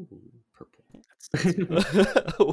[0.00, 0.82] Ooh, purple.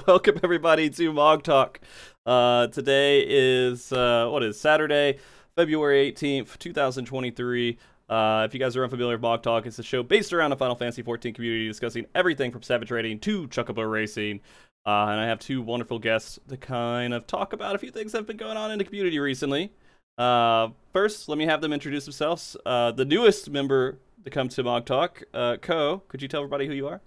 [0.06, 1.80] Welcome everybody to Mog Talk.
[2.26, 5.20] Uh, today is uh, what is Saturday,
[5.56, 7.78] February 18th, 2023.
[8.10, 10.58] Uh, if you guys are unfamiliar with Mog Talk, it's a show based around the
[10.58, 14.42] Final Fantasy 14 community discussing everything from Savage Raiding to Chocobo Racing.
[14.86, 18.12] Uh, and I have two wonderful guests to kind of talk about a few things
[18.12, 19.72] that have been going on in the community recently.
[20.18, 22.58] Uh, first, let me have them introduce themselves.
[22.66, 26.68] Uh, the newest member to come to Mog Talk, uh, Ko, could you tell everybody
[26.68, 27.00] who you are?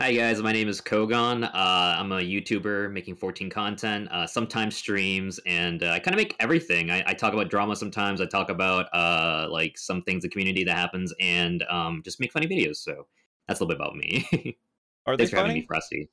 [0.00, 1.44] Hi guys, my name is Kougaon.
[1.44, 6.16] Uh, I'm a YouTuber making 14 content, uh, sometimes streams, and uh, I kind of
[6.16, 6.90] make everything.
[6.90, 8.22] I, I, talk about drama sometimes.
[8.22, 12.32] I talk about uh, like some things the community that happens, and um, just make
[12.32, 12.76] funny videos.
[12.76, 13.08] So
[13.46, 14.56] that's a little bit about me.
[15.06, 15.48] Are they Thanks for funny?
[15.50, 16.08] having me, Frosty.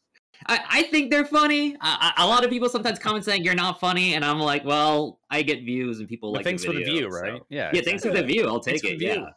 [0.47, 1.77] I, I think they're funny.
[1.79, 4.65] I, I, a lot of people sometimes comment saying you're not funny, and I'm like,
[4.65, 6.45] well, I get views and people But like.
[6.45, 7.41] thanks the for the video, view, so- right?
[7.47, 7.71] Yeah.
[7.73, 8.47] Yeah, thanks for the view.
[8.47, 9.01] I'll take Thanks it.
[9.01, 9.29] Yeah.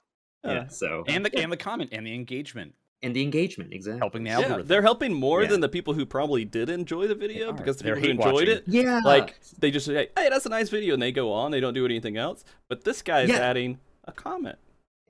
[0.44, 0.66] yeah.
[0.66, 4.30] So And the and the comment and the engagement, and the engagement exactly helping the
[4.30, 4.42] algorithm.
[4.42, 4.68] Yeah, algorithm.
[4.68, 5.48] they're helping more Yeah.
[5.48, 7.52] than the people who probably did enjoy the video are.
[7.52, 8.74] because the They're people who enjoyed watching.
[8.74, 9.00] it, Yeah.
[9.04, 11.50] like they just say, "Hey, that's a nice video," and they go on.
[11.50, 12.44] They don't do anything else.
[12.68, 13.36] But this guy is Yeah.
[13.38, 14.58] adding a comment.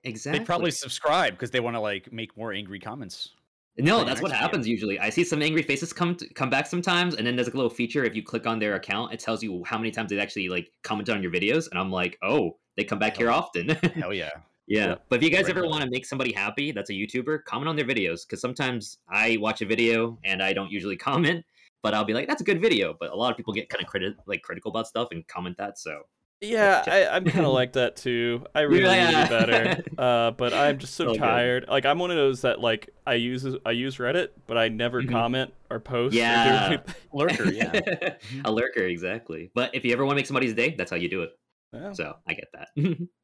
[0.03, 0.39] exactly.
[0.39, 3.31] They probably subscribe because they want to like make more angry comments.
[3.77, 4.99] No, that's what next happens usually.
[4.99, 7.71] I see some angry faces come to, come back sometimes, and then there's a little
[7.71, 8.05] feature.
[8.05, 10.71] If you click on their account, it tells you how many times they've actually like
[10.83, 13.69] commented on your videos, and I'm like, oh, they come back here often.
[13.95, 14.31] Hell yeah.
[14.71, 14.87] Yeah.
[14.87, 14.95] Yeah.
[15.09, 17.77] But if you guys ever want to make somebody happy, that's a YouTuber, comment on
[17.77, 21.45] their videos because sometimes I watch a video and I don't usually comment,
[21.83, 22.95] but I'll be like, that's a good video.
[22.99, 25.57] But a lot of people get kind of criti- like critical about stuff and comment
[25.59, 25.79] that.
[25.79, 26.03] So
[26.41, 28.47] Yeah, I, I'm kind of like that too.
[28.55, 29.25] I really need to Yeah.
[29.25, 31.19] do better, uh, but I'm just so So good.
[31.19, 31.65] tired.
[31.69, 35.03] Like I'm one of those that like I use I use Reddit, but I never
[35.03, 35.11] Mhm.
[35.11, 36.15] comment or post.
[36.15, 36.67] or Yeah.
[36.69, 36.95] anything.
[37.13, 38.15] Lurker, yeah.
[38.45, 39.51] a lurker, exactly.
[39.55, 41.31] But if you ever want to make somebody's day, that's how you do it.
[41.73, 41.93] Yeah.
[41.93, 42.69] So I get that.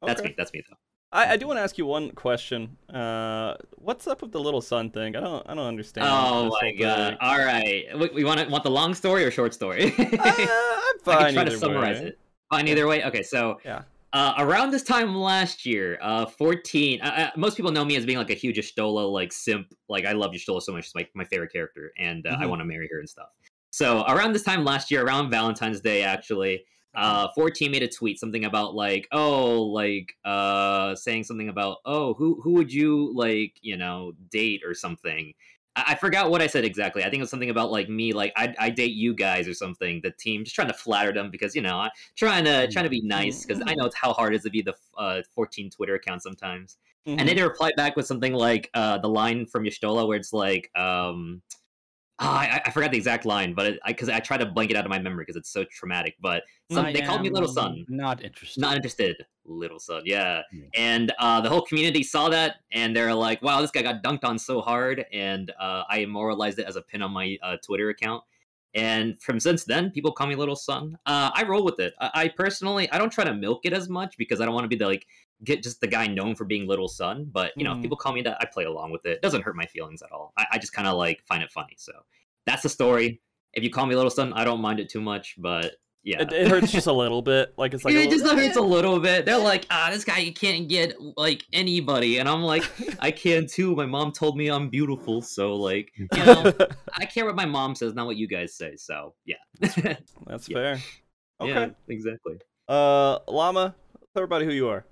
[0.01, 0.29] that's Okay.
[0.29, 0.35] me.
[0.37, 0.75] That's me though.
[1.11, 2.75] I, I do want to ask you one question.
[2.93, 5.15] Uh, what's up with the little sun thing?
[5.15, 6.07] I don't I don't understand.
[6.09, 7.09] Oh my god!
[7.09, 7.17] thing.
[7.21, 9.93] All right, we, we want to want the long story or short story?
[9.99, 11.15] Uh, I'm fine.
[11.17, 12.07] I can try to summarize way.
[12.07, 12.19] it.
[12.51, 13.03] Fine either way.
[13.05, 13.83] Okay, so Yeah.
[14.13, 17.01] uh, around this time last year, uh, 14.
[17.01, 19.67] Uh, most people know me as being like a huge Y'shtola like simp.
[19.87, 22.49] Like I love Y'shtola so much; she's like my favorite character, and uh, I Mhm.
[22.49, 23.27] want to marry her and stuff.
[23.69, 26.65] So around this time last year, around Valentine's Day, actually,
[26.97, 32.15] uh, 14 made a tweet something about like, oh, like uh, saying something about, oh,
[32.15, 35.31] who who would you like, you know, date or something.
[35.75, 37.03] I I forgot what I said exactly.
[37.03, 39.53] I think it was something about like me, like I I date you guys or
[39.53, 40.01] something.
[40.01, 42.89] The team just trying to flatter them because you know I trying to trying to
[42.89, 45.69] be nice because I know it's how hard it is to be the uh, 14
[45.69, 46.77] Twitter account sometimes.
[47.07, 47.19] Mhm.
[47.19, 50.33] And then they replied back with something like uh, the line from Y'shtola where it's
[50.33, 51.41] like, um,
[52.19, 54.71] ah, I, I forgot the exact line, but it, I because I try to blank
[54.71, 56.15] it out of my memory because it's so traumatic.
[56.19, 57.85] But some, I they called me little son.
[57.87, 58.59] Not interested.
[58.61, 60.01] Not interested, little son.
[60.05, 60.65] Yeah, Yeah.
[60.75, 64.23] and uh, the whole community saw that, and they're like, "Wow, this guy got dunked
[64.23, 67.89] on so hard." And uh, I immortalized it as a pin on my uh, Twitter
[67.89, 68.23] account.
[68.73, 70.97] And from since then, people call me little son.
[71.05, 71.93] Uh, I roll with it.
[71.99, 74.65] I, I personally, I don't try to milk it as much because I don't want
[74.65, 75.07] to be the like
[75.43, 77.27] get just the guy known for being little son.
[77.31, 77.81] But you know, if Mhm.
[77.83, 79.11] people call me that, I play along with it.
[79.11, 80.33] It doesn't hurt my feelings at all.
[80.37, 81.75] I, I just kind of like find it funny.
[81.77, 81.91] So
[82.45, 83.21] that's the story.
[83.53, 85.35] If you call me little son, I don't mind it too much.
[85.37, 87.53] But yeah, It, it hurts just a little bit.
[87.57, 89.25] Like it's like it just little- hurts a little bit.
[89.25, 92.63] They're like, ah, this guy you can't get like anybody, and I'm like,
[92.99, 93.75] I can too.
[93.75, 96.53] My mom told me I'm beautiful, so like, you know,
[96.93, 98.75] I care what my mom says, not what you guys say.
[98.77, 100.55] So yeah, That's Yeah.
[100.55, 100.79] fair.
[101.41, 101.51] Okay.
[101.51, 102.37] yeah, exactly.
[102.69, 103.75] Uh, Llama,
[104.13, 104.85] tell everybody who you are.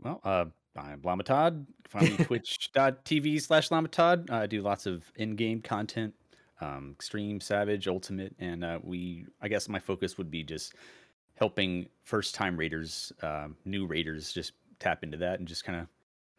[0.00, 0.44] Well, uh,
[0.76, 1.66] I'm Llamatodd.
[1.88, 4.30] Find me twitch.tv slash Llamatodd.
[4.30, 6.14] I do lots of in-game content,
[6.60, 9.26] um, extreme, savage, ultimate, and uh, we.
[9.40, 10.74] I guess my focus would be just
[11.34, 15.86] helping first-time raiders, um, new raiders, just tap into that and just kind of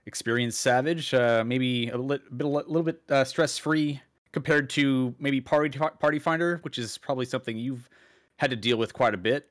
[0.06, 1.14] experience savage.
[1.14, 6.20] Uh, maybe a lit, bit, a little bit uh, stress-free compared to maybe party party
[6.20, 7.90] finder, which is probably something you've
[8.40, 9.48] had to deal with quite a bit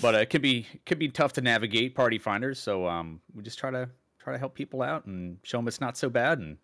[0.00, 3.20] but uh, it could be it can be tough to navigate party finders so um
[3.34, 3.88] we just try to
[4.18, 6.56] try to help people out and show them it's not so bad and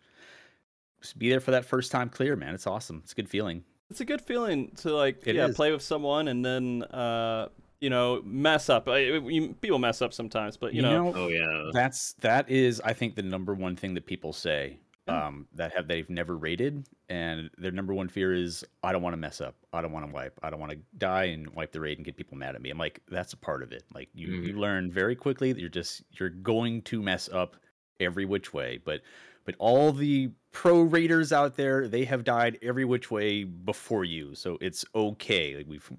[1.01, 3.63] just be there for that first time clear man it's awesome it's a good feeling
[3.89, 5.55] It's a good feeling to like It yeah is.
[5.55, 7.47] play with someone and then uh
[7.81, 8.89] you know mess up.
[8.89, 12.91] I, you, people mess up sometimes, but you, know, Oh yeah, that's that is i
[12.91, 14.88] think the number one thing that people say Yeah.
[15.09, 19.13] Um that have they've never rated and their number one fear is i don't want
[19.13, 21.71] to mess up i don't want to wipe i don't want to die and wipe
[21.71, 23.83] the raid and get people mad at me i'm like that's a part of it
[23.93, 24.47] like you Mhm.
[24.47, 27.55] you learn very quickly that you're just you're going to mess up
[27.99, 29.01] every which way but
[29.45, 34.35] but all the pro raiders out there they have died every which way before you
[34.35, 35.89] so it's okay like we've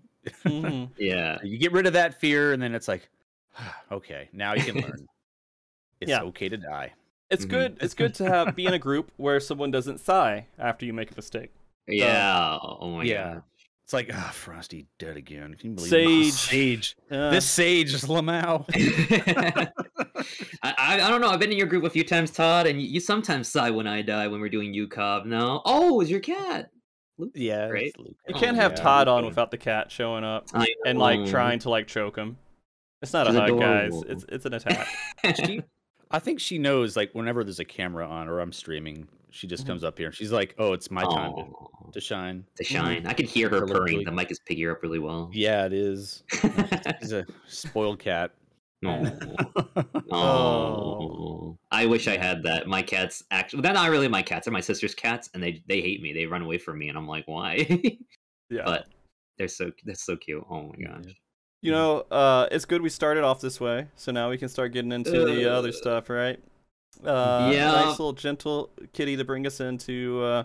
[0.45, 0.89] mhm.
[0.99, 1.39] yeah.
[1.43, 3.09] you get rid of that fear and then it's like
[3.93, 5.07] okay now you can learn
[6.01, 6.23] it's Yeah.
[6.23, 6.93] okay to die
[7.31, 7.49] It's Mhm.
[7.51, 7.79] good.
[7.81, 11.11] It's good to have be in a group where someone doesn't sigh after you make
[11.13, 11.51] a mistake.
[11.87, 12.59] Yeah.
[12.63, 13.35] oh my yeah.
[13.35, 13.43] god.
[13.85, 15.55] It's like, ah, Frosty dead again.
[15.55, 16.27] Can you believe Sage.
[16.29, 16.33] it?
[16.35, 16.97] Sage.
[17.11, 18.65] Uh, This Sage is Lamau.
[20.63, 21.29] I, I I don't know.
[21.29, 23.87] I've been in your group a few times, Todd, and you, you sometimes sigh when
[23.87, 25.27] I die when we're doing UCOB.
[25.27, 26.71] No, oh, is your cat.
[27.35, 27.67] yeah.
[27.67, 27.87] Right?
[27.87, 28.15] it's Luke.
[28.29, 30.47] you Oh, can't have yeah, Todd on without the cat showing up
[30.87, 32.37] and like trying to like choke him.
[33.03, 34.01] It's not She's a hug, guys.
[34.09, 34.87] It's it's an attack.
[35.47, 35.63] She,
[36.11, 39.65] I think she knows, like, whenever there's a camera on or I'm streaming, she just
[39.65, 39.69] Mhm.
[39.69, 41.45] comes up here and she's like, oh, it's my time to,
[41.93, 42.45] to shine.
[42.57, 43.07] to shine.
[43.07, 44.05] I can hear her Her purring.
[44.05, 45.31] The mic is picking her up really well.
[45.33, 46.25] Yeah, it is.
[47.01, 48.33] She's a spoiled cat.
[48.85, 49.11] Aw.
[50.11, 52.67] Oh, I wish I had that.
[52.67, 54.47] My cats actually, they're not really my cats.
[54.47, 56.13] They're my sister's cats, and they they hate me.
[56.15, 57.67] They run away from me, and I'm like, why?
[58.51, 58.63] Yeah.
[58.65, 58.87] but
[59.39, 60.43] they're so they're so cute.
[60.51, 61.15] Oh my gosh.
[61.63, 64.73] You know, uh, it's good we started off this way, so now we can start
[64.73, 66.39] getting into the other Uh, stuff, right?
[67.05, 67.71] Uh, yeah.
[67.73, 70.45] Nice little gentle kitty to bring us into uh,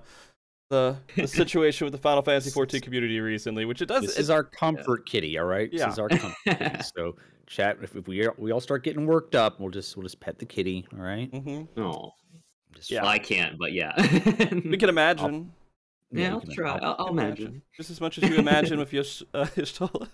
[0.70, 4.02] the the situation with the Final Fantasy XIV community recently, which it does.
[4.02, 5.72] This it- is our comfort kitty, all right?
[5.72, 5.86] Yeah.
[5.86, 6.84] This is our comfort kitty.
[6.98, 7.16] So,
[7.48, 10.38] chat, if, if we we all start getting worked up, we'll just we'll just pet
[10.40, 11.32] the kitty, all right?
[11.32, 11.68] Mhm.
[11.78, 12.12] Oh,
[12.76, 13.06] Just Yeah.
[13.06, 13.94] I can't, but yeah.
[14.66, 15.52] We can imagine,
[16.12, 16.78] yeah, you I'll can- try.
[16.78, 17.62] I'll, I'll imagine.
[17.78, 20.10] just as much as you imagine with your uh, Y'shtola.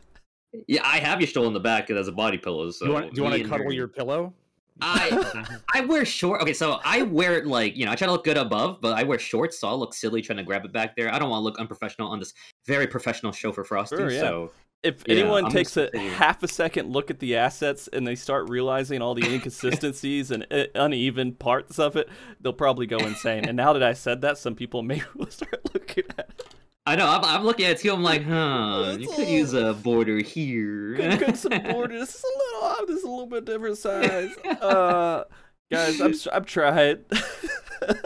[0.67, 2.69] Yeah, I have Y'shtola in the back as a body pillow.
[2.71, 4.33] So do you want, do you want to cuddle her- your pillow?
[4.81, 6.41] I I wear short.
[6.41, 8.97] Okay, so I wear it like you know I try to look good above, but
[8.97, 11.13] I wear shorts, so I'll look silly trying to grab it back there.
[11.13, 12.33] I don't want to look unprofessional on this
[12.65, 13.97] very professional show for Frosty.
[13.97, 14.19] Sure, yeah.
[14.21, 14.51] So
[14.81, 18.07] If Yeah, anyone I'm takes a gonna half a second look at the assets and
[18.07, 22.09] they start realizing all the inconsistencies and uh, uneven parts of it,
[22.39, 23.45] they'll probably go insane.
[23.45, 26.55] and now that I said that, some people may will start looking at it.
[26.85, 27.93] I know I'm, I'm looking at it too.
[27.93, 30.95] I'm like, huh, you could use a border here.
[30.95, 31.99] Could cut some borders.
[31.99, 32.87] This is a little off.
[32.87, 34.31] This is a little bit different size.
[34.61, 35.23] Uh,
[35.71, 36.97] guys, I'm I'm trying.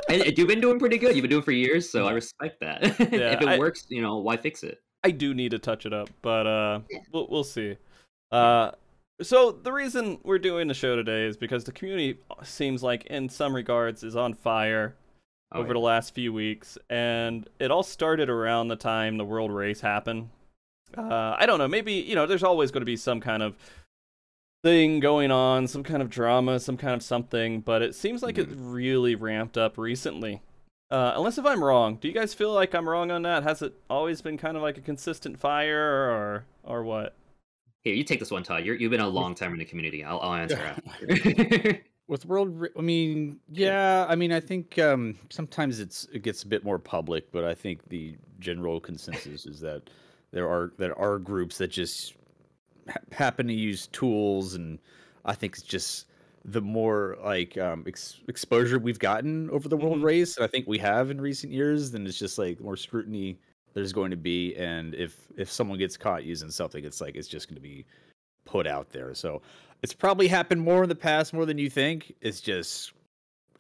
[0.09, 1.15] and, you've been doing pretty good.
[1.15, 2.81] You've been doing it for years, so I respect that.
[2.99, 4.79] Yeah, if it I- works, you know, why fix it?
[5.03, 6.79] I do need to touch it up, but uh,
[7.11, 7.77] we'll we'll see.
[8.31, 8.71] Uh,
[9.21, 13.29] so the reason we're doing the show today is because the community seems like, in
[13.29, 14.95] some regards, is on fire
[15.55, 15.73] Oh, over yeah.
[15.73, 20.29] the last few weeks, and it all started around the time the world race happened.
[20.95, 21.67] Uh, I don't know.
[21.67, 23.55] Maybe you know, there's always going to be some kind of
[24.63, 28.37] thing going on, some kind of drama, some kind of something, but it seems like
[28.37, 30.41] it really ramped up recently.
[30.91, 33.43] Uh, unless if I'm wrong, do you guys feel like I'm wrong on that?
[33.43, 37.15] Has it always been kind of like a consistent fire, or or what?
[37.83, 38.65] Here, you take this one, Todd.
[38.65, 40.03] You're, you've been a long time in the community.
[40.03, 41.81] I'll, I'll answer after.
[42.07, 46.43] With world, Re- I mean, yeah, I mean, I think um, sometimes it's it gets
[46.43, 49.89] a bit more public, but I think the general consensus is that
[50.31, 52.13] there are there are groups that just
[52.89, 54.79] ha- happen to use tools, and
[55.25, 56.07] I think it's just
[56.45, 60.03] the more like um, ex- exposure we've gotten over the world Mhm.
[60.03, 63.39] race, and I think we have in recent years, then it's just like more scrutiny
[63.73, 67.27] there's going to be, and if if someone gets caught using something, it's like it's
[67.27, 67.85] just going to be
[68.45, 69.13] put out there.
[69.15, 69.41] So
[69.85, 72.11] it's probably happened more in the past, more than you think.
[72.19, 72.91] It's just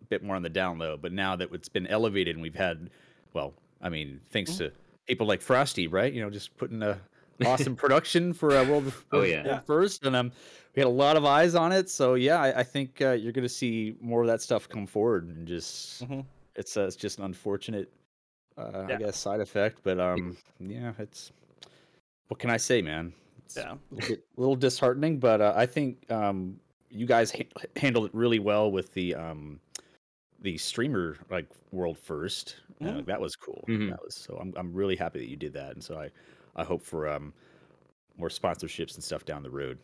[0.01, 0.97] a bit more on the down low.
[0.97, 2.89] But now that it's been elevated and we've had,
[3.33, 4.57] well, I mean, thanks Mhm.
[4.57, 4.71] to
[5.05, 6.11] people like Frosty, right?
[6.11, 6.99] You know, just putting a
[7.45, 9.45] awesome production for uh, World, Oh, yeah.
[9.45, 10.31] World First, and um,
[10.75, 11.91] we had a lot of eyes on it.
[11.91, 14.87] So yeah, I, I think uh, you're going to see more of that stuff come
[14.87, 16.25] forward, and just Mhm.
[16.55, 17.93] it's uh, it's just an unfortunate,
[18.57, 18.95] uh, Yeah.
[18.95, 19.79] I guess, side effect.
[19.83, 21.31] But um, yeah, it's
[22.29, 23.13] what can I say, man?
[23.45, 23.73] It's Yeah.
[23.73, 26.59] a little, bit, a little disheartening, but uh, I think um,
[26.89, 29.59] you guys ha- handled it really well with the um,
[30.41, 32.57] the streamer like world first.
[32.81, 33.05] Uh, Mhm.
[33.05, 33.63] that was cool.
[33.67, 33.89] Mhm.
[33.91, 34.37] That was so.
[34.41, 36.09] I'm I'm really happy that you did that, and so I
[36.55, 37.33] I hope for um
[38.17, 39.77] more sponsorships and stuff down the road.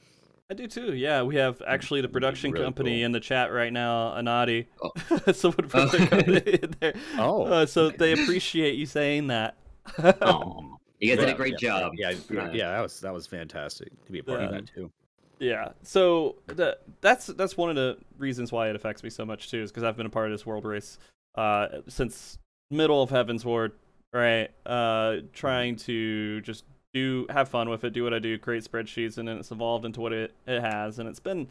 [0.49, 0.93] I do too.
[0.93, 3.05] Yeah, we have actually the production really company cool.
[3.05, 4.65] in the chat right now, Anadi.
[4.83, 5.31] Oh.
[5.31, 6.07] Someone put their Oh.
[6.07, 6.93] code in there.
[7.17, 7.97] Oh, Uh, so okay.
[7.97, 9.55] they appreciate you saying that.
[9.97, 10.61] Aw,
[11.01, 11.93] you guys did a great yeah, job.
[11.95, 12.51] Yeah, yeah, Yeah.
[12.53, 14.91] yeah, that was that was fantastic to be a part of that too.
[15.39, 15.69] Yeah.
[15.81, 19.63] So that that's that's one of the reasons why it affects me so much too,
[19.63, 20.99] is because I've been a part of this world race
[21.35, 22.37] uh, since
[22.69, 23.71] middle of Heavensward,
[24.13, 24.49] right?
[24.65, 29.17] Uh, trying to just do have fun with it, do what I do, create spreadsheets,
[29.17, 31.47] and then it's evolved into what it, it has, and it's been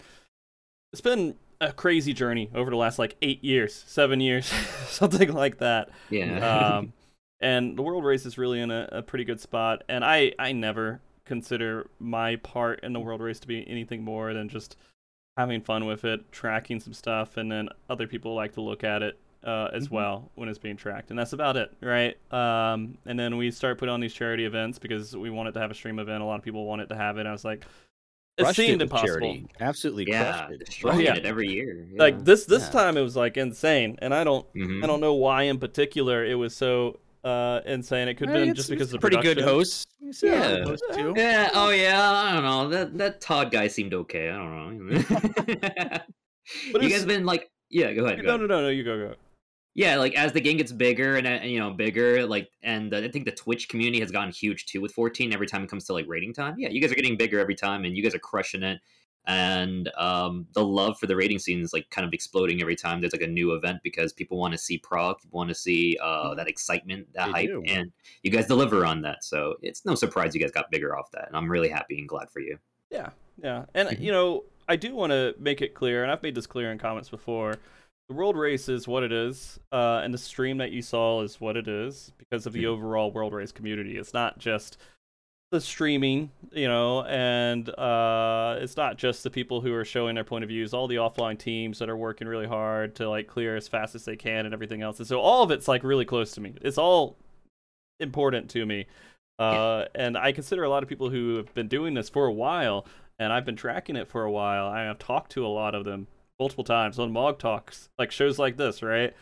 [0.92, 4.47] it's been a crazy journey over the last like eight years, seven years,
[4.88, 5.90] something like that.
[6.11, 6.76] Yeah.
[6.76, 6.92] um,
[7.40, 9.82] and the world race is really in a, a pretty good spot.
[9.88, 14.35] And I, I never consider my part in the world race to be anything more
[14.35, 14.76] than just
[15.37, 19.02] having fun with it, tracking some stuff, and then other people like to look at
[19.02, 19.92] it uh, as Mhm.
[19.92, 21.09] well when it's being tracked.
[21.11, 22.14] And that's about it, right?
[22.32, 25.70] Um, and then we start putting on these charity events because we wanted to have
[25.70, 26.23] a stream event.
[26.23, 27.26] A lot of people wanted to have it.
[27.26, 27.64] I was like,
[28.37, 29.06] it Crushed seemed with impossible.
[29.09, 29.47] Charity.
[29.61, 30.64] Absolutely Yeah, crushed it.
[30.66, 31.14] destroying yeah.
[31.14, 31.87] it every year.
[31.90, 31.99] Yeah.
[31.99, 32.70] Like this this Yeah.
[32.70, 34.85] time it was like insane, and I don't Mhm.
[34.85, 38.09] I don't know why in particular it was so uh insane.
[38.09, 39.89] It could have Hey, been just because it's of a pretty good host.
[40.00, 40.65] He's a Yeah.
[40.65, 41.15] host too.
[41.17, 41.50] Yeah.
[41.55, 42.11] Oh yeah.
[42.11, 42.69] I don't know.
[42.69, 44.31] That that Todd guy seemed okay.
[44.31, 45.03] I don't know.
[46.73, 47.93] But you it's- guys been like, yeah.
[47.93, 48.17] Go ahead.
[48.19, 48.41] Go No, ahead.
[48.41, 48.69] no, no, no.
[48.69, 49.15] You go, go.
[49.75, 52.99] Yeah, like as the game gets bigger and uh, you know bigger, like, and uh,
[52.99, 55.33] I think the Twitch community has gotten huge too with 14.
[55.33, 57.55] Every time it comes to like rating time, yeah, you guys are getting bigger every
[57.55, 58.81] time, and you guys are crushing it.
[59.27, 63.00] And um, the love for the rating scene is like kind of exploding every time
[63.00, 65.97] there's like a new event because people want to see prog, people want to see
[66.03, 67.62] uh, that excitement, that They hype, do.
[67.67, 69.23] and you guys deliver on that.
[69.23, 72.09] So it's no surprise you guys got bigger off that, and I'm really happy and
[72.09, 72.59] glad for you.
[72.91, 73.11] Yeah,
[73.43, 73.67] yeah.
[73.75, 74.00] And Mhm.
[74.00, 76.79] you know, I do want to make it clear, and I've made this clear in
[76.79, 77.55] comments before.
[78.09, 81.41] The world race is what it is, uh, and the stream that you saw is
[81.41, 82.69] what it is because of the Mhm.
[82.69, 83.97] overall world race community.
[83.99, 84.79] It's not just
[85.50, 90.25] the streaming, you know, and uh, it's not just the people who are showing their
[90.25, 90.73] point of views.
[90.73, 94.04] All the offline teams that are working really hard to like clear as fast as
[94.04, 94.99] they can and everything else.
[94.99, 96.54] And so all of it's like really close to me.
[96.62, 97.16] It's all
[97.99, 98.87] important to me.
[99.40, 102.33] Uh, and I consider a lot of people who have been doing this for a
[102.33, 102.87] while,
[103.19, 104.66] and I've been tracking it for a while.
[104.66, 106.07] I have talked to a lot of them
[106.38, 109.14] multiple times on Mog Talks, like shows like this, right?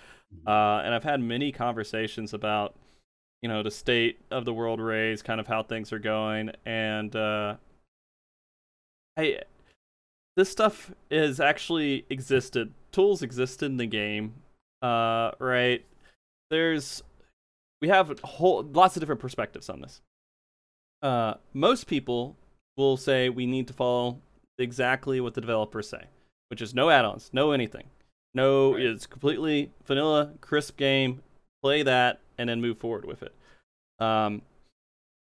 [0.46, 2.74] Uh, and I've had many conversations about,
[3.42, 7.14] you know, the state of the world race, kind of how things are going, and
[7.14, 7.56] uh,
[9.16, 9.40] I,
[10.36, 12.72] this stuff is actually existed.
[12.92, 14.34] Tools exist in the game,
[14.82, 15.84] uh, right?
[16.50, 17.02] There's,
[17.82, 20.00] we have whole lots of different perspectives on this.
[21.02, 22.36] Uh, most people
[22.76, 24.18] will say we need to follow
[24.58, 26.04] exactly what the developers say,
[26.50, 27.84] which is no add-ons, no anything.
[28.34, 28.82] No, Right.
[28.84, 31.22] it's completely vanilla, crisp game.
[31.62, 33.34] Play that and then move forward with it.
[33.98, 34.42] Um,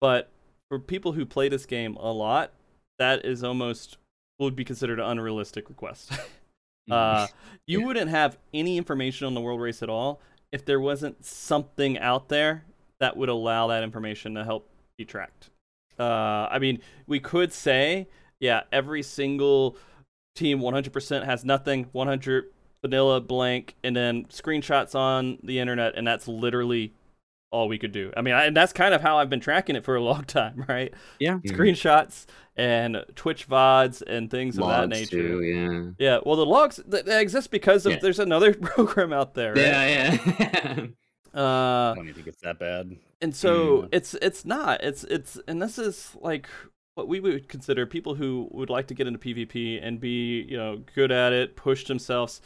[0.02, 0.30] but
[0.70, 2.52] for people who play this game a lot,
[3.00, 3.98] that is almost
[4.40, 6.12] would be considered an unrealistic request.
[6.92, 7.28] uh,
[7.66, 7.86] you Yeah.
[7.86, 10.20] wouldn't have any information on the world race at all
[10.52, 12.66] if there wasn't something out there
[13.00, 15.50] that would allow that information to help be tracked.
[15.98, 18.08] Uh, I mean, we could say,
[18.40, 19.78] yeah, every single
[20.36, 26.28] team 100% has nothing, 100 vanilla blank, and then screenshots on the internet, and that's
[26.28, 26.94] literally
[27.56, 28.12] all we could do.
[28.18, 30.24] I mean, I, and that's kind of how I've been tracking it for a long
[30.40, 30.94] time, right?
[31.20, 31.40] Yeah.
[31.40, 31.52] Mhm.
[31.52, 32.26] Screenshots
[32.58, 35.22] and Twitch VODs and things of that Logs nature.
[35.28, 35.92] too, yeah.
[35.98, 38.00] Yeah, well, the logs th- they exist because of Yeah.
[38.02, 39.62] there's another program out there, right?
[39.66, 40.86] Yeah, yeah.
[41.36, 42.96] Uh, I don't even think it's that bad.
[43.22, 43.90] and so Mm.
[43.92, 46.48] it's it's not it's it's and this is like
[46.94, 50.56] what we would consider people who would like to get into PvP and be you
[50.56, 52.40] know good at it, push themselves.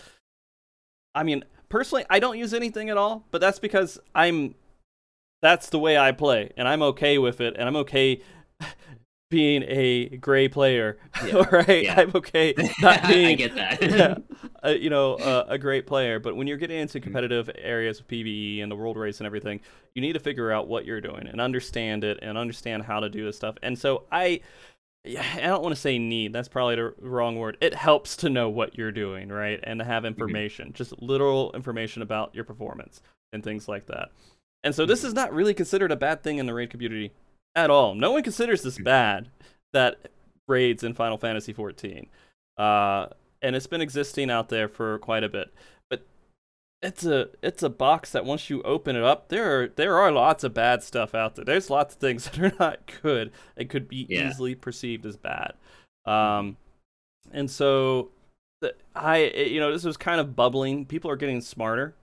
[1.13, 4.55] I mean, personally, I don't use anything at all, but that's because I'm
[5.41, 8.22] that's the way I play, and I'm okay with it, and I'm okay
[9.29, 10.98] being a gray player.
[11.25, 11.43] Yeah.
[11.51, 11.84] right?
[11.84, 12.00] Yeah.
[12.00, 13.81] I'm okay not being I get that.
[13.81, 14.15] yeah,
[14.63, 16.17] uh, you know, uh, a great player.
[16.19, 19.60] But when you're getting into competitive areas of PVE and the world race and everything,
[19.96, 23.10] you need to figure out what you're doing and understand it and understand how to
[23.10, 23.55] do this stuff.
[23.62, 24.39] And so I,
[25.03, 26.31] yeah, I don't want to say need.
[26.31, 27.58] That's probably the wrong word.
[27.60, 32.01] It helps to know what you're doing, right, and to have information, just literal information
[32.01, 33.01] about your performance
[33.34, 34.10] and things like that.
[34.63, 37.11] And so this is not really considered a bad thing in the raid community
[37.55, 37.95] at all.
[37.95, 39.29] No one considers this bad
[39.73, 40.09] that
[40.47, 42.07] raids in Final Fantasy 14.
[42.57, 43.07] Uh,
[43.41, 45.53] and it's been existing out there for quite a bit.
[45.89, 46.01] But
[46.81, 50.11] it's a it's a box that once you open it up, there are there are
[50.11, 51.45] lots of bad stuff out there.
[51.45, 54.29] There's lots of things that are not good and could be Yeah.
[54.29, 55.53] easily perceived as bad.
[56.05, 56.57] Um,
[57.31, 58.09] and so
[58.93, 60.85] I you know this was kind of bubbling.
[60.85, 61.95] People are getting smarter.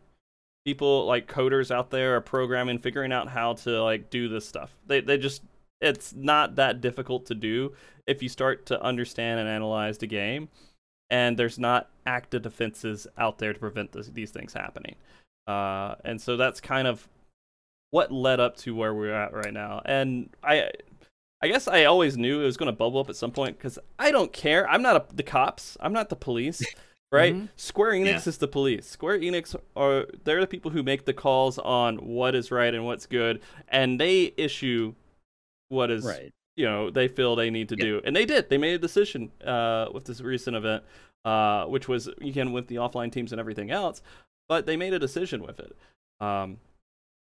[0.66, 4.76] People like coders out there are programming, figuring out how to like do this stuff.
[4.86, 5.42] They they just
[5.80, 7.72] it's not that difficult to do
[8.06, 10.48] if you start to understand and analyze the game
[11.10, 14.96] and there's not active defenses out there to prevent this, these things happening.
[15.46, 17.08] Uh, and so that's kind of
[17.90, 19.80] what led up to where we're at right now.
[19.84, 20.70] And i
[21.42, 23.78] i guess i always knew it was going to bubble up at some point because
[23.98, 24.68] i don't care.
[24.68, 25.76] I'm not a, the cops.
[25.80, 26.64] I'm not the police
[27.12, 27.48] right Mhm.
[27.56, 28.28] square enix Yeah.
[28.30, 32.34] is the police square enix are they're the people who make the calls on what
[32.34, 34.94] is right and what's good and they issue
[35.68, 36.32] what is Right.
[36.56, 37.84] you know they feel they need to Yeah.
[37.84, 40.82] do and they did they made a decision uh with this recent event
[41.24, 44.02] uh which was again with the offline teams and everything else
[44.48, 45.76] but they made a decision with it
[46.20, 46.58] um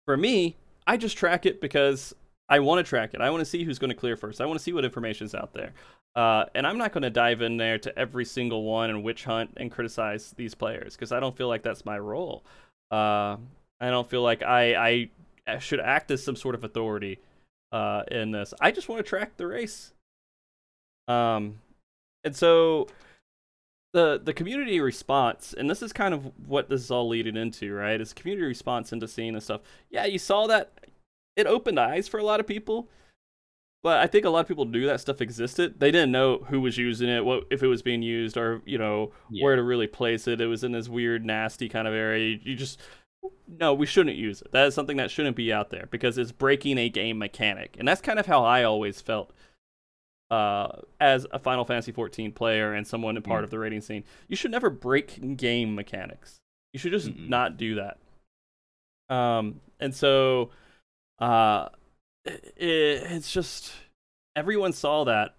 [0.05, 0.55] for me
[0.87, 2.15] i just track it because
[2.49, 4.45] i want to track it i want to see who's going to clear first i
[4.45, 5.73] want to see what information's out there
[6.17, 9.23] uh and i'm not going to dive in there to every single one and witch
[9.23, 12.43] hunt and criticize these players because i don't feel like that's my role
[12.91, 13.37] uh
[13.79, 15.09] i don't feel like i
[15.47, 17.19] i should act as some sort of authority
[17.71, 18.53] uh, in this.
[18.59, 19.93] I just want to track the race.
[21.07, 21.59] Um,
[22.23, 22.87] and so
[23.93, 27.73] the the community response, and this is kind of what this is all leading into,
[27.73, 27.99] right?
[27.99, 29.61] Is community response into seeing and stuff.
[29.89, 30.71] Yeah, you saw that
[31.35, 32.89] it opened eyes for a lot of people.
[33.87, 35.79] But I think a lot of people knew that stuff existed.
[35.79, 38.77] They didn't know who was using it, what if it was being used, or you
[38.77, 39.45] know Yeah.
[39.45, 40.41] where to really place it.
[40.41, 42.37] It was in this weird, nasty kind of area.
[42.43, 42.81] You- just
[43.47, 44.51] no, we shouldn't use it.
[44.51, 47.87] That is something that shouldn't be out there because it's breaking a game mechanic, and
[47.87, 49.31] that's kind of how I always felt
[50.31, 53.43] uh, as a Final Fantasy 14 player and someone in part Mm.
[53.45, 54.03] of the rating scene.
[54.27, 56.39] You should never break game mechanics.
[56.73, 57.29] You should just Mm-mm.
[57.29, 57.99] not do that.
[59.09, 60.49] Um, and so,
[61.19, 61.69] uh,
[62.27, 63.73] it, it's just
[64.35, 65.33] everyone saw that,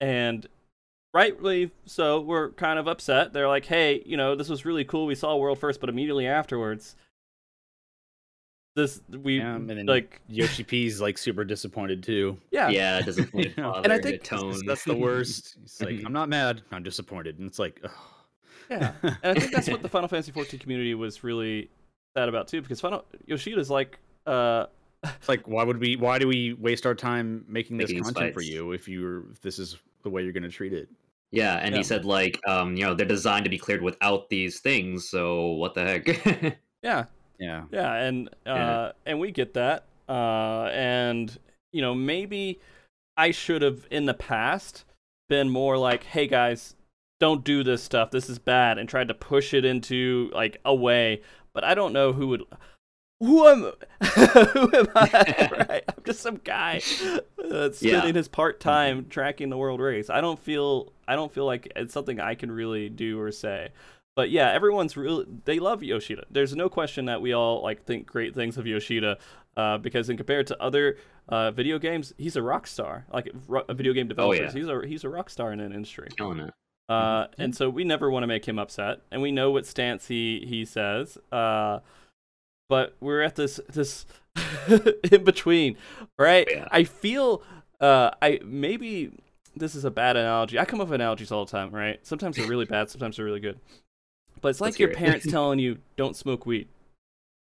[0.00, 0.46] and
[1.12, 3.32] rightly so, we're kind of upset.
[3.32, 5.06] They're like, "Hey, you know, this was really cool.
[5.06, 6.96] We saw World first, but immediately afterwards."
[8.76, 12.36] This we Yeah, and then like Yoshi P's like super disappointed too.
[12.50, 13.84] yeah Yeah, disappointed You know, father.
[13.84, 14.66] and I think That's- tone.
[14.66, 15.56] That's the worst.
[15.62, 16.62] It's like I'm not mad.
[16.72, 17.90] I'm disappointed, and it's like, ugh.
[18.70, 21.68] Yeah, and I think that's what the Final Fantasy 14 community was really
[22.16, 24.66] sad about too, because Final Yoshida's like, uh,
[25.04, 25.96] It's like, why would we?
[25.96, 29.30] Why do we waste our time making this Making these content for you if you're
[29.30, 30.88] if this is the way you're going to treat it?
[31.30, 31.78] Yeah, and Yeah.
[31.78, 35.08] he said like, um, you know, they're designed to be cleared without these things.
[35.08, 36.58] So what the heck?
[36.82, 37.04] yeah,
[37.38, 37.64] Yeah.
[37.72, 38.92] yeah, and uh, Yeah.
[39.06, 41.36] and we get that, uh, and
[41.72, 42.60] you know maybe
[43.16, 44.84] I should have in the past
[45.28, 46.76] been more like, hey guys,
[47.20, 48.10] don't do this stuff.
[48.10, 51.22] This is bad, and tried to push it into like a way.
[51.52, 52.42] But I don't know who would.
[53.24, 53.60] Who am
[54.02, 55.48] who am I?
[55.68, 55.84] right?
[55.88, 56.80] I'm just some guy
[57.38, 57.98] that's Yeah.
[57.98, 60.10] spending his part time tracking the world race.
[60.10, 63.70] I don't feel I don't feel like it's something I can really do or say.
[64.16, 66.24] But yeah, everyone's really they love Yoshida.
[66.30, 69.18] There's no question that we all like think great things of Yoshida,
[69.56, 73.06] uh, because in compared to other uh, video games, he's a rock star.
[73.12, 74.60] Like ro- video game developers, yeah.
[74.60, 76.08] he's a he's a rock star in an industry.
[76.16, 76.54] Killing it.
[76.88, 80.06] Uh, and so we never want to make him upset, and we know what stance
[80.06, 81.18] he he says.
[81.32, 81.80] Uh,
[82.68, 84.06] but we're at this this
[85.12, 85.76] in between,
[86.18, 86.46] right?
[86.50, 86.68] Yeah.
[86.70, 87.42] I feel
[87.80, 89.12] uh, I maybe
[89.56, 90.58] this is a bad analogy.
[90.58, 92.04] I come up with analogies all the time, right?
[92.06, 93.58] Sometimes they're really bad, sometimes they're really good.
[94.40, 96.68] But it's like Let's your parents telling you don't smoke weed,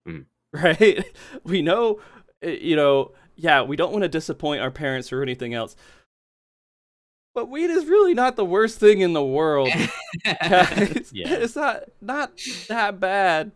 [0.07, 0.27] Mm.
[0.53, 1.05] right?
[1.44, 2.00] We know,
[2.44, 5.74] uh, you know, yeah, we don't want to disappoint our parents or anything else.
[7.35, 9.70] But weed is really not the worst thing in the world.
[10.24, 10.68] Yeah.
[11.33, 12.33] It's not not
[12.68, 13.50] that bad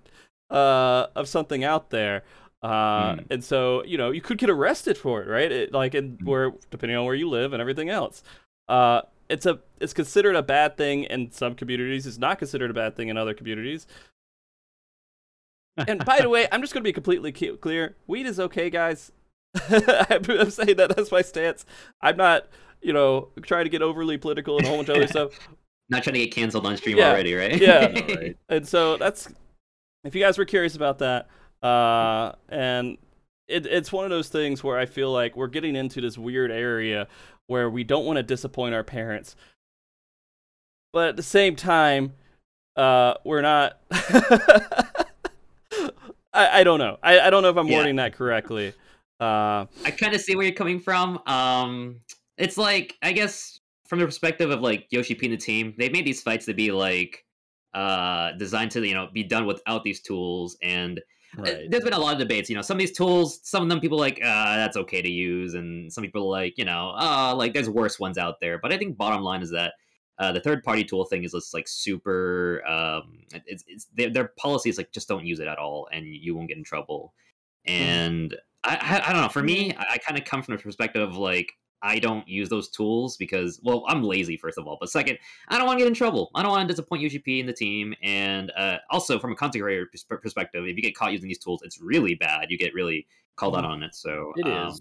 [0.50, 2.22] uh, of something out there.
[2.62, 3.26] Uh, Mm.
[3.30, 5.50] And so, you know, you could get arrested for it, right?
[5.52, 6.24] It, like, in Mm.
[6.26, 8.22] where depending on where you live and everything else.
[8.68, 12.06] Uh, it's a it's considered a bad thing in some communities.
[12.06, 13.86] It's not considered a bad thing in other communities.
[15.76, 17.94] And by the way, I'm just going to be completely clear.
[18.06, 19.12] Weed is okay, guys.
[19.70, 21.64] I'm saying that that's my stance.
[22.00, 22.46] I'm not,
[22.82, 25.30] you know, trying to get overly political and a whole bunch of other stuff.
[25.90, 27.10] Not trying to get canceled on stream Yeah.
[27.10, 27.58] already, right?
[27.60, 27.86] Yeah.
[27.86, 28.36] Right.
[28.48, 29.28] And so that's
[30.04, 31.28] if you guys were curious about that,
[31.62, 32.98] uh, and
[33.48, 36.50] it, it's one of those things where I feel like we're getting into this weird
[36.50, 37.08] area
[37.46, 39.36] where we don't want to disappoint our parents,
[40.92, 42.12] but at the same time,
[42.76, 43.80] uh, we're not.
[46.32, 46.98] I, I don't know.
[47.02, 47.78] I, I don't know if I'm Yeah.
[47.78, 48.72] wording that correctly.
[49.20, 51.18] Uh, I kind of see where you're coming from.
[51.26, 52.00] Um,
[52.36, 53.58] it's like I guess
[53.88, 56.54] from the perspective of like Yoshi P and the team, they made these fights to
[56.54, 57.24] be like
[57.78, 60.56] uh designed to you know be done without these tools.
[60.62, 61.02] And uh,
[61.42, 61.70] Right.
[61.70, 63.80] there's been a lot of debates you know some of these tools some of them
[63.80, 65.54] people are like uh that's okay to use.
[65.54, 68.58] And some people are like you know uh like there's worse ones out there.
[68.58, 69.74] But i think bottom line is that
[70.18, 74.28] uh, the third party tool thing is just like super um it's, it's their, their
[74.36, 77.14] policy is like just don't use it at all and you won't get in trouble.
[77.66, 80.62] And I, I i don't know for me i, I kind of come from the
[80.62, 84.76] perspective of like i don't use those tools because well i'm lazy first of all
[84.80, 86.30] but second I don't want to get in trouble.
[86.34, 87.94] I don't want to disappoint Yoshi P and the team.
[88.02, 89.86] And uh, also, from a content creator
[90.20, 92.50] perspective, if you get caught using these tools, it's really bad.
[92.50, 93.94] You get really called out on it.
[93.94, 94.80] So It is.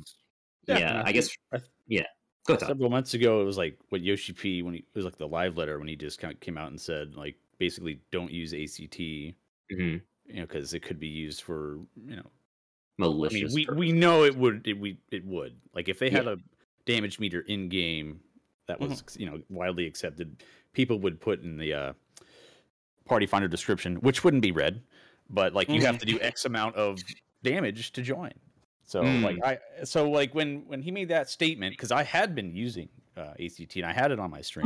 [0.70, 1.30] um, Yeah, I guess.
[1.54, 2.04] I th- Yeah,
[2.46, 2.68] go ahead.
[2.68, 5.28] Several months ago it was like what Yoshi P when he it was like the
[5.28, 8.54] live letter when he just kind of came out and said like basically don't use
[8.54, 9.34] ACT you
[9.72, 10.02] Mhm.
[10.34, 12.30] know because it could be used for you know
[13.00, 13.56] I Malicious.
[13.56, 16.38] mean we we know it would it, we it would like if they had a
[16.88, 18.20] damage meter in game
[18.68, 19.22] that was Mm-hmm.
[19.22, 20.42] you know widely accepted
[20.74, 21.94] people would put in the uh
[23.06, 24.82] party finder description which wouldn't be read
[25.30, 26.98] but like you have to do x amount of
[27.44, 28.32] damage to join
[28.86, 29.22] so Mm.
[29.24, 32.90] like i so like when when he made that statement because i had been using
[33.16, 34.66] uh, act and i had it on my stream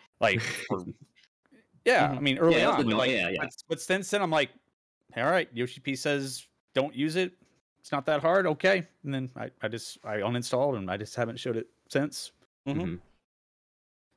[0.20, 0.84] like for,
[1.84, 2.20] yeah i Mhm.
[2.20, 3.38] mean early Yeah, on like, yeah, yeah.
[3.40, 4.50] But, but since then i'm like
[5.16, 7.32] all right yoshi p says don't use it
[7.84, 11.14] it's not that hard okay and then i, I just i uninstalled and i just
[11.14, 12.32] haven't showed it since
[12.66, 12.76] mhm.
[12.76, 13.00] Mhm.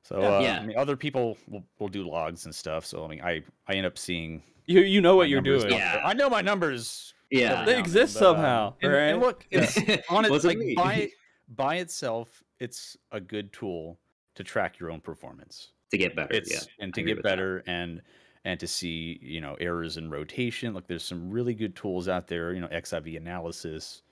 [0.04, 0.38] So Yeah.
[0.38, 0.60] uh, Yeah.
[0.62, 2.86] I mean, other people will, will do logs and stuff.
[2.86, 5.70] So I mean, I I end up seeing You you know what you're doing.
[5.70, 6.02] Yeah.
[6.02, 7.14] I know my numbers.
[7.30, 7.66] Yeah.
[7.66, 9.78] They now exist then, but, uh, somehow, and, and look, it's
[10.10, 11.10] on it What's it like by
[11.50, 14.00] by itself, it's a good tool
[14.36, 15.74] to track your own performance.
[15.92, 16.34] to get better.
[16.34, 16.62] It's yeah.
[16.80, 17.30] and to get with that.
[17.32, 18.02] better and
[18.48, 20.74] and to see you know errors in rotation.
[20.74, 22.54] Like there's some really good tools out there.
[22.54, 24.04] You know XIV analysis,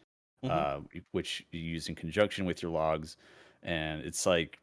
[0.44, 0.52] Mhm.
[0.52, 3.18] uh, which you use in conjunction with your logs,
[3.64, 4.60] and it's like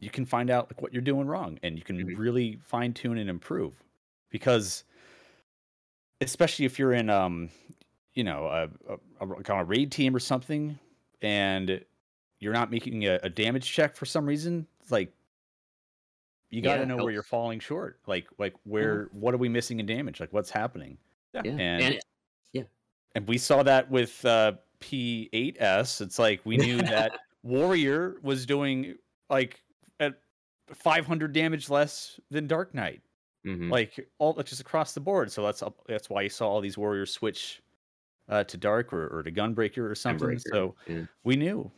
[0.00, 2.16] you can find out like what you're doing wrong, and you can Mhm.
[2.16, 3.84] really fine tune and improve
[4.30, 4.84] because
[6.20, 7.50] especially if you're in um
[8.14, 8.68] you know a,
[9.20, 10.78] a, a kind of raid team or something
[11.22, 11.84] and
[12.38, 15.12] you're not making a, a damage check for some reason like
[16.50, 19.48] you got to Yeah, know where you're falling short like like where what are we
[19.48, 20.98] missing in damage like what's happening
[21.34, 21.42] Yeah.
[21.44, 22.00] and
[22.54, 22.66] And
[23.14, 28.94] and we saw that with uh p8s it's like we knew that warrior was doing
[29.30, 29.62] like
[30.00, 30.20] at
[30.72, 33.00] 500 damage less than dark knight
[33.46, 33.70] mhm.
[33.70, 35.30] like all just across the board.
[35.32, 37.62] So that's up- that's why you saw all these warriors switch
[38.28, 40.28] uh, to dark or, or to gunbreaker or something.
[40.30, 41.02] Gunbreaker, So yeah.
[41.22, 41.70] we knew,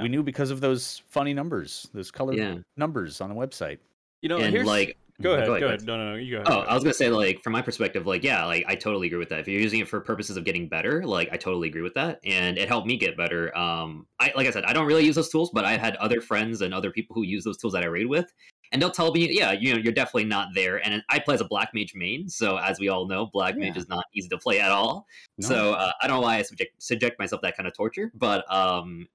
[0.00, 2.58] we knew because of those funny numbers, those colored Yeah.
[2.76, 3.78] numbers on the website.
[4.20, 5.86] You know, and here's like go ahead, go go ahead, ahead.
[5.86, 6.48] No, no, no, you go ahead.
[6.48, 6.70] Oh, go ahead.
[6.70, 9.28] I was gonna say, like, from my perspective, like, yeah, like, I totally agree with
[9.30, 9.40] that.
[9.40, 12.20] If you're using it for purposes of getting better, like, I totally agree with that,
[12.24, 13.56] and it helped me get better.
[13.56, 16.20] Um, I, like I said, I don't really use those tools, but I've had other
[16.20, 18.32] friends and other people who use those tools that I raid with,
[18.72, 20.84] and they'll tell me, yeah, you know, you're definitely not there.
[20.86, 23.76] And I play as a black mage main, so as we all know, black mage
[23.76, 25.06] is not easy to play at all.
[25.38, 25.48] No.
[25.48, 28.12] So uh, I don't know why I subject subject myself to that kind of torture,
[28.14, 29.08] but um,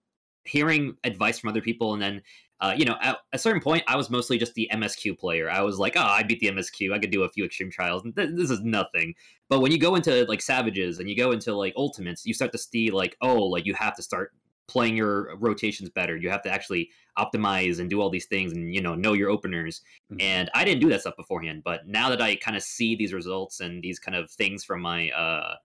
[0.43, 2.21] hearing advice from other people and then
[2.63, 5.51] uh, you know, at a certain point, I was mostly just the MSQ player.
[5.51, 6.93] I was like, oh, I beat the MSQ.
[6.93, 8.03] I could do a few extreme trials.
[8.03, 9.15] th- This is nothing.
[9.49, 12.53] But when you go into like Savages and you go into like Ultimates, you start
[12.53, 14.31] to see like, oh, like you have to start
[14.69, 16.15] playing your rotations better.
[16.15, 19.29] You have to actually optimize and do all these things and, you know, know your
[19.29, 19.81] openers.
[20.13, 20.21] Mhm.
[20.21, 21.63] And I didn't do that stuff beforehand.
[21.65, 24.81] But now that I kind of see these results and these kind of things from
[24.81, 25.55] my uh,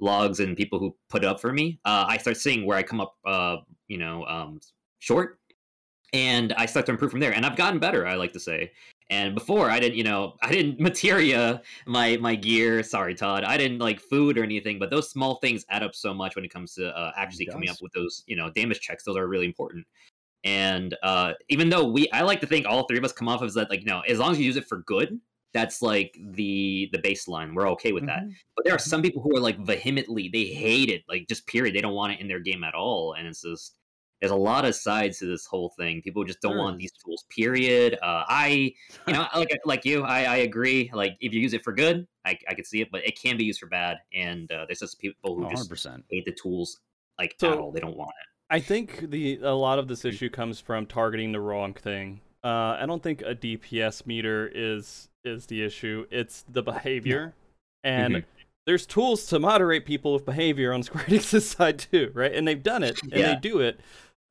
[0.00, 3.00] logs and people who put up for me, uh, I start seeing where I come
[3.00, 3.56] up, uh,
[3.88, 4.60] you know, um,
[4.98, 5.40] short
[6.12, 7.32] and I start to improve from there.
[7.32, 8.72] And I've gotten better, I like to say.
[9.10, 12.82] And before, I didn't, you know, I didn't materia my my gear.
[12.82, 13.44] Sorry, Todd.
[13.44, 14.78] I didn't like food or anything.
[14.78, 17.68] But those small things add up so much when it comes to uh, actually coming
[17.68, 19.04] up with those, you know, damage checks.
[19.04, 19.86] Those are really important.
[20.44, 23.42] And uh, even though we, I like to think all three of us come off
[23.42, 25.20] as that, like, no, as long as you use it for good,
[25.54, 27.54] that's like the the baseline.
[27.54, 28.22] We're okay with that.
[28.22, 28.34] Mhm.
[28.56, 28.88] But there are Mhm.
[28.88, 31.74] some people who are like vehemently, they hate it, like just period.
[31.74, 33.12] They don't want it in their game at all.
[33.12, 33.76] And it's just
[34.22, 36.00] there's a lot of sides to this whole thing.
[36.00, 37.24] People just don't There want these tools.
[37.28, 37.94] Period.
[38.00, 38.72] Uh, I,
[39.08, 40.90] you know, like like you, I, I agree.
[40.94, 43.36] Like if you use it for good, I, I could see it, but it can
[43.36, 43.98] be used for bad.
[44.14, 46.04] And uh, there's just people who Oh, just 100%.
[46.08, 46.78] hate the tools
[47.18, 47.72] like So- at all.
[47.72, 48.28] They don't want it.
[48.48, 52.20] I think the a lot of this issue comes from targeting the wrong thing.
[52.44, 56.06] Uh, I don't think a DPS meter is is the issue.
[56.10, 57.34] It's the behavior,
[57.82, 58.24] and Mhm.
[58.66, 62.34] there's tools to moderate people with behavior on Square Enix's side too, right?
[62.34, 63.34] And they've done it, and Yeah.
[63.34, 63.80] they do it,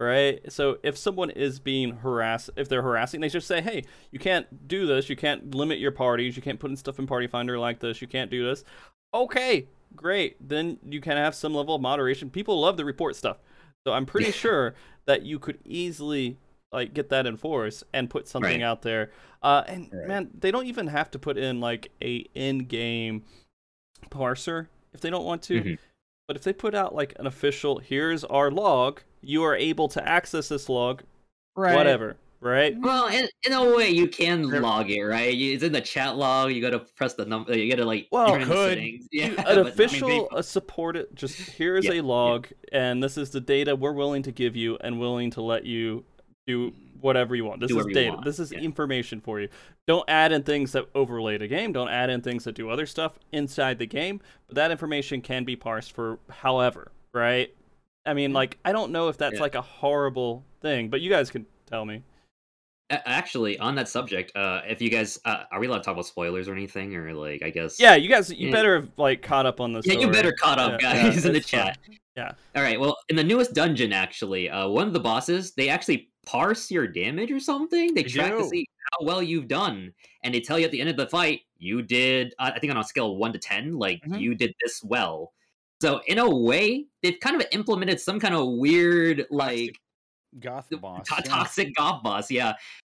[0.01, 0.51] right?
[0.51, 4.67] So if someone is being harassed, if they're harassing, they just say, "Hey, you can't
[4.67, 5.09] do this.
[5.09, 6.35] You can't limit your parties.
[6.35, 8.01] You can't put in stuff in Party Finder like this.
[8.01, 8.63] You can't do this."
[9.13, 10.35] Okay, great.
[10.45, 12.29] Then you can have some level of moderation.
[12.29, 13.37] People love to report stuff.
[13.85, 14.73] So I'm pretty sure
[15.05, 16.37] that you could easily
[16.71, 18.61] like get that enforced and put something Right.
[18.61, 19.11] out there.
[19.43, 20.07] Uh, and Right.
[20.07, 23.25] man, they don't even have to put in like a in-game
[24.09, 25.61] parser if they don't want to.
[25.61, 25.79] Mhm.
[26.27, 30.07] But if they put out like an official, here's our log, you are able to
[30.07, 31.03] access this log,
[31.55, 31.75] Right.
[31.75, 32.75] whatever, right?
[32.79, 35.33] Well, in, in a way, you can log it, right?
[35.33, 36.51] You- It's in the chat log.
[36.51, 37.55] You got to press the number.
[37.57, 38.07] You got to like.
[38.11, 38.77] Well, turn in the could.
[39.11, 41.95] Yeah, You- but, an I mean, official they- uh, supported just here is Yeah, a
[41.95, 42.01] yeah.
[42.01, 45.65] log and this is the data we're willing to give you and willing to let
[45.65, 46.03] you
[46.47, 48.59] do whatever you want this Do is data this is yeah.
[48.59, 49.49] information for you
[49.87, 52.85] don't add in things that overlay the game don't add in things that do other
[52.85, 57.53] stuff inside the game but that information can be parsed for however right
[58.05, 59.41] i mean like i don't know if that's Yeah.
[59.41, 62.03] like a horrible thing but you guys can tell me
[63.05, 66.05] Actually, on that subject, uh, if you guys uh, are we allowed to talk about
[66.05, 68.51] spoilers or anything, or like I guess yeah you guys you Yeah.
[68.51, 71.31] better have like caught up on this yeah, you better caught up, Yeah, guys, in
[71.31, 71.77] the chat.
[72.17, 72.33] Yeah.
[72.53, 72.77] All right.
[72.77, 76.85] Well, in the newest dungeon, actually, uh, one of the bosses they actually parse your
[76.85, 77.93] damage or something.
[77.93, 79.93] They track to see how well you've done,
[80.25, 82.33] and they tell you at the end of the fight you did.
[82.39, 84.19] Uh, I think on a scale of one to ten, like Mhm.
[84.19, 85.31] you did this well.
[85.81, 89.79] So in a way, they've kind of implemented some kind of weird like
[90.39, 91.07] Goth boss.
[91.07, 91.21] to- yeah.
[91.23, 92.53] toxic goth boss yeah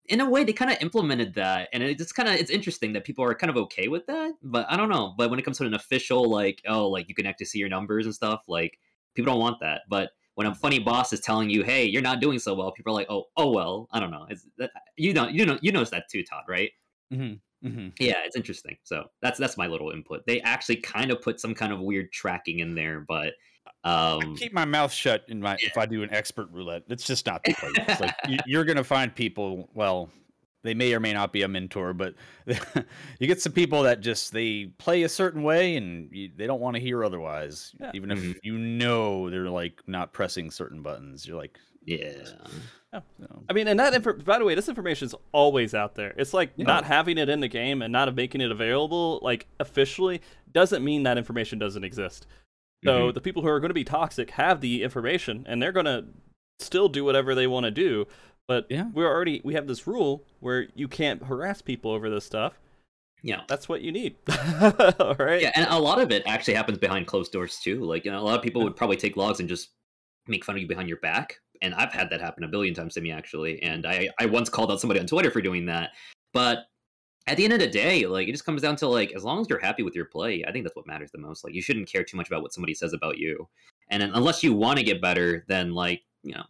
[0.09, 2.93] in a way they kind of implemented that and it just kind of it's interesting
[2.93, 5.43] that people are kind of okay with that but i don't know but when it
[5.43, 8.41] comes to an official like oh like you can actually see your numbers and stuff
[8.47, 8.79] like
[9.13, 12.21] people don't want that but when a funny boss is telling you, "Hey, you're not
[12.21, 14.27] doing so well," people are like, "Oh, oh well." I don't know.
[14.29, 16.69] It's, that, you know, you know, you notice that too, Todd, right?
[17.11, 17.37] Mm-hmm.
[17.63, 17.89] Mm-hmm.
[17.99, 18.77] Yeah, it's interesting.
[18.83, 20.25] So that's that's my little input.
[20.25, 23.33] They actually kind of put some kind of weird tracking in there, but
[23.83, 26.83] um, keep my mouth shut in my if I do an expert roulette.
[26.89, 27.73] It's just not the place.
[27.75, 29.69] It's like you, you're gonna find people.
[29.73, 30.09] Well,
[30.63, 32.15] they may or may not be a mentor, but
[32.45, 36.59] you get some people that just they play a certain way and you, they don't
[36.59, 37.73] want to hear otherwise.
[37.79, 37.91] Yeah.
[37.93, 38.35] Even if Mhm.
[38.43, 42.23] you know they're like not pressing certain buttons, you're like, yeah,
[42.93, 43.43] no.
[43.49, 46.13] I mean, and that info- by the way, this information is always out there.
[46.17, 46.65] It's like Yeah.
[46.65, 50.21] not having it in the game and not making it available, like officially,
[50.53, 52.25] doesn't mean that information doesn't exist.
[52.85, 53.13] So mm-hmm.
[53.13, 56.05] the people who are going to be toxic have the information, and they're going to
[56.59, 58.07] still do whatever they want to do.
[58.47, 58.89] But Yeah.
[58.93, 62.53] we're already we have this rule where you can't harass people over this stuff.
[63.23, 63.41] yeah.
[63.47, 64.15] That's what you need.
[64.99, 65.41] All right.
[65.41, 67.83] Yeah, and a lot of it actually happens behind closed doors too.
[67.83, 69.71] Like, you know, a lot of people would probably take logs and just
[70.27, 71.39] make fun of you behind your back.
[71.61, 73.61] And I've had that happen a billion times to me actually.
[73.63, 75.91] And I, I once called out somebody on Twitter for doing that.
[76.33, 76.65] But
[77.27, 79.41] at the end of the day, like it just comes down to like as long
[79.41, 81.43] as you're happy with your play, I think that's what matters the most.
[81.43, 83.47] Like you shouldn't care too much about what somebody says about you.
[83.89, 86.43] And unless you want to get better, then like, you know,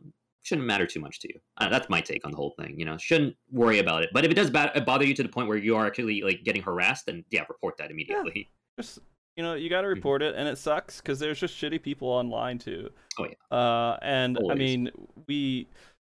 [0.43, 1.39] shouldn't matter too much to you.
[1.57, 2.79] Uh, that's my take on the whole thing.
[2.79, 4.09] You know, shouldn't worry about it.
[4.13, 6.61] But if it does bother you to the point where you are actually like getting
[6.61, 8.49] harassed, then yeah, report that immediately.
[8.79, 8.99] Just
[9.37, 12.07] you know, you got to report it, and it sucks because there's just shitty people
[12.09, 12.89] online too.
[13.19, 13.55] Oh, yeah.
[13.57, 14.89] Uh, and I mean,
[15.27, 15.67] we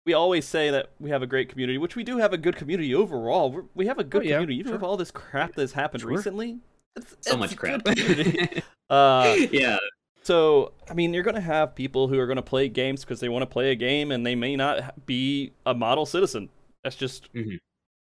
[0.06, 2.56] we always say that we have a great community, which we do have a good
[2.56, 3.52] community overall.
[3.52, 4.78] We're, we have a good Oh, yeah, community, even sure.
[4.78, 6.12] with all this crap that's happened Sure.
[6.12, 6.60] recently.
[6.96, 7.82] It's, so it's much crap.
[8.90, 9.78] uh, yeah,
[10.22, 13.42] so I mean, you're gonna have people who are gonna play games because they want
[13.42, 16.50] to play a game, and they may not be a model citizen.
[16.84, 17.58] That's just Mhm.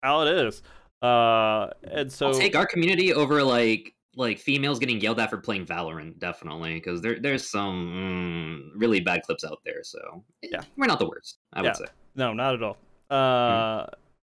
[0.01, 0.63] how it is.
[1.01, 5.37] Uh, and so I'll take our community over like like females getting yelled at for
[5.37, 9.83] playing Valorant, definitely, because there there's some mm, really bad clips out there.
[9.83, 10.61] So eh, Yeah.
[10.77, 11.69] we're not the worst, I Yeah.
[11.69, 11.85] would say.
[12.15, 12.77] No, not at all.
[13.09, 13.87] Uh,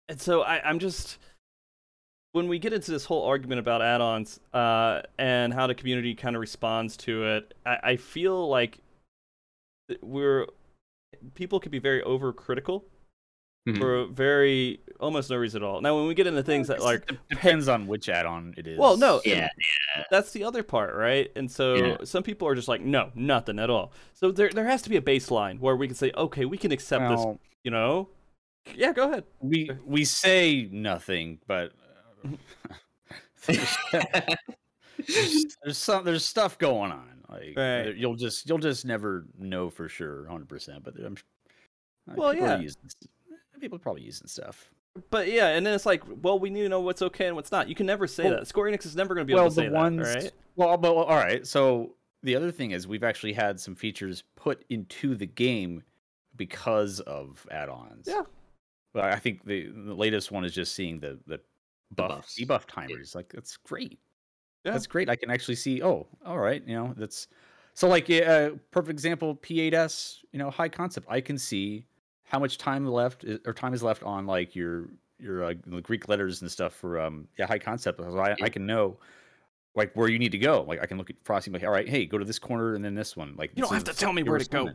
[0.08, 1.18] and so I, I'm just
[2.32, 6.36] when we get into this whole argument about add-ons uh, and how the community kind
[6.36, 8.78] of responds to it, I, I feel like
[10.02, 10.46] we're
[11.34, 12.82] people can be very overcritical
[13.74, 13.78] Mhm.
[13.78, 15.80] for very almost no reason at all.
[15.80, 18.78] Now, when we get into things that like It depends on which add-on it is.
[18.78, 19.48] Well, no, Yeah,
[20.10, 21.30] that's the other part, right?
[21.36, 21.96] And so Yeah.
[22.04, 23.92] some people are just like, no, nothing at all.
[24.14, 26.72] So there there has to be a baseline where we can say, okay, we can
[26.72, 27.24] accept this.
[27.64, 28.08] You know?
[28.74, 29.24] Yeah, go ahead.
[29.40, 31.72] we we say nothing, but
[32.24, 32.28] uh,
[33.46, 33.76] there's,
[35.06, 37.22] there's, there's some there's stuff going on.
[37.28, 37.96] Like Right.
[37.96, 40.82] you'll just you'll just never know for sure, hundred percent.
[40.84, 41.16] But I'm
[42.16, 42.68] Well, people are yeah.
[43.58, 44.70] Using, s- people are probably using stuff.
[45.10, 47.52] But yeah, and then it's like, well, we need to know what's okay and what's
[47.52, 47.68] not.
[47.68, 48.46] You can never say Well- that.
[48.46, 50.32] Square Enix is never going to be well, able to the say ones, that, right?
[50.56, 51.46] well, but well, all right.
[51.46, 55.82] So the other thing is we've actually had some features put into the game
[56.36, 58.06] because of add-ons.
[58.08, 58.22] Yeah.
[58.94, 61.38] But I think the the latest one is just seeing the the
[61.94, 62.38] buff buffs.
[62.40, 63.14] debuff timers.
[63.14, 63.98] Like that's great.
[64.64, 64.72] Yeah.
[64.72, 65.08] That's great.
[65.08, 65.82] I can actually see.
[65.82, 66.62] Oh, all right.
[66.66, 67.28] You know, that's
[67.74, 69.36] so like uh, perfect example.
[69.36, 70.18] P8s.
[70.32, 71.06] You know, high concept.
[71.08, 71.84] I can see
[72.28, 74.88] how much time left is, or time is left on like your
[75.18, 78.00] your uh, Greek letters and stuff for um yeah high concept.
[78.00, 78.36] So I, Yeah.
[78.42, 78.98] I can know
[79.74, 80.62] like where you need to go.
[80.66, 82.84] Like I can look at Frosty like, all right, hey, go to this corner and
[82.84, 83.34] then this one.
[83.36, 84.70] Like You don't have to tell me where to go.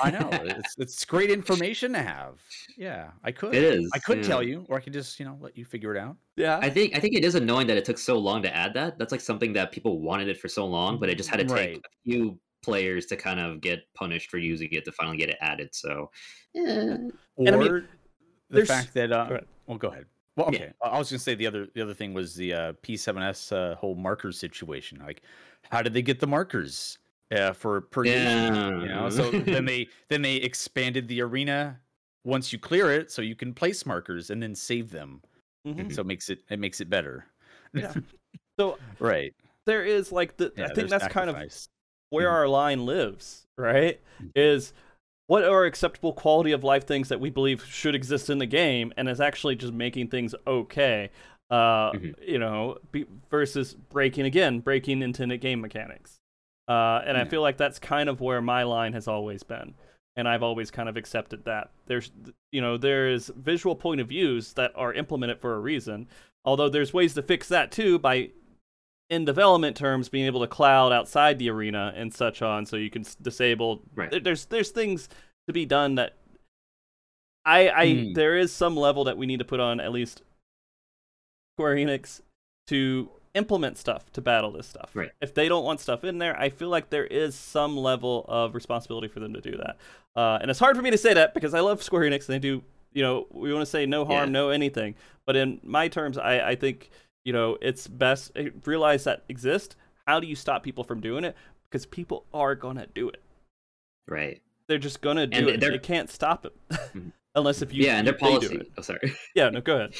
[0.00, 2.40] I know it's it's great information to have.
[2.76, 3.52] Yeah, I could.
[3.54, 3.90] it is.
[3.94, 4.22] I could yeah.
[4.24, 6.16] tell you, or I could just you know let you figure it out.
[6.36, 6.58] Yeah.
[6.62, 8.96] I think I think it is annoying that it took so long to add that.
[8.98, 11.44] That's like something that people wanted it for so long, but it just had to
[11.44, 11.76] take Right.
[11.78, 15.36] a few players to kind of get punished for using it to finally get it
[15.40, 15.74] added.
[15.74, 16.10] So,
[16.54, 16.96] yeah.
[17.36, 17.88] Or I mean,
[18.50, 20.06] the fact that uh, Go well, go ahead.
[20.36, 20.72] Well, okay.
[20.82, 23.74] I I was gonna say the other the other thing was the uh, P7S uh,
[23.76, 25.00] whole marker situation.
[25.04, 25.22] Like,
[25.70, 26.98] how did they get the markers
[27.32, 28.80] uh, for per nation?
[28.82, 31.80] You know, so then they then they expanded the arena
[32.24, 35.22] once you clear it, so you can place markers and then save them.
[35.66, 35.92] Mhm.
[35.92, 37.26] So it makes it it makes it better.
[37.72, 37.92] Yeah.
[38.58, 39.34] So right.
[39.66, 41.68] there is like the Yeah, I think there's that's kind of sacrifice.
[42.10, 42.32] Where Mhm.
[42.32, 44.00] our line lives, right?
[44.34, 44.72] Is
[45.28, 48.92] what are acceptable quality of life things that we believe should exist in the game,
[48.96, 51.10] and is actually just making things okay,
[51.50, 52.14] uh, Mhm.
[52.26, 56.20] you know, be, versus breaking again, breaking intended game mechanics.
[56.68, 59.74] Uh, and I feel like that's kind of where my line has always been,
[60.16, 61.70] and I've always kind of accepted that.
[61.86, 62.10] There's,
[62.52, 66.08] you know, there's visual point of views that are implemented for a reason,
[66.44, 68.30] although there's ways to fix that too by
[69.10, 72.90] in development terms being able to cloud outside the arena and such on so you
[72.90, 74.10] can s- disable Right.
[74.10, 75.08] there- there's there's things
[75.46, 76.16] to be done that
[77.44, 78.12] i i Hmm.
[78.14, 80.22] there is some level that we need to put on at least
[81.56, 82.20] square enix
[82.66, 84.90] to implement stuff to battle this stuff.
[84.94, 85.10] Right.
[85.20, 88.54] If they don't want stuff in there, I feel like there is some level of
[88.54, 89.76] responsibility for them to do that.
[90.16, 92.34] Uh, and it's hard for me to say that because I love Square Enix and
[92.34, 92.62] they do,
[92.94, 94.32] you know, we want to say no harm, Yeah.
[94.32, 94.94] no anything.
[95.26, 96.88] But in my terms, I, I think,
[97.26, 99.74] you know, it's best eh, realize that exists.
[100.06, 101.34] How do you stop people from doing it?
[101.68, 103.20] Because people are gonna do it.
[104.08, 104.40] right.
[104.68, 105.60] They're just gonna do And it.
[105.60, 106.52] they're- You can't stop it.
[106.94, 107.12] Mhm.
[107.34, 108.62] Unless if you yeah, and their they policy.
[108.78, 109.12] Oh, sorry.
[109.34, 109.94] Yeah, no, go ahead.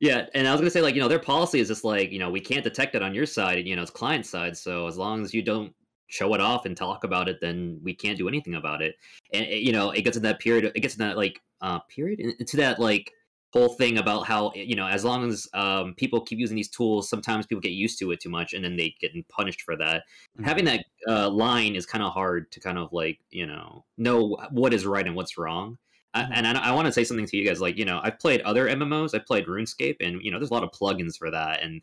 [0.00, 2.18] Yeah, and I was gonna say like you know their policy is just like you
[2.18, 4.56] know we can't detect it on your side, you know it's client side.
[4.56, 5.72] So as long as you don't
[6.08, 8.94] show it off and talk about it, then we can't do anything about it.
[9.32, 10.64] And it, you know it gets in that period.
[10.74, 13.10] It gets in that like uh period in- into that like
[13.54, 17.08] whole thing about how you know as long as um people keep using these tools,
[17.08, 20.04] sometimes people get used to it too much, and then they get punished for that.
[20.36, 20.50] Mhm.
[20.50, 24.36] Having that uh, line is kind of hard to kind of like you know know
[24.50, 25.78] what is right and what's wrong.
[26.14, 26.32] I, Mhm.
[26.32, 27.60] and I, I want to say something to you guys.
[27.60, 29.14] Like, you know, I've played other MMOs.
[29.14, 31.62] I've played RuneScape, and you know, there's a lot of plugins for that.
[31.62, 31.82] And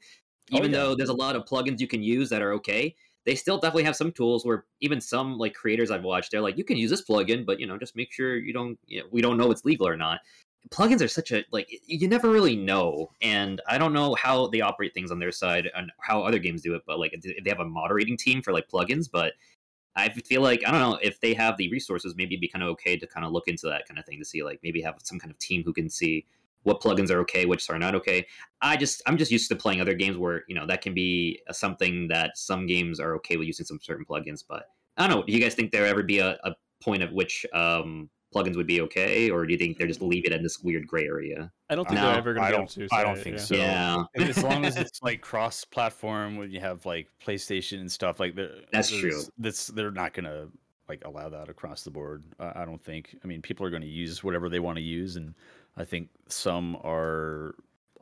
[0.52, 0.86] Oh, even yeah.
[0.86, 3.84] though there's a lot of plugins you can use that are okay, they still definitely
[3.84, 6.90] have some tools where even some like creators I've watched, they're like, you can use
[6.90, 8.80] this plugin, but you know, just make sure you don't.
[8.88, 10.22] You know, we don't know it's legal or not.
[10.70, 14.62] Plugins are such a like you never really know, and I don't know how they
[14.62, 16.84] operate things on their side and how other games do it.
[16.86, 19.34] But like, they have a moderating team for like plugins, but
[19.96, 22.16] I feel like I don't know if they have the resources.
[22.16, 24.20] Maybe it'd be kind of okay to kind of look into that kind of thing
[24.20, 26.26] to see like maybe have some kind of team who can see
[26.64, 28.26] what plugins are okay, which are not okay.
[28.62, 31.42] I just I'm just used to playing other games where you know that can be
[31.52, 34.44] something that some games are okay with using some certain plugins.
[34.48, 34.66] But
[34.98, 35.26] I don't know.
[35.26, 38.68] Do you guys think there ever be a, a point at which um, plugins would
[38.68, 41.52] be okay, or do you think they're just leave it in this weird gray area?
[41.70, 42.96] I don't think No, they're ever gonna I be able don't- to.
[42.96, 43.42] I don't think yeah.
[43.44, 43.56] so.
[43.56, 48.20] yeah, And as long as it's like cross-platform, when you have like PlayStation and stuff
[48.20, 48.66] like that.
[48.72, 49.22] That's true.
[49.38, 50.48] That's they're not gonna
[50.90, 52.24] like allow that across the board.
[52.40, 53.16] I, I don't think.
[53.24, 55.34] I mean, people are going to use whatever they want to use, and
[55.78, 57.56] I think some are,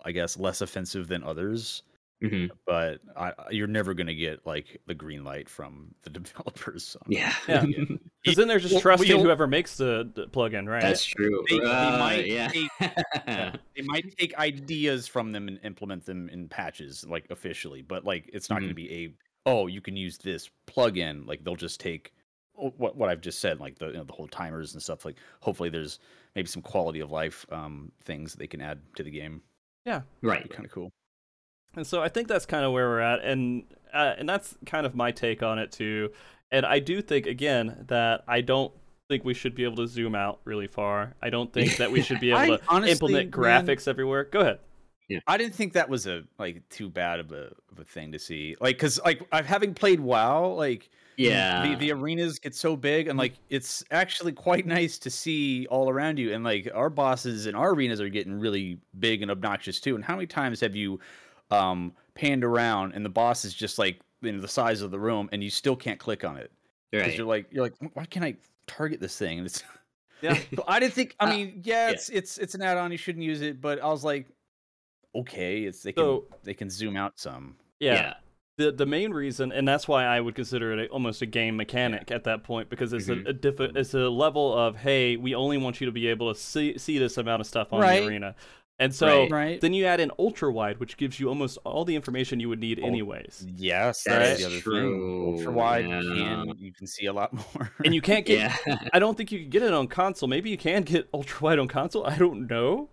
[0.03, 1.83] I guess, less offensive than others.
[2.21, 6.09] hmm But I, I- you're never going to get like the green light from the
[6.19, 6.83] developers.
[6.85, 6.99] So.
[7.07, 7.63] yeah, Yeah.
[8.23, 10.81] Because then they're just Well, trusting we'll- whoever makes the, the plugin, right?
[10.81, 11.45] that's true.
[11.49, 12.47] They- they Uh, might yeah.
[12.49, 12.69] take-
[13.75, 17.81] They might take ideas from them and implement them in patches, like officially.
[17.81, 19.13] But like, it's not going to be a
[19.45, 21.25] oh, you can use this plugin.
[21.25, 22.11] Like they'll just take
[22.57, 25.05] oh, what what I've just said, like the you know, the whole timers and stuff.
[25.05, 25.99] Like hopefully there's
[26.35, 29.41] maybe some quality of life um, things they can add to the game.
[29.85, 30.47] Yeah, right.
[30.49, 30.91] Kind of cool.
[31.75, 34.85] And so I think that's kind of where we're at, and uh, and that's kind
[34.85, 36.11] of my take on it too.
[36.51, 38.71] And I do think again that I don't
[39.07, 41.15] think we should be able to zoom out really far.
[41.21, 44.23] I don't think that we should be able to honestly, implement man- graphics everywhere.
[44.25, 44.59] Go ahead.
[45.25, 48.19] I didn't think that was a like too bad of a of a thing to
[48.19, 48.55] see.
[48.61, 51.63] Like, cause like I've having played WoW, like Yeah.
[51.67, 55.89] the the arenas get so big and like it's actually quite nice to see all
[55.89, 59.79] around you and like our bosses and our arenas are getting really big and obnoxious
[59.79, 60.99] too and how many times have you
[61.49, 64.99] um panned around and the boss is just like you know the size of the
[64.99, 66.51] room and you still can't click on it
[66.91, 67.17] because right.
[67.17, 68.35] you're like you're like why can't i
[68.67, 69.63] target this thing and it's
[70.21, 70.37] Yeah.
[70.67, 71.93] i didn't think i Uh, mean yeah yeah.
[71.93, 74.27] it's it's it's an add-on you shouldn't use it but i was like
[75.15, 77.93] okay it's they can So- they can zoom out some Yeah.
[77.93, 78.13] yeah.
[78.57, 81.55] The the main reason, and that's why I would consider it a, almost a game
[81.55, 83.25] mechanic at that point, because it's Mhm.
[83.25, 86.33] a, a diff- it's a level of hey, we only want you to be able
[86.33, 88.01] to see see this amount of stuff on Right.
[88.01, 88.35] the arena,
[88.79, 89.31] and so Right.
[89.31, 92.49] right then you add in ultra wide, which gives you almost all the information you
[92.49, 93.45] would need anyways.
[93.57, 95.99] yes that's is the other true, ultra wide yeah.
[96.01, 98.39] you can you can see a lot more And you can't get.
[98.65, 98.77] Yeah.
[98.93, 100.29] I don't think you can get it on console.
[100.29, 102.05] Maybe you can get ultra wide on console.
[102.05, 102.89] I don't know.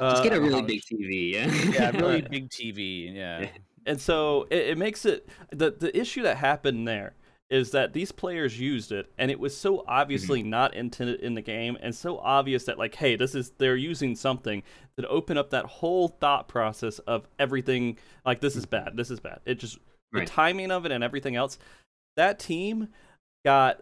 [0.00, 1.32] Just get Uh, a really how- big TV.
[1.32, 1.46] Yeah.
[1.76, 3.46] yeah really big tv yeah
[3.86, 7.14] And so it, it makes it the the issue that happened there
[7.50, 10.50] is that these players used it and it was so obviously mm-hmm.
[10.50, 14.14] not intended in the game and so obvious that like hey this is they're using
[14.14, 14.62] something
[14.96, 18.84] that open up that whole thought process of everything like this is mm-hmm.
[18.84, 19.40] bad this is bad.
[19.44, 19.78] It just
[20.12, 20.26] Right.
[20.26, 21.56] the timing of it and everything else
[22.16, 22.88] that team
[23.44, 23.80] got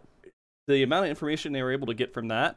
[0.67, 2.55] the amount of information they were able to get from that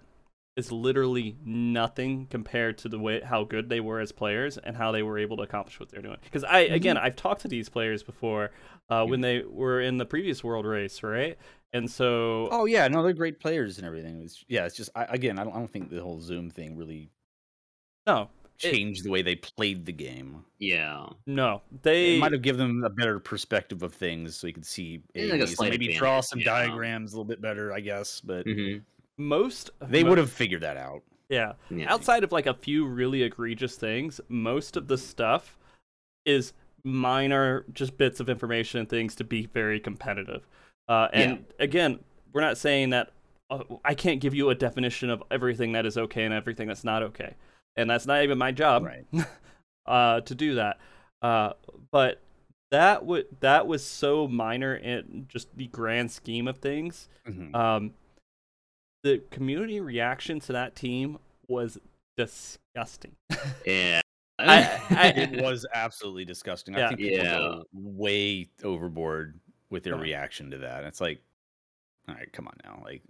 [0.56, 4.92] is literally nothing compared to the way how good they were as players and how
[4.92, 6.18] they were able to accomplish what they're doing.
[6.24, 8.50] Because I again, I've talked to these players before
[8.90, 11.38] uh, when they were in the previous world race, right?
[11.72, 14.20] And so Oh yeah, no, they're great players and everything.
[14.22, 16.76] It's, yeah, it's just I, again, I don't, I don't think the whole Zoom thing
[16.76, 17.10] really
[18.06, 18.28] no,
[18.62, 20.44] It- changed the way they played the game.
[20.58, 21.06] yeah.
[21.26, 24.66] no, It they might have given them a better perspective of things, so you could
[24.66, 26.44] see like a AOEs, maybe draw some yeah.
[26.46, 28.20] diagrams a little bit better, I guess.
[28.20, 28.78] But hmm
[29.26, 31.02] most they mo- would have figured that out.
[31.28, 31.52] yeah.
[31.70, 31.92] yeah.
[31.92, 35.58] Outside of like a few really egregious things, most of the stuff
[36.24, 36.52] is
[36.84, 40.46] minor, just bits of information and things to be very competitive.
[40.88, 41.98] Uh, and again,
[42.32, 43.10] we're not saying that
[43.50, 46.84] uh, I can't give you a definition of everything that is okay and everything that's
[46.84, 47.34] not okay,
[47.76, 49.04] and that's not even my job Right.
[49.86, 50.78] uh, to do that.
[51.22, 51.52] Uh,
[51.90, 52.20] but
[52.70, 57.08] that would that was so minor in just the grand scheme of things.
[57.28, 57.54] Mhm.
[57.54, 57.92] Um,
[59.02, 61.78] the community reaction to that team was
[62.16, 63.16] disgusting.
[63.66, 64.00] Yeah.
[64.38, 66.74] I- I- it was absolutely disgusting.
[66.74, 66.86] Yeah.
[66.86, 67.34] I think people Yeah.
[67.38, 69.38] go way overboard
[69.70, 70.00] with their Yeah.
[70.02, 70.84] reaction to that.
[70.84, 71.20] It's like,
[72.08, 72.82] all right, come on now.
[72.84, 73.02] Like,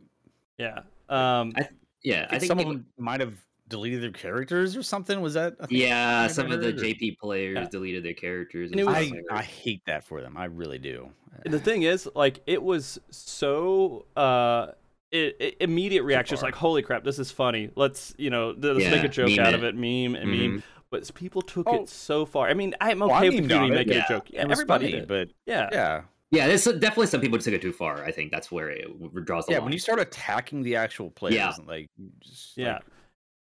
[0.58, 0.80] yeah.
[1.08, 1.68] Um, I-
[2.02, 3.34] yeah, I I think some of people- them might have
[3.68, 5.20] deleted their characters or something.
[5.20, 5.54] Was that?
[5.60, 7.68] a thing yeah, I some of the or- JP players Yeah.
[7.70, 8.70] deleted their characters.
[8.70, 8.96] And and was-
[9.30, 10.36] I, I hate that for them.
[10.36, 11.10] I really do.
[11.44, 14.72] the thing is, like, it was so uh.
[15.12, 16.48] It, it- immediate reaction was far.
[16.48, 17.70] like, "Holy crap, this is funny!
[17.76, 19.54] Let's you know, let's make a joke out it.
[19.54, 20.62] of it, meme and meme." Mhm.
[20.90, 21.82] But people took Oh.
[21.82, 22.48] it so far.
[22.48, 24.04] I mean, I'm Oh, I okay with the community making yeah.
[24.04, 24.26] a joke.
[24.30, 25.08] Yeah, everybody funny, did.
[25.08, 28.02] but yeah, yeah, Yeah, there's definitely some people took it too far.
[28.04, 28.86] I think that's where it
[29.24, 29.58] draws the yeah.
[29.58, 29.60] line.
[29.60, 31.52] Yeah, when you start attacking the actual players, Yeah.
[31.66, 31.88] like,
[32.20, 32.74] just, Yeah.
[32.74, 32.82] like,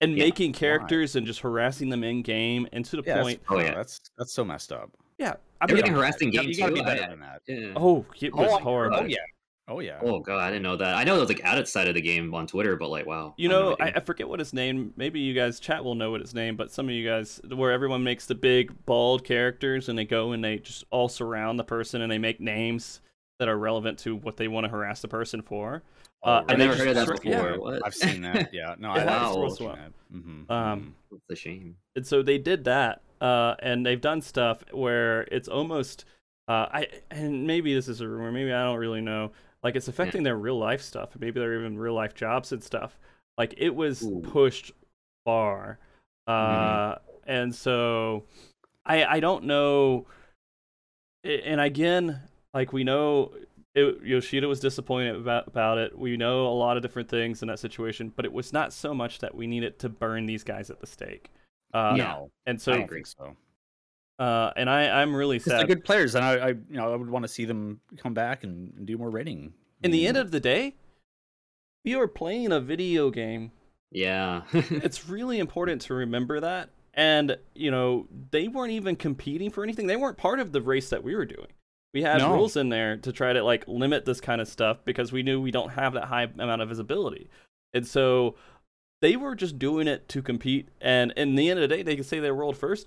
[0.01, 3.39] and Yeah, making characters and just harassing them in game, and to the yeah, point.
[3.41, 3.75] that's, Oh, yeah.
[3.75, 4.91] that's that's so messed up.
[5.19, 7.19] Yeah, I They're mean, getting harassed in You game gotta- you gotta be better than
[7.19, 7.41] that.
[7.47, 7.73] yeah.
[7.75, 8.97] oh, it was Oh, I- horrible.
[9.01, 9.17] Oh yeah.
[9.69, 9.99] Oh yeah.
[10.01, 10.95] Oh god, I didn't know that.
[10.95, 13.35] I know it was like side of the game on Twitter, but like wow.
[13.37, 13.85] You I had no know, I.
[13.95, 14.93] I forget what his name.
[14.97, 17.71] Maybe you guys chat will know what his name, but some of you guys, where
[17.71, 21.63] everyone makes the big bald characters and they go and they just all surround the
[21.63, 23.01] person and they make names
[23.37, 25.83] that are relevant to what they want to harass the person for.
[26.23, 26.51] Oh, Uh, right.
[26.51, 27.31] I've never heard of that before.
[27.31, 27.55] yeah.
[27.55, 27.81] What?
[27.85, 28.49] I've seen that.
[28.53, 28.75] Yeah.
[28.79, 29.45] No, I, wow.
[29.45, 29.91] I've seen that.
[30.13, 30.51] Mm-hmm.
[30.51, 31.75] Um, What's the shame?
[31.95, 36.05] and so they did that uh, and they've done stuff where it's almost
[36.47, 39.31] uh, i and maybe this is a rumor maybe i don't really know
[39.63, 42.99] like it's affecting their real life stuff maybe their even real life jobs and stuff
[43.37, 44.21] like it was Ooh.
[44.21, 44.71] pushed
[45.25, 45.79] far
[46.27, 46.95] uh,
[47.25, 48.23] and so
[48.85, 50.05] i i don't know
[51.23, 52.19] and again
[52.53, 53.31] like we know
[53.75, 55.97] it, Yoshida was disappointed about, about it.
[55.97, 58.93] We know a lot of different things in that situation, but it was not so
[58.93, 61.31] much that we needed to burn these guys at the stake.
[61.73, 63.35] Uh, no, and so, don't think so.
[64.19, 65.67] Uh, and I, I'm really Because they're sad.
[65.69, 68.43] good players, and I, I, you know, I would want to see them come back
[68.43, 69.53] and, and do more raiding.
[69.81, 70.75] In the end of the day,
[71.85, 73.51] you are playing a video game.
[73.91, 74.41] Yeah.
[74.53, 76.69] It's really important to remember that.
[76.93, 79.87] And you know, they weren't even competing for anything.
[79.87, 81.47] They weren't part of the race that we were doing.
[81.93, 82.33] We had No.
[82.33, 85.39] rules in there to try to like limit this kind of stuff because we knew
[85.41, 87.29] we don't have that high amount of visibility.
[87.73, 88.35] And so
[89.01, 90.67] they were just doing it to compete.
[90.81, 92.85] And in the end of the day, they could say they were world first.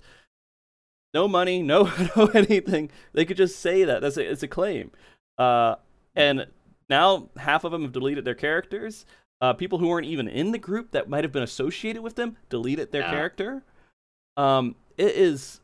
[1.14, 1.84] No money, no,
[2.16, 2.90] no anything.
[3.12, 4.00] They could just say that.
[4.00, 4.90] That's a, it's a claim.
[5.38, 5.76] Uh,
[6.14, 6.46] and
[6.88, 9.04] now half of them have deleted their characters.
[9.40, 12.36] Uh, people who weren't even in the group that might have been associated with them
[12.48, 13.10] deleted their Yeah.
[13.10, 13.62] character.
[14.36, 15.60] Um, it is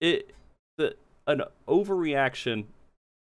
[0.00, 0.32] it
[0.78, 0.96] the
[1.26, 2.64] an overreaction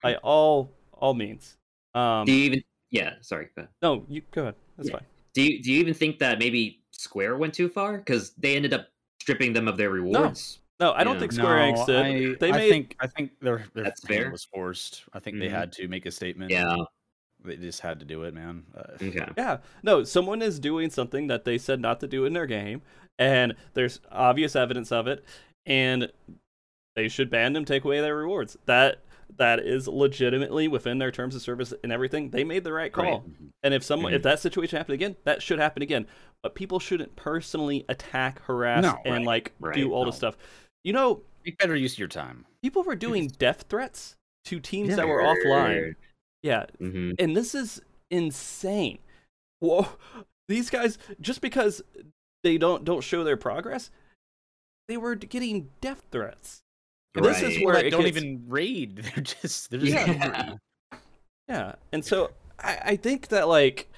[0.02, 1.56] by all all means.
[1.94, 2.62] Um, do you even?
[2.90, 3.14] Yeah.
[3.22, 3.48] Sorry.
[3.82, 4.54] No, you go ahead.
[4.76, 4.96] That's Yeah.
[4.98, 5.06] fine.
[5.34, 8.72] Do you do you even think that maybe Square went too far because they ended
[8.72, 8.88] up
[9.20, 10.60] stripping them of their rewards?
[10.78, 11.20] No, I don't Yeah.
[11.20, 11.96] think Square Enix did.
[11.96, 14.30] I, they I made think I think their their That's fair.
[14.30, 15.04] was forced.
[15.12, 15.52] I think they Mhm.
[15.52, 16.50] had to make a statement.
[16.50, 16.76] Yeah.
[17.44, 18.64] they just had to do it, man.
[18.76, 19.24] Uh, Okay.
[19.38, 22.82] Yeah, no, someone is doing something that they said not to do in their game,
[23.20, 25.24] and there's obvious evidence of it,
[25.64, 26.10] and
[26.96, 28.56] they should ban them, take away their rewards.
[28.66, 29.04] That
[29.38, 32.30] that is legitimately within their terms of service and everything.
[32.30, 33.04] They made the right call.
[33.04, 33.22] Right.
[33.62, 34.16] And if someone, Mhm.
[34.16, 36.06] if that situation happened again, that should happen again.
[36.42, 40.10] But people shouldn't personally attack, harass, No, and right, like right, do all no.
[40.10, 40.36] the stuff.
[40.86, 42.46] You know, Make better use of your time.
[42.62, 44.14] people were doing death threats
[44.44, 44.96] to teams Yeah.
[44.96, 45.96] that were offline.
[46.44, 48.98] Yeah, hmm and this is insane.
[49.58, 49.88] Whoa,
[50.48, 51.82] these guys just because
[52.44, 53.90] they don't don't show their progress,
[54.86, 56.62] they were getting death threats.
[57.16, 58.96] And This is where it don't gets- even raid.
[59.14, 60.54] They're just they're just Yeah.
[61.48, 62.30] Yeah, and so
[62.60, 63.88] I, I think that like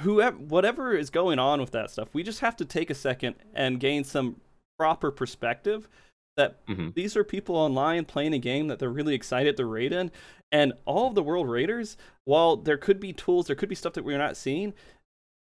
[0.00, 3.36] whoever whatever is going on with that stuff, we just have to take a second
[3.54, 4.36] and gain some
[4.78, 5.88] proper perspective
[6.36, 6.94] that Mhm.
[6.94, 10.10] these are people online playing a game that they're really excited to raid in,
[10.50, 13.92] and all of the world raiders, while there could be tools, there could be stuff
[13.92, 14.74] that we're not seeing.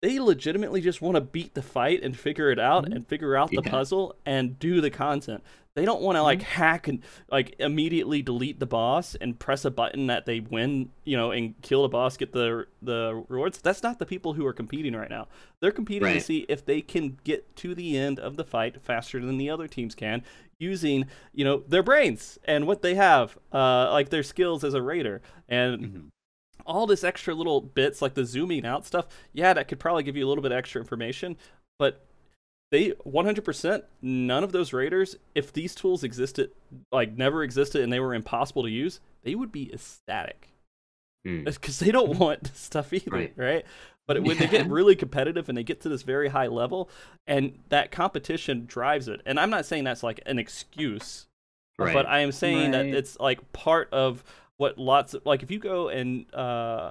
[0.01, 2.95] They legitimately just want to beat the fight and figure it out Mhm.
[2.95, 3.71] and figure out the Yeah.
[3.71, 5.43] puzzle and do the content.
[5.79, 9.71] They don't want to like hack and like immediately delete the boss and press a
[9.71, 13.61] button that they win, you know, and kill the boss, get the the rewards.
[13.61, 15.29] That's not the people who are competing right now.
[15.61, 19.25] They're competing to see if they can get to the end of the fight faster
[19.25, 20.25] than the other teams can
[20.59, 24.83] using, you know, their brains and what they have, uh, like their skills as a
[24.83, 26.09] raider and Mhm.
[26.67, 29.07] all this extra little bits like the zooming out stuff.
[29.33, 31.37] Yeah, that could probably give you a little bit extra information,
[31.79, 32.08] but
[32.71, 36.51] they 100% none of those raiders if these tools existed
[36.93, 40.49] like never existed and they were impossible to use they would be ecstatic
[41.25, 41.43] Hmm.
[41.45, 43.65] because they don't want stuff either right, Right.
[44.07, 46.89] but when they get really competitive and they get to this very high level
[47.27, 51.27] and that competition drives it and i'm not saying that's like an excuse
[51.81, 51.95] Right.
[51.95, 54.25] But I am saying that it's like part of
[54.57, 56.91] what lots of like if you go and uh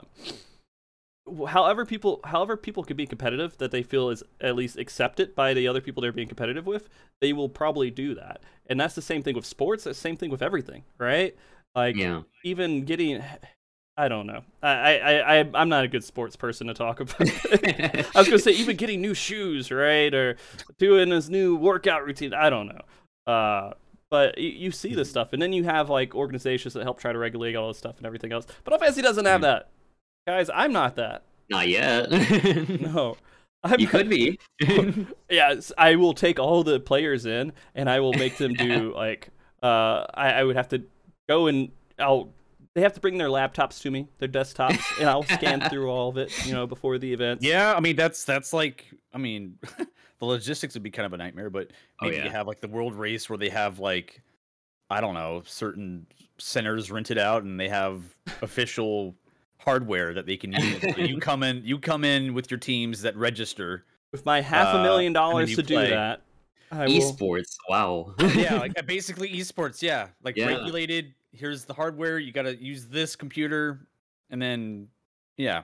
[1.48, 5.54] however people however people can be competitive that they feel is at least accepted by
[5.54, 6.90] the other people they're being competitive with
[7.22, 8.42] they will probably do that.
[8.68, 11.36] And that's the same thing with sports that's the same thing with everything right?
[11.76, 12.22] Like yeah.
[12.44, 13.24] even getting
[13.98, 14.42] i don't know.
[14.62, 17.22] I i, I i'm not a good sports person to talk about.
[17.22, 20.14] I was gonna say even getting new shoes right?
[20.14, 20.38] Or
[20.78, 23.32] doing this new workout routine i don't know.
[23.32, 23.74] Uh
[24.10, 25.34] but you, you see this stuff.
[25.34, 28.06] And then you have like organizations that help try to regulate all this stuff and
[28.06, 28.48] everything else.
[28.64, 29.70] But Fantasy doesn't have that
[30.28, 32.12] guys i'm not that Not yet.
[32.82, 33.18] no
[33.64, 34.40] I'm you could be.
[35.30, 39.30] yes, I will take all the players in, and I will make them do like
[39.64, 40.84] uh, I, I would have to
[41.28, 42.30] go and I'll.
[42.76, 46.10] They have to bring their laptops to me, their desktops, and I'll scan through all
[46.10, 47.42] of it, you know, before the event.
[47.42, 49.58] Yeah, I mean that's that's like I mean
[50.20, 52.26] the logistics would be kind of a nightmare, but Oh, maybe yeah.
[52.26, 54.22] you have like the world race where they have like
[54.92, 56.06] I don't know certain
[56.38, 58.04] centers rented out and they have
[58.44, 59.16] official
[59.60, 60.82] hardware that they can use.
[60.82, 63.86] So you come in, you come in with your teams that register.
[64.12, 66.22] With my half a Uh, million dollars you to do that,
[66.72, 66.94] I will.
[66.94, 67.56] Esports.
[67.70, 68.16] Wow.
[68.36, 69.82] Yeah, like uh, basically esports.
[69.82, 70.46] Yeah, like Yeah.
[70.48, 71.14] regulated.
[71.34, 72.18] Here's the hardware.
[72.18, 73.86] You got to use this computer,
[74.30, 74.88] and then
[75.36, 75.64] yeah,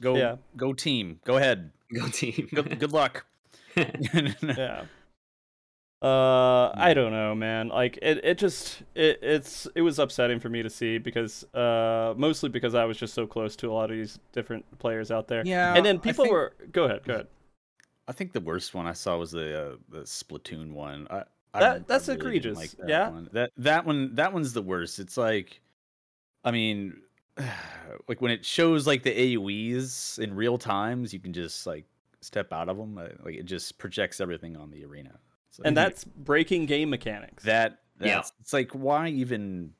[0.00, 0.36] go Yeah.
[0.56, 1.20] go team.
[1.24, 1.70] Go ahead.
[1.94, 2.48] Go team.
[2.52, 3.26] Good, good luck.
[3.76, 4.84] yeah.
[6.02, 7.68] Uh, I don't know, man.
[7.68, 12.14] Like it, it just it, it's it was upsetting for me to see because uh
[12.16, 15.28] mostly because I was just so close to a lot of these different players out
[15.28, 15.42] there.
[15.46, 17.26] Yeah, And then people think- were go ahead, go ahead.
[18.08, 21.06] I think the worst one I saw was the uh, the Splatoon one.
[21.08, 21.22] I,
[21.54, 23.08] I That- I that's really egregious, Like that yeah?
[23.08, 23.28] one.
[23.32, 24.98] That that one that one's the worst.
[24.98, 25.60] It's like,
[26.44, 26.96] I mean,
[28.08, 31.84] like when it shows like the AOE's in real times, you can just like
[32.22, 32.96] step out of them.
[33.24, 35.12] Like it just projects everything on the arena.
[35.52, 37.44] It's like, And that's breaking game mechanics.
[37.44, 37.78] that.
[38.00, 38.22] Yeah.
[38.40, 39.74] It's like why even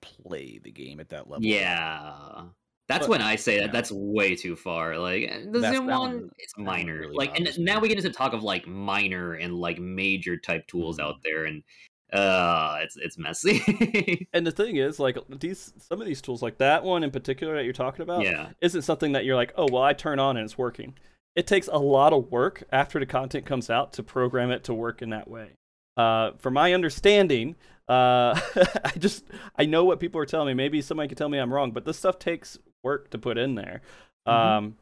[0.00, 1.44] play the game at that level?
[1.44, 2.44] Yeah.
[2.88, 3.72] That's But- when I say that Yeah.
[3.72, 4.98] that's way too far.
[4.98, 7.00] Like eh, the That's- Zoom one, one- it's minor.
[7.00, 10.36] really like, and bothers now we get into talk of like minor and like major
[10.36, 11.02] type tools Mhm.
[11.04, 11.62] out there, and
[12.12, 14.26] uh, it's it's messy.
[14.34, 17.54] And the thing is, like these some of these tools, like that one in particular
[17.56, 20.36] that you're talking about, yeah, isn't something that you're like, oh well, I turn on
[20.36, 20.94] and it's working.
[21.34, 24.74] It takes a lot of work after the content comes out to program it to
[24.74, 25.50] work in that way.
[25.96, 27.56] Uh, from my understanding,
[27.88, 28.38] uh,
[28.84, 29.24] I just
[29.56, 30.54] I know what people are telling me.
[30.54, 33.54] Maybe somebody could tell me I'm wrong, but this stuff takes work to put in
[33.54, 33.80] there,
[34.28, 34.32] Mhm.
[34.32, 34.76] um,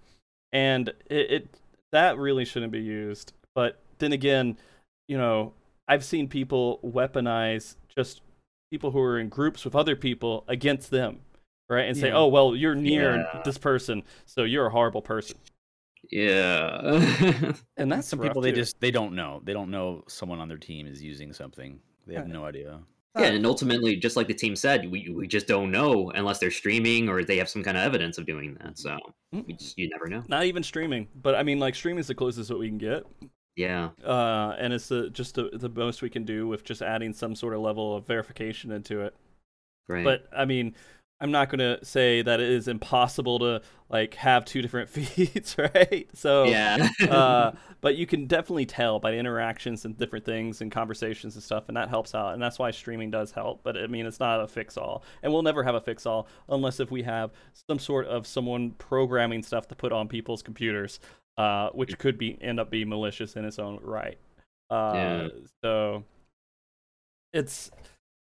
[0.52, 1.48] and it, it
[1.92, 3.32] that really shouldn't be used.
[3.54, 4.56] But then again,
[5.08, 5.52] you know,
[5.88, 8.22] I've seen people weaponize just
[8.72, 11.20] people who are in groups with other people against them,
[11.68, 11.86] right?
[11.88, 13.42] And say, "Oh, well, you're near Yeah.
[13.44, 15.36] this person, so you're a horrible person."
[16.10, 17.52] Yeah.
[17.76, 19.40] And that's some rough, people they just they don't know.
[19.44, 21.80] They don't know someone on their team is using something.
[22.06, 22.32] They have Yeah.
[22.32, 22.80] no idea.
[23.18, 26.50] yeah, and ultimately, just like the team said, we we just don't know unless they're
[26.50, 28.78] streaming or they have some kind of evidence of doing that.
[28.78, 28.96] So
[29.32, 30.22] we just, you never know.
[30.28, 33.04] not even streaming, but I mean, like streaming is the closest that we can get.
[33.56, 37.12] Yeah, uh, and it's the, just the, the most we can do with just adding
[37.12, 39.14] some sort of level of verification into it.
[39.88, 40.04] right.
[40.04, 40.74] But I mean,
[41.20, 46.08] I'm not gonna say that it is impossible to like have two different feeds, right?
[46.14, 47.52] So yeah, uh,
[47.82, 51.64] but you can definitely tell by the interactions and different things and conversations and stuff,
[51.68, 52.32] and that helps out.
[52.32, 53.62] And that's why streaming does help.
[53.62, 56.26] But I mean, it's not a fix all, and we'll never have a fix all
[56.48, 57.32] unless if we have
[57.68, 61.00] some sort of someone programming stuff to put on people's computers,
[61.36, 64.18] uh, which could be end up being malicious in its own right.
[64.70, 65.28] Uh, Yeah.
[65.62, 66.04] So
[67.32, 67.70] it's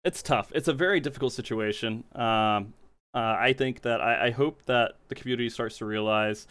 [0.03, 0.51] it's tough.
[0.55, 2.03] It's a very difficult situation.
[2.15, 2.73] Um,
[3.13, 6.47] uh, I think that I, I hope that the community starts to realize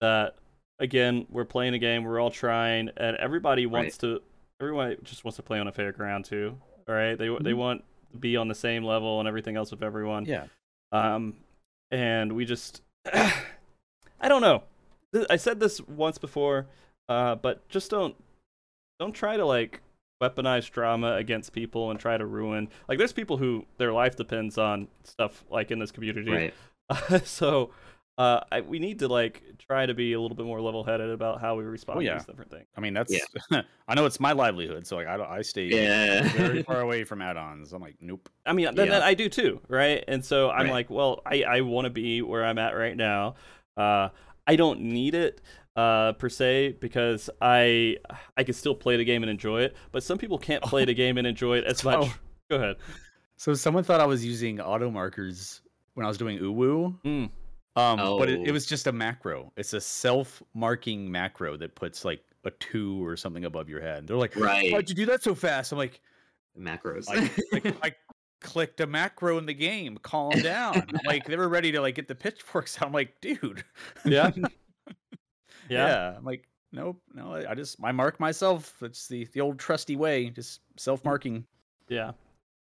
[0.00, 0.36] that
[0.78, 4.20] again we're playing a game, we're all trying, and everybody wants to.
[4.60, 6.56] Everyone just wants to play on a fair ground too.
[6.88, 7.56] All right, they they Mhm.
[7.56, 10.26] want to be on the same level and everything else with everyone.
[10.26, 10.46] Yeah.
[10.92, 11.36] Um,
[11.90, 12.82] and we just,
[13.12, 14.62] I don't know.
[15.30, 16.66] I said this once before,
[17.08, 18.14] uh, but just don't,
[19.00, 19.80] don't try to like
[20.22, 22.68] weaponize drama against people and try to ruin.
[22.88, 26.30] Like, there's people who their life depends on stuff like in this community.
[26.30, 27.24] right.
[27.26, 27.70] so,
[28.18, 31.40] uh, I, we need to like try to be a little bit more level-headed about
[31.40, 32.14] how we respond to yeah.
[32.18, 32.66] these different things.
[32.76, 33.12] I mean, that's
[33.50, 33.62] yeah.
[33.88, 36.28] I know it's my livelihood, so like I I stay Yeah.
[36.28, 37.72] very far away from add-ons.
[37.72, 38.28] I'm like, nope.
[38.44, 38.92] I mean, then, Yeah.
[38.92, 40.04] then I do too, right?
[40.08, 40.72] And so I'm Right.
[40.72, 43.34] like, well, I, I want to be where I'm at right now.
[43.78, 44.10] Uh,
[44.46, 45.40] I don't need it
[45.76, 47.96] uh, per se because I
[48.36, 49.76] I can still play the game and enjoy it.
[49.92, 52.10] But some people can't play the game and enjoy it as So- much.
[52.50, 52.76] Go ahead.
[53.36, 55.62] So someone thought I was using auto markers
[55.94, 56.94] when I was doing uwu.
[57.04, 57.30] Mm.
[57.74, 58.52] Um, but it, it Oh.
[58.52, 59.50] was just a macro.
[59.56, 64.06] It's a self-marking macro that puts like a two or something above your head.
[64.06, 64.72] They're like, Right.
[64.72, 66.00] "Why'd you do that so fast?" I'm like,
[66.58, 67.06] macros.
[67.08, 67.92] I, I, I
[68.42, 69.98] clicked a macro in the game.
[70.02, 70.86] Calm down.
[71.06, 72.86] like they were ready to like get the pitchforks out.
[72.88, 73.64] I'm like, dude.
[74.04, 74.30] Yeah.
[74.36, 75.86] yeah.
[75.86, 76.14] Yeah.
[76.16, 77.34] I'm like, nope, no.
[77.34, 78.74] I- just I mark myself.
[78.82, 81.44] It's the the old trusty way, just self marking.
[81.88, 82.12] Yeah.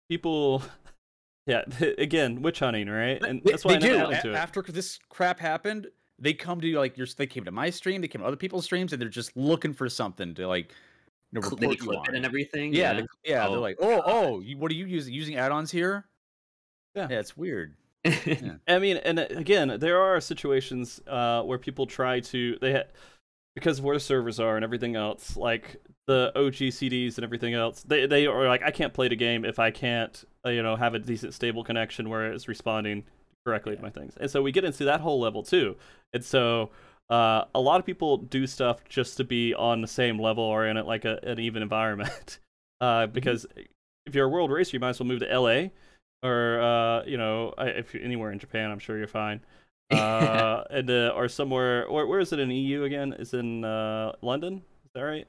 [0.09, 0.63] People.
[1.47, 1.63] Yeah.
[1.99, 3.21] Again, witch hunting, right?
[3.25, 4.29] And They, that's why they I do.
[4.29, 4.37] A- it.
[4.37, 7.09] After this crap happened, they come to like your.
[7.17, 8.03] They came to my stream.
[8.03, 10.73] They came to other people's streams, and they're just looking for something to like.
[11.33, 12.15] You know, Cl- Did he report you on.
[12.17, 12.73] and everything?
[12.75, 13.47] Yeah, they- yeah.
[13.47, 15.15] Oh, they're like, oh, oh, you, what are you using?
[15.15, 16.07] Using add-ons here?
[16.95, 17.07] Yeah.
[17.11, 17.77] yeah, it's weird.
[18.67, 22.83] I mean, and uh, again, there are situations uh, where people try to they ha-
[23.55, 25.77] because of where the servers are and everything else, like
[26.07, 27.83] the OG CDs and everything else.
[27.83, 30.77] They they are like, I can't play the game if I can't, uh, you know,
[30.77, 33.05] have a decent stable connection where it's responding
[33.47, 34.17] correctly to my things.
[34.19, 35.77] And so we get into that whole level too.
[36.13, 36.71] And so
[37.11, 40.67] uh, a lot of people do stuff just to be on the same level or
[40.67, 42.39] in it like a, an even environment.
[42.81, 43.47] uh, because
[44.07, 45.69] if you're a world racer, you might as well move to LA
[46.23, 49.41] or uh, you know, if you're anywhere in Japan, I'm sure you're fine.
[49.91, 53.13] Uh, and uh, or somewhere, where, where is it in EU again?
[53.15, 54.63] Is in uh, London?
[54.85, 55.27] Is that right?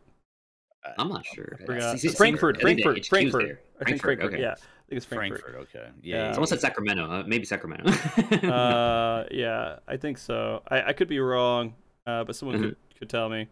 [1.00, 1.58] I'm not sure.
[1.66, 1.98] Forgot.
[1.98, 3.44] See- see- Frankfurt, I think Frankfurt, Frankfurt.
[3.80, 4.34] I think Frankfurt, Frankfurt.
[4.36, 4.40] okay.
[4.40, 5.42] Yeah, I think it's Frankfurt.
[5.42, 5.68] Frankfurt.
[5.76, 5.89] Okay.
[6.04, 6.16] Yeah.
[6.28, 6.32] Yeah.
[6.34, 7.10] Someone said Sacramento.
[7.10, 7.89] Uh, maybe Sacramento.
[8.48, 10.62] uh, yeah, I think so.
[10.68, 11.74] I, I could be wrong,
[12.06, 13.48] uh, but someone could, could tell me.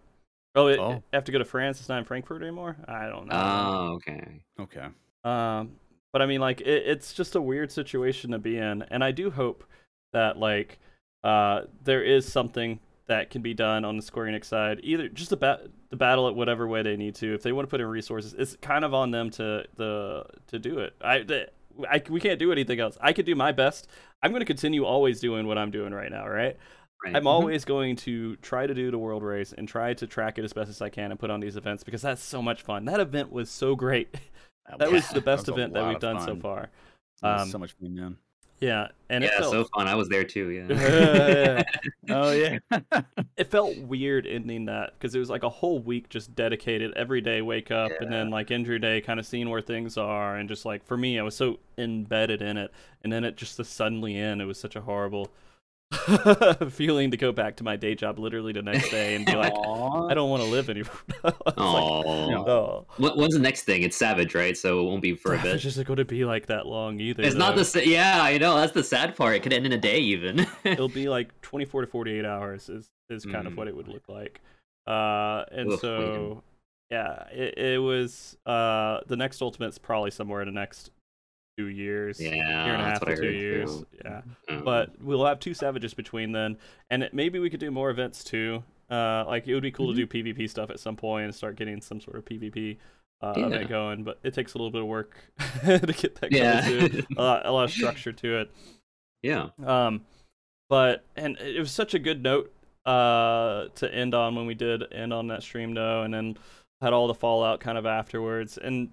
[0.56, 1.02] Oh, it, Oh.
[1.14, 1.80] I have to go to France.
[1.80, 2.76] It's not in Frankfurt anymore.
[2.88, 3.36] I don't know.
[3.36, 4.42] oh, okay.
[4.60, 4.88] okay.
[5.24, 5.72] Um,
[6.12, 9.12] but I mean, like, it, it's just a weird situation to be in, and I
[9.12, 9.64] do hope
[10.12, 10.80] that like,
[11.24, 12.80] uh, there is something
[13.10, 16.36] that can be done on the Square Enix side, either just ba- to battle it
[16.36, 17.34] whatever way they need to.
[17.34, 20.60] If they want to put in resources, it's kind of on them to the to
[20.60, 20.94] do it.
[21.02, 21.50] I, the,
[21.90, 22.98] I we can't do anything else.
[23.02, 23.88] I could do my best.
[24.24, 26.56] I'm going to continue always doing what I'm doing right now, right?
[27.04, 27.16] Right.
[27.16, 30.44] I'm always going to try to do the world race and try to track it
[30.44, 32.86] as best as I can and put on these events because that's so much fun.
[32.86, 34.14] That event was so great.
[34.78, 36.70] That was the best a event that we've done so far.
[37.24, 38.18] Um, so much fun, man.
[38.60, 39.88] Yeah, and it yeah, felt so fun.
[39.88, 40.50] I was there too.
[40.50, 41.64] Yeah.
[42.12, 42.58] Oh yeah.
[43.38, 47.22] it felt weird ending that because it was like a whole week just dedicated every
[47.22, 50.50] day wake up and then like injury day kind of seeing where things are and
[50.50, 52.72] just like for me I was so embedded in it
[53.04, 55.30] and then it just to suddenly end it was such a horrible
[56.70, 59.52] feeling to go back to my day job literally the next day and be like
[59.54, 60.92] I don't want to live anymore.
[61.24, 62.86] Like, Oh.
[62.98, 63.82] What, when's the next thing?
[63.84, 64.56] It's Savage, right?
[64.58, 65.56] So it won't be for a bit.
[65.56, 67.24] It's just going to be like that long either.
[67.24, 68.56] It's not the sa- yeah, I know.
[68.56, 69.36] That's the sad part.
[69.36, 70.48] It could end in a day even.
[70.64, 73.58] It'll be like 24 to 48 hours is is kind of Mm.
[73.58, 74.40] what it would look like.
[74.88, 76.42] Uh, and Ugh, so waiting.
[76.92, 80.92] yeah, it, it was uh the next Ultimate's probably somewhere in the next
[81.60, 82.32] two years, yeah,
[82.66, 83.78] year and a half that's what I to two years.
[83.78, 83.88] too.
[84.06, 86.58] Yeah, Um, but we'll have two Savages between then,
[86.90, 88.64] and it, maybe we could do more events too.
[88.90, 91.56] Uh, like it would be cool to do PvP stuff at some point and start
[91.56, 92.78] getting some sort of PvP
[93.22, 93.46] uh, Yeah.
[93.48, 94.04] event going.
[94.04, 95.16] But it takes a little bit of work
[95.64, 97.02] to get that going yeah.
[97.18, 98.52] A lot, a lot of structure to it.
[99.22, 100.02] yeah, Um,
[100.70, 102.52] but and it was such a good note
[102.86, 106.38] uh to end on when we did end on that stream though, and then
[106.82, 108.58] had all the fallout kind of afterwards.
[108.58, 108.90] And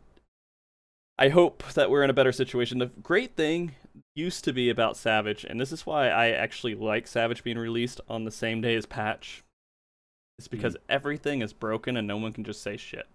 [1.18, 2.78] I hope that we're in a better situation.
[2.78, 3.74] The great thing
[4.14, 8.00] used to be about Savage, and this is why I actually like Savage being released
[8.08, 9.42] on the same day as patch.
[10.38, 13.06] It's because everything is broken and no one can just say shit.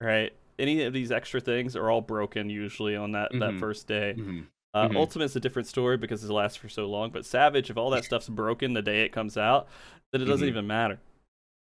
[0.00, 0.32] Right?
[0.58, 3.60] Any of these extra things are all broken usually on that, that Mhm.
[3.60, 4.14] first day.
[4.16, 4.46] Mhm.
[4.74, 4.96] Uh, Mhm.
[4.96, 7.10] Ultimate's a different story because it lasts for so long.
[7.10, 9.68] But Savage, if all that stuff's broken the day it comes out,
[10.12, 10.50] then it doesn't Mhm.
[10.50, 10.98] even matter.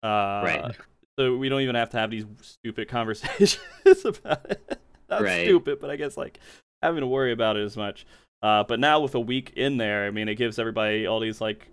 [0.03, 0.75] Uh, Right.
[1.17, 3.59] So we don't even have to have these stupid conversations
[4.05, 4.79] about it.
[5.19, 5.45] Not Right.
[5.45, 6.39] stupid, but I guess like
[6.81, 8.05] having to worry about it as much.
[8.41, 11.39] Uh, but now with a week in there, I mean, it gives everybody all these
[11.39, 11.69] like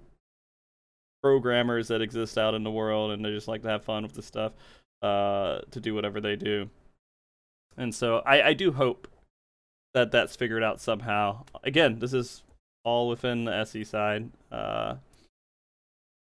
[1.22, 4.14] programmers that exist out in the world, and they just like to have fun with
[4.14, 4.52] the stuff,
[5.02, 6.70] uh, to do whatever they do.
[7.76, 9.08] And so I, I do hope
[9.94, 11.44] that that's figured out somehow.
[11.64, 12.42] Again, this is
[12.84, 14.94] all within the SE side, uh,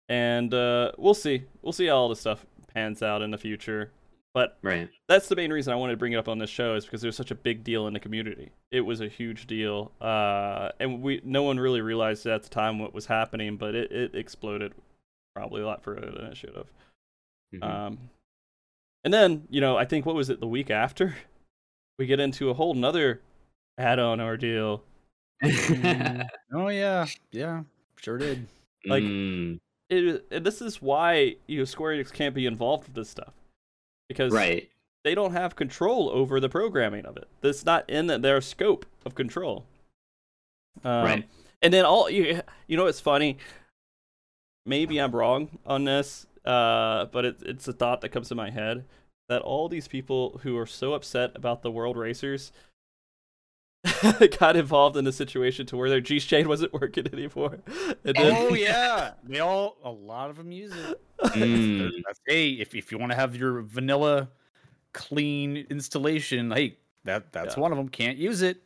[0.09, 1.43] and uh, we'll see.
[1.61, 3.91] We'll see how all this stuff pans out in the future.
[4.33, 4.89] But right.
[5.09, 7.01] that's the main reason I wanted to bring it up on this show is because
[7.01, 8.51] there's such a big deal in the community.
[8.71, 12.79] It was a huge deal, uh, and we no one really realized at the time
[12.79, 14.73] what was happening, but it, it exploded
[15.35, 16.67] probably a lot further than it should have.
[17.53, 17.63] Mhm.
[17.63, 17.97] Um,
[19.03, 21.13] and then you know I think what was it the week after
[21.99, 23.19] we get into a whole nother
[23.77, 24.83] add-on ordeal.
[26.53, 27.63] Oh yeah, yeah,
[27.97, 28.47] sure did.
[28.85, 29.59] like- Mm,
[29.89, 33.33] It, and this is why you know Square Enix can't be involved with this stuff
[34.11, 34.69] because right.
[35.03, 37.27] they don't have control over the programming of it.
[37.41, 39.65] That's not in their scope of control.
[40.83, 41.29] Um, Right.
[41.61, 43.37] And then all you you know it's funny?
[44.65, 48.49] Maybe I'm wrong on this, uh, but it, it's a thought that comes to my
[48.49, 48.85] head.
[49.29, 52.51] that all these people who are so upset about the world racers
[54.39, 57.57] got involved in a situation to where their G Shade wasn't working anymore.
[58.03, 61.01] And then, Oh yeah, they all a lot of them use it.
[61.23, 61.89] Mm.
[62.27, 64.29] Hey, if if you want to have your vanilla
[64.93, 67.61] clean installation, hey, that that's Yeah.
[67.61, 67.89] one of them.
[67.89, 68.61] Can't use it,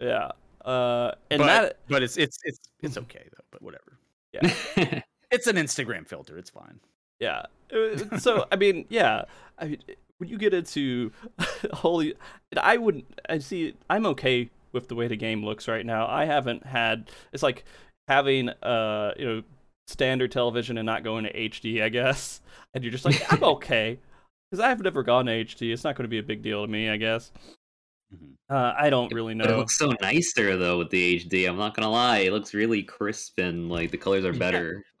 [0.00, 0.30] yeah.
[0.64, 3.44] Uh, and but, that but it's it's it's it's okay though.
[3.52, 3.98] But whatever,
[4.32, 5.02] yeah.
[5.30, 6.36] it's an Instagram filter.
[6.38, 6.80] It's fine.
[7.20, 7.46] Yeah.
[7.72, 9.24] Uh, So I mean, yeah.
[9.58, 9.78] I mean,
[10.18, 11.12] when you get into
[11.72, 12.14] holy,
[12.56, 13.04] I wouldn't.
[13.28, 13.74] I see.
[13.88, 16.06] I'm okay with the way the game looks right now.
[16.06, 17.10] I haven't had.
[17.32, 17.64] It's like
[18.06, 19.42] having uh you know
[19.88, 21.82] standard television and not going to HD.
[21.82, 22.40] I guess,
[22.74, 23.98] and you're just like I'm okay
[24.50, 25.72] because I've never gone to HD.
[25.72, 26.88] It's not going to be a big deal to me.
[26.90, 27.32] I guess.
[28.14, 28.34] Mhm.
[28.48, 31.48] Uh, I don't really But it looks so nice there though with the HD.
[31.48, 34.38] I'm not gonna lie, it looks really crisp and like the colors are Yeah.
[34.38, 34.84] better.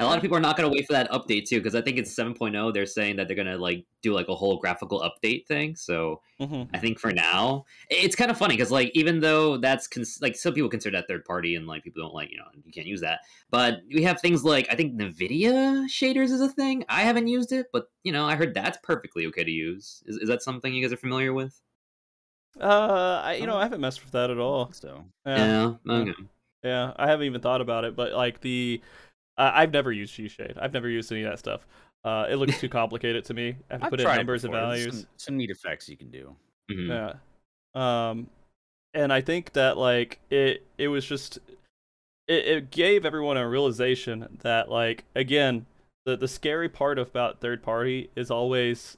[0.00, 1.98] A lot of people are not gonna wait for that update too because I think
[1.98, 2.72] it's 7.0.
[2.72, 5.76] They're saying that they're gonna like do like a whole graphical update thing.
[5.76, 6.68] So Mhm.
[6.74, 10.36] I think for now, it's kind of funny because like even though that's cons- like
[10.36, 12.86] some people consider that third party and like people don't like you know you can't
[12.86, 13.20] use that,
[13.50, 16.84] but we have things like I think Nvidia shaders is a thing.
[16.88, 20.02] I haven't used it, but you know I heard that's perfectly okay to use.
[20.06, 21.60] Is, is that something you guys are familiar with?
[22.60, 24.72] Uh, I you know I haven't messed with that at all.
[24.72, 25.74] So Yeah.
[25.84, 25.92] Yeah.
[25.94, 26.12] Okay.
[26.62, 28.80] Yeah, I haven't even thought about it, but like the,
[29.38, 30.54] uh, I've never used G Shade.
[30.60, 31.66] I've never used any of that stuff.
[32.04, 33.56] Uh, it looks too complicated to me.
[33.70, 34.66] I have to I've put in numbers and before.
[34.68, 34.98] There's values.
[35.00, 36.34] Some, some neat effects you can do.
[36.70, 36.88] Mhm.
[36.88, 38.08] Yeah.
[38.10, 38.28] Um,
[38.92, 41.38] and I think that like it, it was just,
[42.28, 45.66] it, it gave everyone a realization that like again,
[46.06, 48.96] the the scary part about third party is always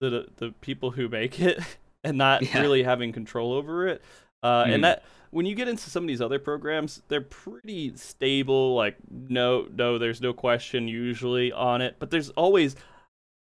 [0.00, 1.60] the the people who make it
[2.04, 2.60] and not Yeah.
[2.60, 4.02] really having control over it.
[4.46, 4.74] Uh, Mhm.
[4.74, 8.74] and that when you get into some of these other programs, they're pretty stable.
[8.74, 12.76] Like no, no, there's no question usually on it, but there's always.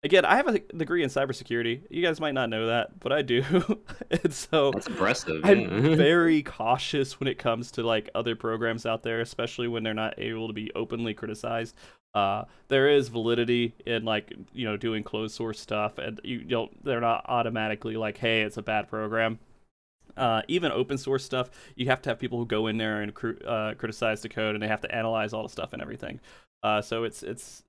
[0.03, 1.82] Again, I have a degree in cybersecurity.
[1.89, 3.43] You guys might not know that, but I do.
[4.12, 5.41] and so That's impressive.
[5.43, 9.95] I'm very cautious when it comes to like other programs out there, especially when they're
[9.95, 11.76] not able to be openly criticized.
[12.14, 16.72] Uh, there is validity in like you know doing closed source stuff, and you don't.
[16.84, 19.39] They're not automatically like, hey, it's a bad program.
[20.18, 23.13] Uh, even open source stuff, you have to have people who go in there and
[23.13, 26.20] cru- uh, criticize the code, and they have to analyze all the stuff and everything.
[26.63, 27.63] Uh, so it's it's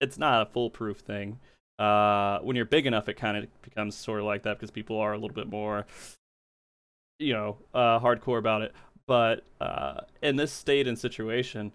[0.00, 1.40] it's not a foolproof thing.
[1.78, 4.98] Uh, when you're big enough, it kind of becomes sort of like that because people
[4.98, 5.86] are a little bit more,
[7.18, 8.72] you know, uh, hardcore about it.
[9.06, 11.72] But uh, in this state and situation,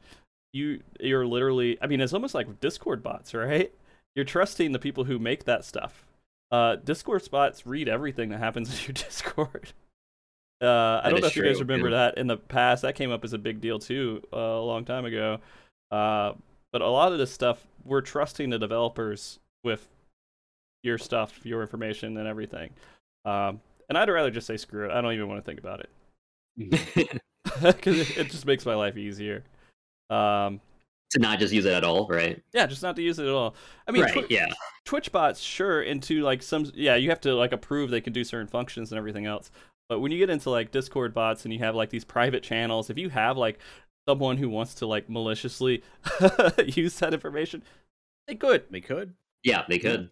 [0.53, 3.73] you you're literally, I mean, it's almost like Discord bots, right?
[4.15, 6.05] You're trusting the people who make that stuff.
[6.85, 9.73] Discord bots read everything that happens in your Discord.
[10.61, 11.97] Uh, I don't know if you guys remember yeah.
[11.97, 12.83] that in the past.
[12.83, 15.39] That came up as a big deal too uh, a long time ago.
[15.91, 16.33] Uh,
[16.71, 19.87] but a lot of this stuff, we're trusting the developers with
[20.83, 22.69] your stuff, your information, and everything.
[23.25, 24.91] Um, and I'd rather just say screw it.
[24.91, 25.89] I don't even want to think about it
[27.61, 29.43] because it, it just makes my life easier.
[30.09, 30.61] Um,
[31.11, 32.41] to not just use it at all, right?
[32.53, 33.55] yeah, just not to use it at all.
[33.87, 34.25] I mean, right.
[34.29, 34.47] Yeah.
[34.85, 38.23] Twitch bots, sure, into like some, yeah, you have to like approve they can do
[38.23, 39.51] certain functions and everything else.
[39.89, 42.89] But when you get into like Discord bots and you have like these private channels,
[42.89, 43.59] if you have like
[44.07, 45.83] someone who wants to like maliciously
[46.65, 47.63] use that information,
[48.27, 48.63] they could.
[48.71, 49.13] They could.
[49.43, 50.09] Yeah, they could.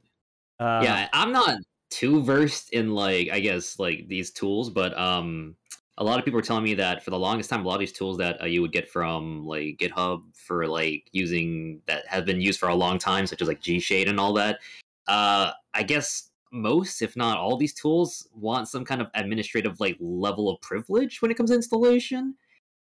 [0.60, 1.58] Uh, yeah, I'm not
[1.90, 5.56] too versed in like I guess like these tools, but um,
[5.98, 7.80] a lot of people are telling me that for the longest time, a lot of
[7.80, 12.26] these tools that uh, you would get from like GitHub for like using that have
[12.26, 14.60] been used for a long time, such as like G Shade and all that.
[15.08, 19.98] Uh, I guess most, if not all, these tools want some kind of administrative like
[20.00, 22.36] level of privilege when it comes to installation.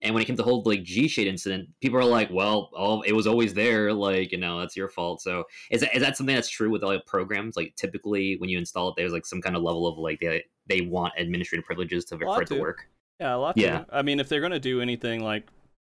[0.03, 2.71] And when it came to the whole like G Shade incident, people are like, "Well,
[2.77, 3.95] oh, it was always there.
[3.95, 6.85] Like, you know, that's your fault." So, is that, is that something that's true with
[6.85, 7.57] all programs?
[7.57, 10.45] Like, typically when you install it, there's like some kind of level of like they
[10.67, 12.87] they want administrative privileges to for it to work.
[13.21, 13.57] Yeah, a lot.
[13.57, 13.79] Yeah.
[13.79, 13.85] Do.
[13.91, 15.49] I mean, if they're gonna do anything like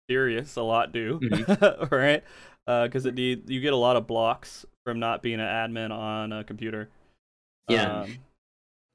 [0.09, 1.95] serious, a lot do, Mm-hmm.
[1.95, 2.23] right?
[2.67, 6.31] Because it need you get a lot of blocks from not being an admin on
[6.31, 6.89] a computer.
[7.69, 8.01] Yeah.
[8.01, 8.17] Um,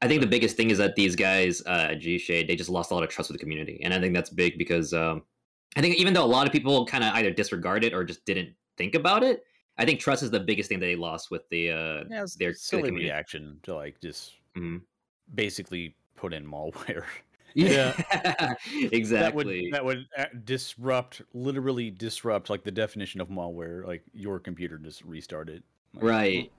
[0.03, 2.91] I think the biggest thing is that these guys uh, G Shade they just lost
[2.91, 5.23] a lot of trust with the community, and I think that's big because um,
[5.77, 8.25] I think even though a lot of people kind of either disregard it or just
[8.25, 9.43] didn't think about it,
[9.77, 12.27] I think trust is the biggest thing that they lost with the uh, Yeah, their
[12.39, 13.05] their silly community.
[13.07, 14.81] reaction to like just Mhm.
[15.35, 17.05] basically put in malware.
[17.55, 17.93] Yeah.
[18.93, 19.71] exactly.
[19.73, 23.85] That would that would uh, disrupt, literally disrupt, like the definition of malware.
[23.87, 25.63] Like your computer just restarted.
[25.95, 26.53] Like, right.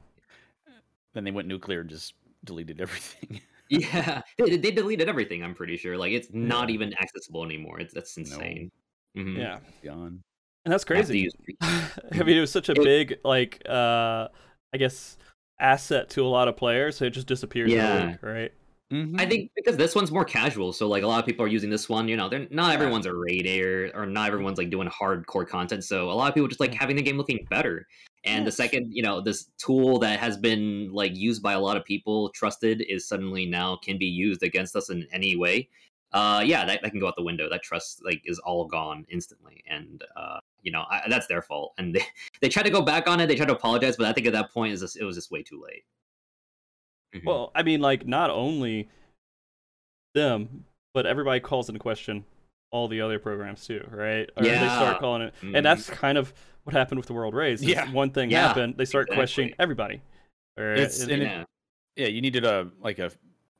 [1.14, 3.41] Then they went nuclear and just deleted everything.
[3.74, 5.41] Yeah, they, they deleted everything.
[5.45, 5.97] I'm pretty sure.
[5.97, 7.80] Like it's not even accessible anymore.
[7.80, 8.24] It's that's No.
[8.24, 8.70] insane.
[9.18, 9.38] Mhm.
[9.38, 10.22] yeah, Gone.
[10.66, 11.20] and that's You have to crazy.
[11.20, 14.28] use- I mean, it was such a It- big like uh,
[14.74, 15.16] I guess
[15.62, 17.72] asset to a lot of players, so it just disappears.
[17.72, 18.07] Yeah.
[18.12, 18.51] week, right.
[18.91, 19.18] Mhm.
[19.22, 21.70] I think because this one's more casual, so like a lot of people are using
[21.70, 22.09] this one.
[22.09, 25.86] You know, they're not everyone's a raider or not everyone's like doing hardcore content.
[25.86, 27.88] So a lot of people just like having the game looking better.
[28.24, 31.76] And the second, you know, this tool that has been like used by a lot
[31.76, 35.69] of people, trusted, is suddenly now can be used against us in any way.
[36.13, 37.49] Uh, yeah, that, that can go out the window.
[37.49, 41.74] That trust like is all gone instantly, and uh, you know I, that's their fault.
[41.78, 42.03] And they
[42.41, 43.28] they try to go back on it.
[43.28, 45.32] They try to apologize, but I think at that point is just, it was just
[45.32, 45.84] way too late.
[47.15, 47.26] Mhm.
[47.26, 48.89] Well, I mean, like not only
[50.13, 52.26] them, but everybody calls into question
[52.72, 54.30] all the other programs too, right?
[54.38, 56.34] Or they start calling it, and that's kind of
[56.64, 57.62] what happened with the World Race.
[57.62, 57.91] Yeah.
[57.91, 60.01] one thing Yeah, happened, they start questioning everybody.
[60.57, 61.43] Or It's- it- and it- yeah.
[61.95, 63.12] yeah, you needed a like a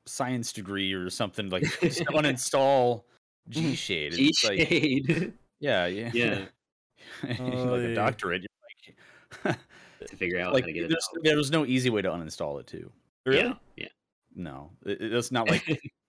[0.06, 3.04] science degree or something like just uninstall
[3.48, 4.12] G Shade.
[4.12, 6.44] G It's like, shade yeah, yeah, Yeah.
[7.28, 8.42] like a doctorate.
[8.42, 9.58] You're like,
[10.08, 11.22] to figure out like how to get it there's, out.
[11.24, 12.90] there was no easy way to uninstall it too.
[13.26, 13.38] really?
[13.40, 13.88] Yeah, yeah.
[14.34, 15.64] No, it, it's not like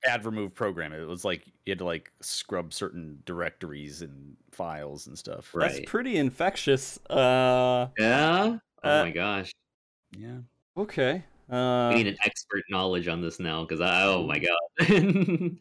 [0.06, 0.94] add remove program.
[0.94, 5.54] It was like you had to like scrub certain directories and files and stuff.
[5.54, 5.72] Right.
[5.72, 6.98] That's pretty infectious.
[7.10, 8.58] Uh, Yeah.
[8.84, 9.52] Oh Uh, my gosh.
[10.18, 10.38] Yeah.
[10.78, 11.24] okay.
[11.50, 14.58] Uh, we need an expert knowledge on this now because I oh my god.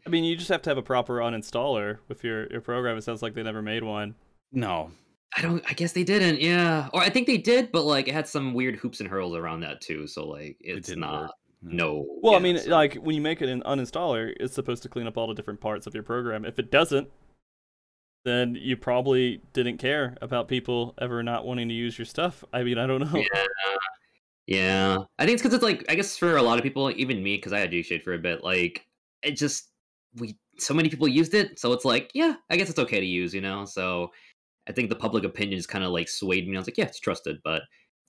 [0.06, 2.96] I mean, you just have to have a proper uninstaller with your, your program.
[2.96, 4.14] It sounds like they never made one.
[4.52, 4.90] No.
[5.36, 5.64] I don't.
[5.68, 6.40] I guess they didn't.
[6.40, 6.88] Yeah.
[6.92, 9.60] Or I think they did, but like it had some weird hoops and hurdles around
[9.60, 10.06] that too.
[10.06, 11.22] So like it's didn't not.
[11.22, 11.30] work.
[11.62, 12.06] No.
[12.22, 15.06] Well, I mean, so- like when you make it an uninstaller, it's supposed to clean
[15.06, 16.44] up all the different parts of your program.
[16.44, 17.08] If it doesn't,
[18.24, 22.44] then you probably didn't care about people ever not wanting to use your stuff.
[22.52, 23.18] I mean, I don't know.
[23.18, 23.46] Yeah.
[24.46, 24.98] Yeah.
[25.18, 27.36] I think it's because it's like I guess for a lot of people, even me,
[27.36, 28.86] because I had G Shade for a bit, like
[29.22, 29.70] it just
[30.16, 33.06] we so many people used it, so it's like, yeah, I guess it's okay to
[33.06, 33.64] use, you know?
[33.64, 34.10] So
[34.68, 36.56] I think the public opinion is kind of like swayed me.
[36.56, 37.62] I was like, yeah, it's trusted, but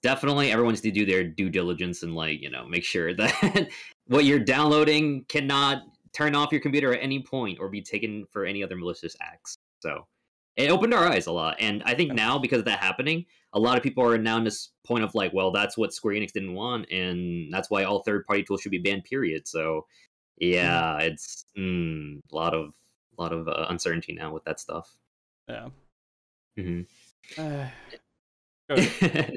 [0.04, 3.70] definitely everyone needs to do their due diligence and like, you know, make sure that
[4.08, 5.84] what you're downloading cannot
[6.14, 9.58] turn off your computer at any point or be taken for any other malicious acts.
[9.80, 10.06] So
[10.56, 11.58] it opened our eyes a lot.
[11.60, 14.44] And I think now because of that happening, a lot of people are now in
[14.44, 18.04] this point of like, well, that's what Square Enix didn't want, and that's why all
[18.04, 19.04] third party tools should be banned.
[19.04, 19.48] Period.
[19.48, 19.86] So,
[20.38, 22.74] yeah, it's mm, a lot of
[23.18, 24.92] a lot of uh, uncertainty now with that stuff.
[25.48, 25.70] Yeah.
[26.58, 26.82] hmm
[27.38, 27.68] Uh.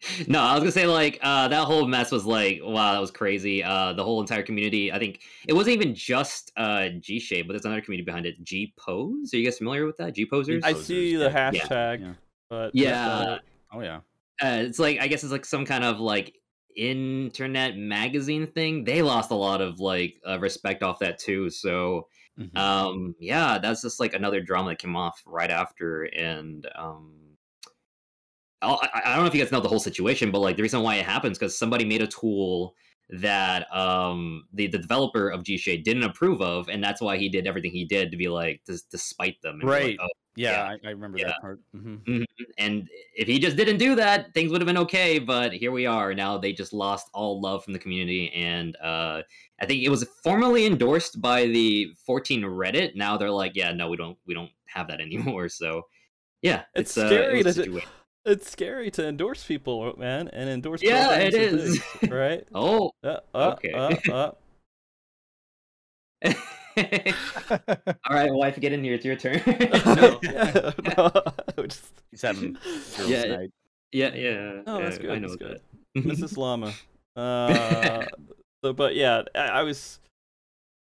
[0.28, 3.10] no, I was gonna say like uh, that whole mess was like wow, that was
[3.10, 3.62] crazy.
[3.64, 4.92] Uh, the whole entire community.
[4.92, 8.42] I think it wasn't even just uh, G Shade, but there's another community behind it.
[8.44, 9.34] G Pose.
[9.34, 10.14] Are you guys familiar with that?
[10.14, 10.62] G Posers.
[10.64, 11.50] I see the yeah.
[11.52, 11.60] Yeah.
[11.66, 12.12] hashtag, Yeah.
[12.48, 13.44] but yeah, that's.
[13.72, 13.96] Oh yeah.
[14.42, 16.34] uh, it's like I guess it's like some kind of like
[16.76, 18.84] internet magazine thing.
[18.84, 21.50] They lost a lot of like uh, respect off that too.
[21.50, 22.06] So
[22.38, 22.56] Mhm.
[22.56, 27.27] um, yeah, that's just like another drama that came off right after, and um, I'll-
[28.62, 30.82] I, I don't know if you guys know the whole situation, but like the reason
[30.82, 32.74] why it happens because somebody made a tool
[33.10, 37.28] that um the, the developer of G Shade didn't approve of, and that's why he
[37.28, 39.60] did everything he did to be like to, to spite them.
[39.60, 39.96] Be like, Right.
[40.00, 41.28] "Oh, yeah, I, I remember Yeah.
[41.28, 41.60] that part.
[41.72, 42.24] hmm Mhm.
[42.58, 45.18] And if he just didn't do that, things would have been okay.
[45.18, 46.14] But here we are.
[46.14, 48.30] Now they just lost all love from the community.
[48.32, 49.22] And uh,
[49.60, 52.94] I think it was formally endorsed by the 14 Reddit.
[52.94, 55.48] Now they're like, yeah, no, we don't, we don't have that anymore.
[55.48, 55.82] So
[56.42, 57.90] yeah, It's uh, it scary to- situation.
[58.30, 60.80] It's scary to endorse people, man, and endorse.
[60.80, 60.96] People.
[60.96, 61.82] Yeah, programs it and is.
[61.82, 62.44] things, right?
[62.54, 63.72] Oh, Uh, uh, Okay.
[63.72, 64.32] uh, uh.
[68.08, 68.94] all right, wife, get in here.
[68.94, 69.40] It's your turn.
[69.96, 70.18] No.
[70.22, 72.52] Yeah, no, just- He's having
[72.96, 73.50] girls' Yeah, night.
[73.92, 74.62] yeah, yeah.
[74.66, 75.10] Oh, that's uh, good.
[75.10, 75.60] I know that's that.
[75.94, 76.04] good.
[76.04, 76.36] Mrs.
[76.36, 76.72] Llama.
[77.16, 78.04] Uh,
[78.64, 79.98] so, but yeah, I, I was,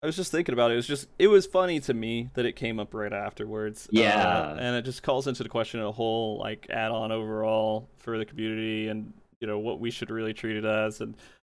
[0.02, 0.74] I was just thinking about it.
[0.74, 3.86] It was just, it was funny to me that it came up right afterwards.
[3.86, 4.50] Uh, Yeah.
[4.50, 8.88] and it just calls into the question a whole like add-on overall for the community
[8.88, 11.00] and you know what we should really treat it as.
[11.00, 11.14] And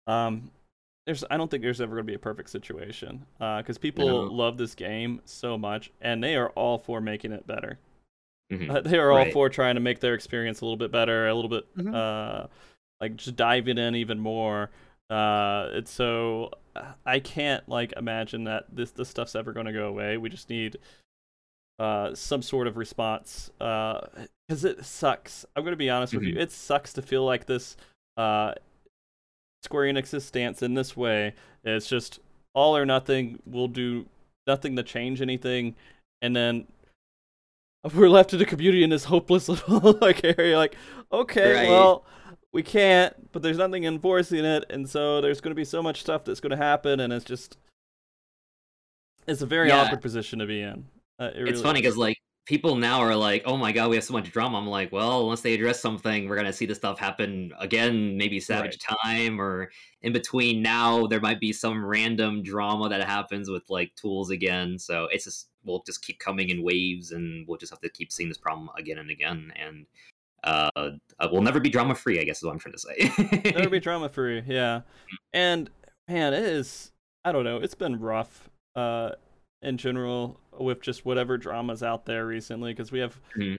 [0.07, 0.51] um,
[1.05, 4.21] there's, I don't think there's ever going to be a perfect situation because people No.
[4.23, 7.79] love this game so much and they are all for making it better.
[8.51, 8.69] Mhm.
[8.69, 9.31] Uh, they are all Right.
[9.33, 11.95] for trying to make their experience a little bit better, a little bit Mhm.
[11.95, 12.47] uh,
[12.99, 14.69] like just diving in even more.
[15.09, 16.51] Uh, it's so
[17.05, 20.17] I can't like imagine that this this stuff's ever going to go away.
[20.17, 20.77] We just need
[21.79, 24.07] uh some sort of response uh
[24.47, 25.45] because it sucks.
[25.55, 26.35] I'm going to be honest with you.
[26.37, 27.75] It sucks to feel like this.
[28.17, 28.53] Uh,
[29.63, 31.33] Square Enix's stance in this way
[31.63, 32.19] is just
[32.53, 33.39] all or nothing.
[33.45, 34.05] We'll do
[34.45, 35.75] nothing to change anything,
[36.21, 36.67] and then
[37.95, 40.57] we're left in the community in this hopeless little like area.
[40.57, 40.75] Like,
[41.11, 41.69] okay, Right.
[41.69, 42.03] well,
[42.53, 46.01] we can't, but there's nothing enforcing it, and so there's going to be so much
[46.01, 47.57] stuff that's going to happen, and it's just
[49.27, 49.81] it's a very Yeah.
[49.83, 50.85] awkward position to be in.
[51.19, 54.03] Uh, it it's funny because like people now are like, "Oh my god, we have
[54.03, 56.99] so much drama." I'm like, "Well, once they address something, we're gonna see this stuff
[56.99, 58.17] happen again.
[58.17, 63.49] Maybe Savage Time, or in between now, there might be some random drama that happens
[63.49, 64.77] with like tools again.
[64.77, 68.11] So it's just we'll just keep coming in waves, and we'll just have to keep
[68.11, 69.53] seeing this problem again and again.
[69.55, 69.85] And
[70.43, 70.89] uh, uh
[71.31, 72.19] we'll never be drama free.
[72.19, 73.51] I guess is what I'm trying to say.
[73.51, 74.43] never be drama free.
[74.45, 74.81] Yeah,
[75.33, 75.69] and
[76.07, 76.91] man, it is.
[77.25, 77.57] I don't know.
[77.57, 78.49] It's been rough.
[78.75, 79.11] Uh,
[79.63, 83.55] in general with just whatever dramas out there recently because we have mm-hmm.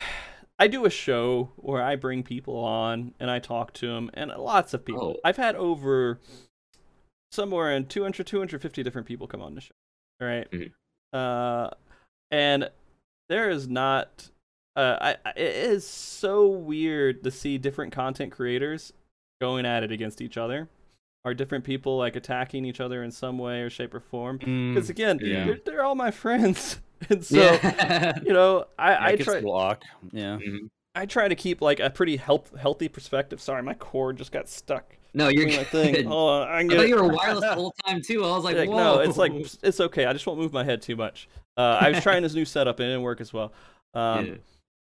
[0.58, 4.30] I do a show where I bring people on and I talk to them and
[4.30, 5.16] lots of people.
[5.16, 5.20] Oh.
[5.22, 6.18] I've had over
[7.30, 9.74] somewhere in 200 250 different people come on the show.
[10.20, 10.50] Right?
[10.50, 11.16] Mm-hmm.
[11.16, 11.70] Uh
[12.30, 12.70] and
[13.28, 14.30] there is not
[14.76, 18.92] uh I, I it is so weird to see different content creators
[19.40, 20.68] going at it against each other
[21.24, 24.86] are different people like attacking each other in some way or shape or form because
[24.86, 25.44] mm, again yeah.
[25.44, 26.78] they're, they're, all my friends
[27.10, 28.18] and so yeah.
[28.24, 30.66] you know i yeah, i try block yeah mm-hmm.
[30.94, 34.48] i try to keep like a pretty health, healthy perspective sorry my cord just got
[34.48, 35.66] stuck no, you're good.
[35.68, 36.12] Thing.
[36.12, 38.22] Oh, I, I thought you were wireless the whole time too.
[38.22, 40.04] I was like, like no, it's like it's okay.
[40.04, 41.26] I just won't move my head too much.
[41.56, 43.54] Uh, I was trying this new setup and it didn't work as well.
[43.94, 44.34] Um, yeah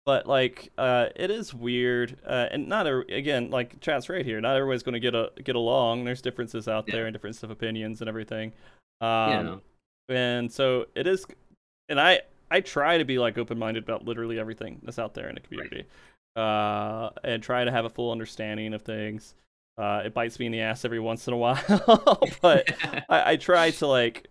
[0.06, 4.42] but like uh, it is weird uh, and not a, again like chat's right here
[4.42, 6.96] not everybody's going to get a get along there's differences out yeah.
[6.96, 8.52] there and differences of opinions and everything
[9.02, 9.62] um,
[10.10, 10.16] yeah.
[10.16, 11.26] and so it is
[11.90, 15.36] and i i try to be like open-minded about literally everything that's out there in
[15.36, 15.86] the community
[16.36, 17.06] right.
[17.06, 19.36] uh, and try to have a full understanding of things
[19.78, 22.72] uh, it bites me in the ass every once in a while but
[23.10, 24.28] I, I try to like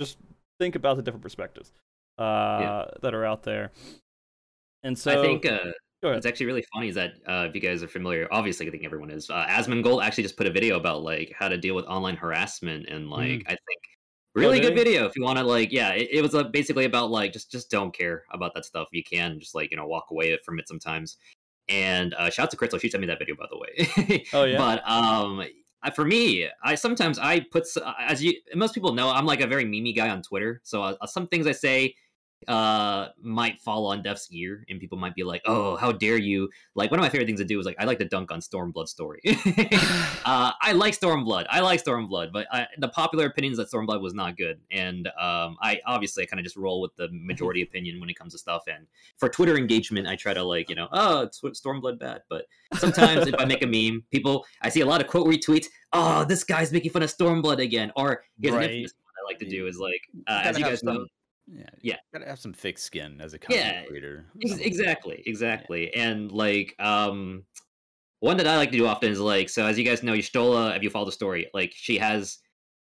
[0.00, 0.18] just
[0.60, 1.72] think about the different perspectives
[2.18, 2.84] uh, yeah.
[3.02, 3.72] that are out there
[4.84, 5.72] and so I think uh,
[6.02, 8.84] it's actually really funny is that uh, if you guys are familiar, obviously I think
[8.84, 9.30] everyone is.
[9.30, 12.86] Uh, Asmongold actually just put a video about like how to deal with online harassment,
[12.88, 13.42] and like mm.
[13.46, 13.80] I think
[14.34, 17.08] really good video if you want to like yeah it, it was uh, basically about
[17.08, 18.88] like just just don't care about that stuff.
[18.92, 21.16] You can just like you know walk away from it sometimes.
[21.68, 24.24] And uh shout out to crystal she sent me that video by the way.
[24.34, 24.58] Oh yeah?
[24.58, 25.42] But um
[25.94, 27.66] for me i sometimes i put
[27.98, 30.60] as you most people know i'm like a very memey guy on twitter.
[30.64, 31.94] So uh, some things i say
[32.48, 36.48] uh might fall on deaf's ear and people might be like oh how dare you.
[36.74, 38.40] Like one of my favorite things to do is like i like to dunk on
[38.40, 39.20] stormblood story.
[40.24, 41.46] Uh i like stormblood.
[41.50, 45.06] I like stormblood but I, the popular opinion is that stormblood was not good and
[45.20, 48.38] um i obviously kind of just roll with the majority opinion when it comes to
[48.38, 48.86] stuff and
[49.16, 53.26] for twitter engagement i try to like you know oh it's stormblood bad but sometimes
[53.26, 56.44] if i make a meme people i see a lot of quote retweets oh this
[56.44, 58.70] guy's making fun of stormblood again or here's right.
[58.70, 58.86] an
[59.24, 60.94] I like to do is like uh, as you guys some...
[60.94, 61.06] know
[61.46, 61.96] yeah, yeah.
[62.12, 64.26] Gotta have some thick skin as a content yeah, creator.
[64.40, 65.90] Exactly, exactly.
[65.94, 66.08] Yeah.
[66.08, 67.44] And like, um,
[68.20, 70.76] one that I like to do often is like, so as you guys know, Y'shtola,
[70.76, 72.38] if you follow the story, like she has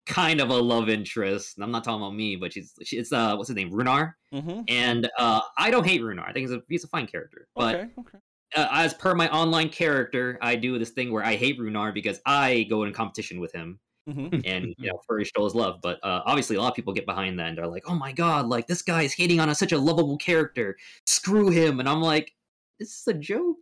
[0.07, 1.55] kind of a love interest.
[1.55, 4.13] And I'm not talking about me, but she's she, it's uh what's his name, Runar.
[4.33, 4.61] Mm-hmm.
[4.67, 6.27] And uh, I don't hate Runar.
[6.27, 7.47] I think he's a he's a fine character.
[7.55, 8.17] But okay, okay.
[8.55, 12.19] Uh, as per my online character, I do this thing where I hate Runar because
[12.25, 13.79] I go in competition with him
[14.13, 14.39] mm-hmm.
[14.45, 15.79] and you know for Y'shtola's love.
[15.81, 18.11] But uh, obviously, a lot of people get behind that and are like, "Oh my
[18.11, 20.77] god, like this guy is hating on a, such a lovable character.
[21.05, 22.33] Screw him!" And I'm like,
[22.79, 23.57] "This is a joke."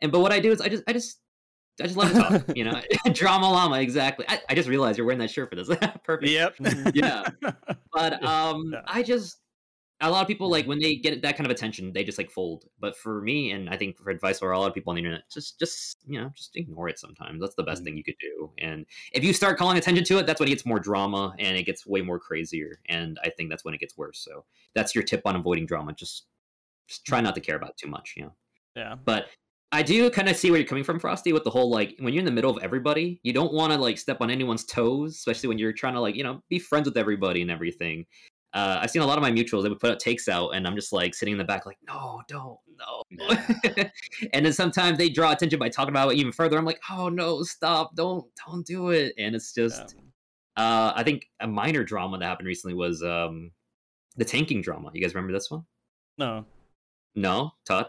[0.00, 1.18] And but what I do is I just I just
[1.80, 2.80] I just love him talk, you know.
[3.12, 4.24] Drama llama, exactly.
[4.28, 5.68] I, I just realized you're wearing that shirt for this.
[6.04, 6.30] Perfect.
[6.30, 6.54] Yep.
[6.94, 7.24] yeah.
[7.92, 9.38] But um, I just
[10.00, 12.30] a lot of people like when they get that kind of attention they just like
[12.30, 12.66] fold.
[12.78, 15.00] But for me and i think for advice for a lot of people on the
[15.00, 17.40] internet just just you know just ignore it sometimes.
[17.40, 17.86] That's the best mm-hmm.
[17.86, 18.50] thing you could do.
[18.58, 21.56] And if you start calling attention to it that's when it gets more drama and
[21.56, 22.80] it gets way more crazier.
[22.88, 24.18] And i think that's when it gets worse.
[24.18, 24.44] So
[24.74, 25.92] that's your tip on avoiding drama.
[25.94, 26.26] Just
[26.88, 28.34] just try not to care about too much you know.
[28.76, 28.96] Yeah.
[29.04, 29.26] But
[29.72, 32.14] I do kind of see where you're coming from, Frosty, with the whole like when
[32.14, 35.16] you're in the middle of everybody, you don't want to like step on anyone's toes,
[35.16, 38.06] especially when you're trying to like you know be friends with everybody and everything
[38.56, 40.66] uh, I've seen a lot of my mutuals they would put out takes out, and
[40.66, 42.58] I'm just like sitting in the back, like, no, don't,
[43.10, 43.34] no.
[44.32, 46.56] and then sometimes they draw attention by talking about it even further.
[46.56, 49.12] I'm like, oh no, stop, don't, don't do it.
[49.18, 49.94] And it's just,
[50.56, 50.64] yeah.
[50.64, 53.50] uh, I think a minor drama that happened recently was um,
[54.16, 54.90] the tanking drama.
[54.94, 55.66] You guys remember this one?
[56.16, 56.46] No.
[57.14, 57.88] No, Todd.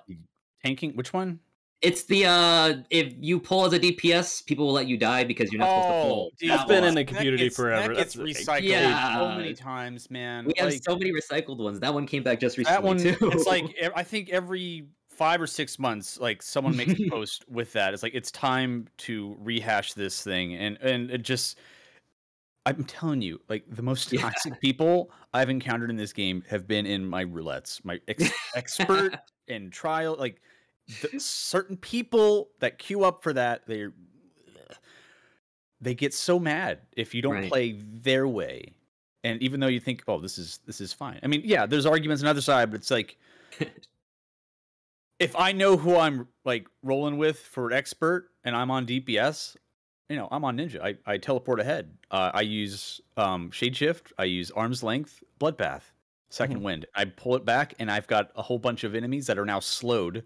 [0.66, 0.92] Tanking?
[0.98, 1.40] Which one?
[1.82, 5.52] It's the uh if you pull as a DPS, people will let you die because
[5.52, 6.32] you're not supposed to pull.
[6.40, 7.94] Dude, it's been in the community gets, forever.
[7.94, 9.20] That gets That's recycled yeah.
[9.20, 10.46] so many times, man.
[10.46, 11.80] We like, have so many recycled ones.
[11.80, 13.32] That one came back just recently that one, too.
[13.32, 17.74] It's like I think every five or six months, like someone makes a post with
[17.74, 17.94] that.
[17.94, 21.60] It's like it's time to rehash this thing, and and it just.
[22.66, 24.60] I'm telling you, like the most toxic yeah.
[24.60, 29.18] people I've encountered in this game have been in my roulettes, my ex- expert
[29.48, 30.42] and trial, like the,
[31.18, 33.88] certain people that queue up for that they
[35.80, 37.50] they get so mad if you don't right.
[37.50, 38.74] play their way
[39.24, 41.20] And even though you think, oh, this is this is fine.
[41.24, 43.18] I mean, yeah, there's arguments on the other side, but it's like
[45.20, 49.58] if I know who I'm like rolling with for expert and I'm on DPS,
[50.10, 50.82] you know, I'm on ninja.
[50.82, 51.98] I, I teleport ahead.
[52.12, 54.14] Uh, I use um, shade shift.
[54.18, 55.82] I use arm's length, bloodbath,
[56.30, 56.62] 2nd Mhm.
[56.62, 56.86] wind.
[56.96, 59.60] I pull it back, and I've got a whole bunch of enemies that are now
[59.60, 60.26] slowed.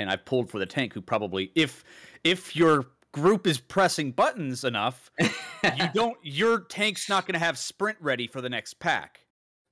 [0.00, 1.84] And I've pulled for the tank, who probably, if
[2.24, 5.28] if your group is pressing buttons enough, you
[5.94, 6.16] don't.
[6.22, 9.20] Your tank's not going to have sprint ready for the next pack.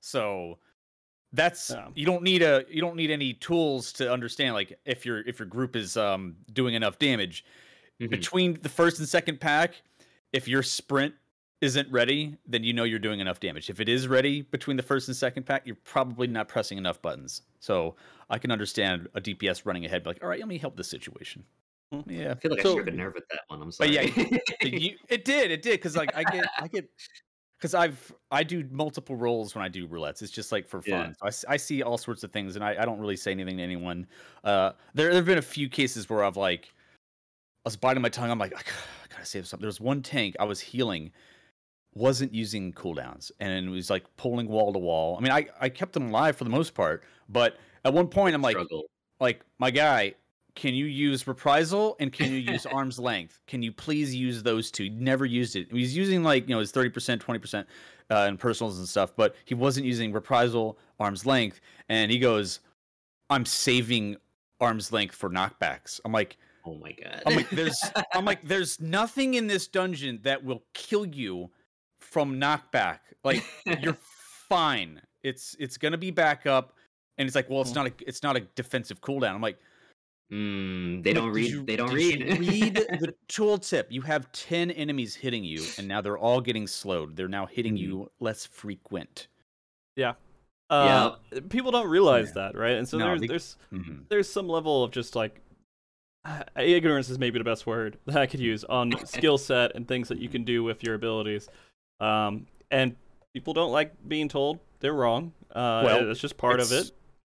[0.01, 0.59] So
[1.33, 5.21] that's you don't need a you don't need any tools to understand like if your
[5.27, 7.45] if your group is um doing enough damage
[8.01, 8.11] Mhm.
[8.11, 9.83] between the first and second pack,
[10.33, 11.15] if your sprint
[11.61, 13.69] isn't ready, then you know you're doing enough damage.
[13.71, 17.03] If it is ready between the first and second pack, you're probably not pressing enough
[17.03, 17.43] buttons.
[17.59, 17.97] So
[18.31, 20.89] I can understand a DPS running ahead, be like, all right, let me help this
[20.89, 21.45] situation.
[21.93, 22.01] Hmm.
[22.07, 23.63] Yeah, I feel like So- I struck a nerve with that one.
[23.63, 23.97] I'm sorry.
[23.97, 24.29] But sorry.
[24.31, 26.89] yeah, It- you- it did, it did, because like I get, I get,
[27.59, 30.21] because I've I do multiple roles when I do roulettes.
[30.23, 31.05] It's just like for Yeah.
[31.05, 31.15] fun.
[31.15, 33.31] So I s- I, see all sorts of things, and I, I don't really say
[33.33, 34.07] anything to anyone.
[34.45, 36.67] Uh, there there have been a few cases where I've like,
[37.65, 38.31] I was biting my tongue.
[38.31, 38.61] I'm like, I
[39.11, 39.63] gotta save something.
[39.63, 41.11] There was one tank I was healing,
[41.95, 45.17] wasn't using cooldowns, and it was like pulling wall to wall.
[45.17, 48.35] I mean, I I kept them alive for the most part, but at one point
[48.35, 48.85] I'm like, Struggle.
[49.21, 50.15] like my guy
[50.55, 53.39] can you use reprisal and can you use arm's length?
[53.47, 54.85] Can you please use those two?
[54.85, 55.69] He never used it.
[55.71, 57.65] He was using like you know his 30% 20%
[58.11, 61.61] uh, in personals and stuff but he wasn't using reprisal arm's length
[61.91, 62.61] and he goes
[63.31, 64.17] i'm saving
[64.61, 66.01] arm's length for knockbacks.
[66.05, 67.23] I'm like Oh my god.
[67.27, 67.79] i'm like there's
[68.15, 71.51] i'm like there's nothing in this dungeon that will kill you
[72.01, 72.99] from knockback.
[73.25, 73.45] Like
[73.81, 73.97] you're
[74.49, 75.01] fine.
[75.23, 76.73] It's it's gonna be back up
[77.19, 79.59] and it's like well it's not a it's not a defensive cooldown i'm like
[80.31, 81.51] Mm, they don't read.
[81.51, 82.21] you- they don't read.
[82.39, 83.87] read the tooltip.
[83.89, 87.17] You have 10 enemies hitting you, and now they're all getting slowed.
[87.17, 87.79] They're now hitting Mhm.
[87.81, 89.29] you less frequent.
[89.97, 90.13] Yeah.
[90.69, 91.13] Uh,
[91.49, 92.75] people don't realize that, right?
[92.77, 94.07] And so No, there's they- there's Mhm.
[94.11, 95.41] there's some level of just like
[96.57, 100.09] ignorance is maybe the best word that I could use on skill set and things
[100.09, 101.49] that you can do with your abilities.
[102.01, 102.95] Um, and
[103.33, 105.33] people don't like being told they're wrong.
[105.53, 106.91] Uh, Well, it's just part of it.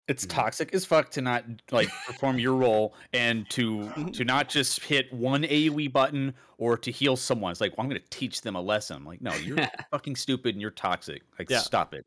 [0.08, 0.30] It's Mhm.
[0.30, 5.12] toxic as fuck to not like perform your role and to to not just hit
[5.12, 7.52] one AoE button or to heal someone.
[7.52, 8.98] It's like, well, I'm going to teach them a lesson.
[8.98, 9.58] I'm like, no, you're
[9.92, 11.24] fucking stupid and you're toxic.
[11.40, 11.60] Like, Yeah.
[11.60, 12.06] stop it.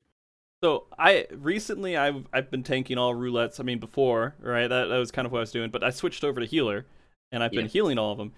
[0.63, 3.59] So I recently I've I've been tanking all roulettes.
[3.61, 4.69] I mean before, right?
[4.69, 6.87] That that was kind of what I was doing, but I switched over to healer,
[7.33, 8.33] and I've been healing all of them.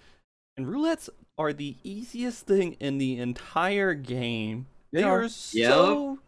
[0.57, 1.07] And roulettes
[1.37, 4.67] are the easiest thing in the entire game.
[4.91, 5.29] They They are are.
[5.29, 6.19] so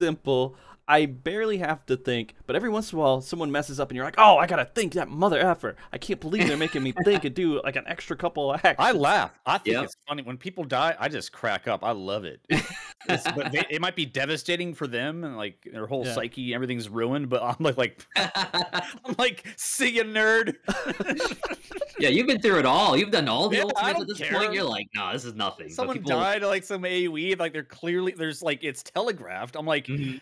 [0.00, 0.56] simple.
[0.86, 3.96] I barely have to think, but every once in a while, someone messes up, and
[3.96, 5.76] you're like, "Oh, I gotta think that mother effer!
[5.92, 8.76] I can't believe they're making me think and do like an extra couple of actions."
[8.78, 9.32] I laugh.
[9.46, 9.84] I think Yep.
[9.84, 10.94] it's funny when people die.
[10.98, 11.82] I just crack up.
[11.84, 12.40] I love it.
[13.06, 16.14] But they, it might be devastating for them and like their whole Yeah.
[16.14, 17.28] psyche, everything's ruined.
[17.28, 20.54] But I'm like, like I'm like, see you, nerd.
[21.98, 22.96] yeah, you've been through it all.
[22.96, 24.38] You've done all the Yeah, I ultimates don't at this care.
[24.38, 24.54] point.
[24.54, 25.68] You're like, no, this is nothing.
[25.68, 29.54] Someone people- died like some AOE, like they're clearly there's like it's telegraphed.
[29.56, 30.20] I'm like, Mhm.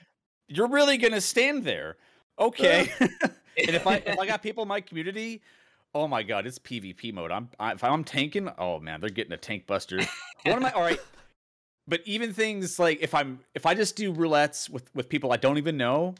[0.56, 1.96] You're really gonna stand there,
[2.38, 2.92] okay?
[3.00, 3.10] and
[3.56, 5.42] if I if I got people in my community.
[5.94, 7.30] Oh my god, it's PvP mode.
[7.30, 9.98] I'm I, if I'm tanking, oh man, they're getting a tank buster.
[10.44, 10.72] What am I?
[10.72, 10.98] All right,
[11.86, 15.36] but even things like if I'm if I just do roulettes with with people I
[15.36, 16.14] don't even know,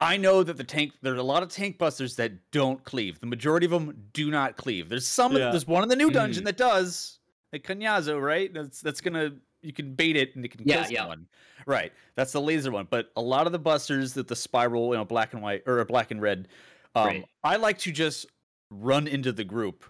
[0.00, 3.20] I know that the tank there's a lot of tank busters that don't cleave.
[3.20, 4.88] The majority of them do not cleave.
[4.88, 5.50] There's some Yeah.
[5.52, 6.46] there's one in the new dungeon Mm.
[6.46, 7.20] that does.
[7.52, 8.52] Like Cagnazzo, right?
[8.52, 9.34] That's that's gonna
[9.66, 11.00] you can bait it and it can Yeah, kill yeah.
[11.00, 11.26] someone.
[11.66, 11.92] Right.
[12.14, 12.86] That's the laser one.
[12.88, 15.80] But a lot of the busters that the spiral, you know, black and white or
[15.80, 16.48] a black and red,
[16.94, 17.24] um, Right.
[17.44, 18.26] I like to just
[18.70, 19.84] run into the group.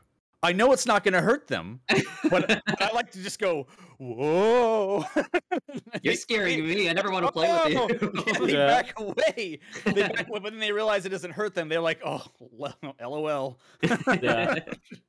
[0.46, 1.80] I know it's not going to hurt them,
[2.30, 3.66] but, but I like to just go,
[3.98, 5.04] whoa.
[6.02, 6.88] You're scaring me.
[6.88, 8.12] I never want to play Oh, with you.
[8.26, 8.66] yeah, they Yeah.
[8.66, 9.58] back away.
[9.84, 11.68] They back away, but then they realize it doesn't hurt them.
[11.68, 12.22] They're like, oh,
[13.00, 13.58] lol.
[14.22, 14.54] Yeah.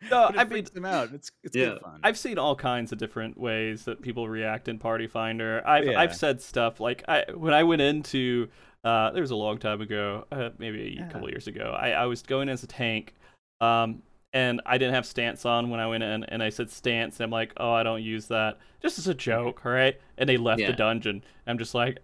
[0.09, 1.13] No, I mean, freaks them out.
[1.13, 1.65] It's, it's Yeah.
[1.73, 1.99] good fun.
[2.03, 5.61] I've seen all kinds of different ways that people react in Party Finder.
[5.67, 5.99] I've Yeah.
[5.99, 8.47] I've said stuff like I when I went into
[8.83, 11.09] uh, there was a long time ago, uh, maybe a Yeah.
[11.09, 11.75] couple years ago.
[11.77, 13.13] I, I was going as a tank,
[13.59, 14.01] um,
[14.33, 17.17] and I didn't have stance on when I went in, and I said stance.
[17.17, 19.99] And I'm like, oh, I don't use that, just as a joke, all right?
[20.17, 20.67] And they left Yeah.
[20.71, 21.23] the dungeon.
[21.45, 21.99] I'm just like,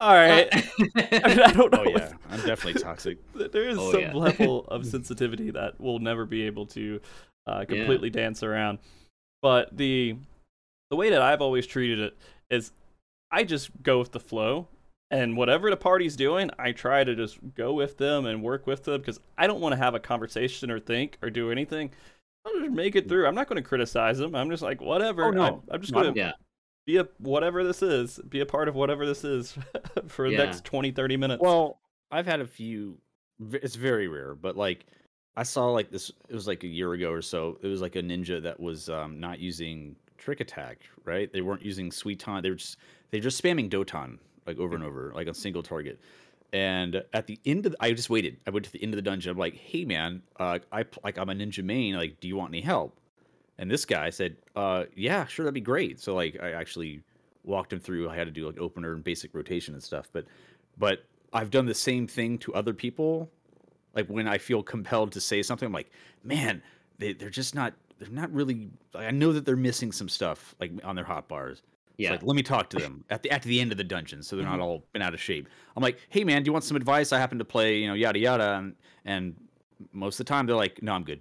[0.00, 0.48] all right.
[0.96, 1.84] I, mean, I don't know.
[1.86, 2.12] oh, if yeah.
[2.30, 3.18] I'm definitely toxic.
[3.52, 4.12] there is Oh, some yeah.
[4.14, 7.00] level of sensitivity that we'll never be able to
[7.46, 8.78] uh, completely dance around.
[9.42, 10.16] But the
[10.90, 12.16] the way that I've always treated it
[12.50, 12.72] is
[13.30, 14.68] I just go with the flow.
[15.10, 18.84] And whatever the party's doing, I try to just go with them and work with
[18.84, 21.90] them because I don't want to have a conversation or think or do anything.
[22.44, 23.26] I'll just make it through.
[23.26, 24.34] I'm not going to criticize them.
[24.34, 25.24] I'm just like, whatever.
[25.24, 25.44] Oh, no.
[25.44, 26.32] I'm, I'm just going to yeah.
[26.86, 28.20] be a whatever this is.
[28.28, 29.56] Be a part of whatever this is
[30.08, 31.42] for the next 20, 30 minutes.
[31.42, 31.80] Well,
[32.10, 32.98] I've had a few.
[33.52, 34.84] It's very rare, but like
[35.36, 36.10] I saw like this.
[36.28, 37.58] It was like a year ago or so.
[37.62, 40.80] It was like a ninja that was um, not using trick attack.
[41.04, 41.32] Right?
[41.32, 42.42] They weren't using Suiton.
[42.42, 42.76] They were just
[43.10, 44.18] they were just spamming Doton
[44.48, 46.00] like over and over, like on single target.
[46.52, 48.38] And at the end of, the, I just waited.
[48.46, 49.30] I went to the end of the dungeon.
[49.30, 51.94] I'm like, "Hey, man, uh, I like I'm a ninja main.
[51.94, 52.98] Like, do you want any help?"
[53.58, 57.02] And this guy said, uh, "Yeah, sure, that'd be great." So like, I actually
[57.44, 58.08] walked him through.
[58.08, 60.08] I had to do like opener and basic rotation and stuff.
[60.12, 60.24] But,
[60.78, 61.04] but
[61.34, 63.30] I've done the same thing to other people.
[63.94, 65.90] Like when I feel compelled to say something, I'm like,
[66.24, 66.62] "Man,
[66.98, 67.74] they they're just not.
[67.98, 68.70] They're not really.
[68.94, 71.62] I know that they're missing some stuff like on their hot bars.
[71.98, 72.12] It's Yeah.
[72.12, 74.36] like, let me talk to them at the at the end of the dungeon, so
[74.36, 75.48] they're not all been out of shape.
[75.76, 77.12] I'm like, hey man, do you want some advice?
[77.12, 79.48] I happen to play, you know, yada yada, and, and
[79.92, 81.20] most of the time they're like, no, I'm good.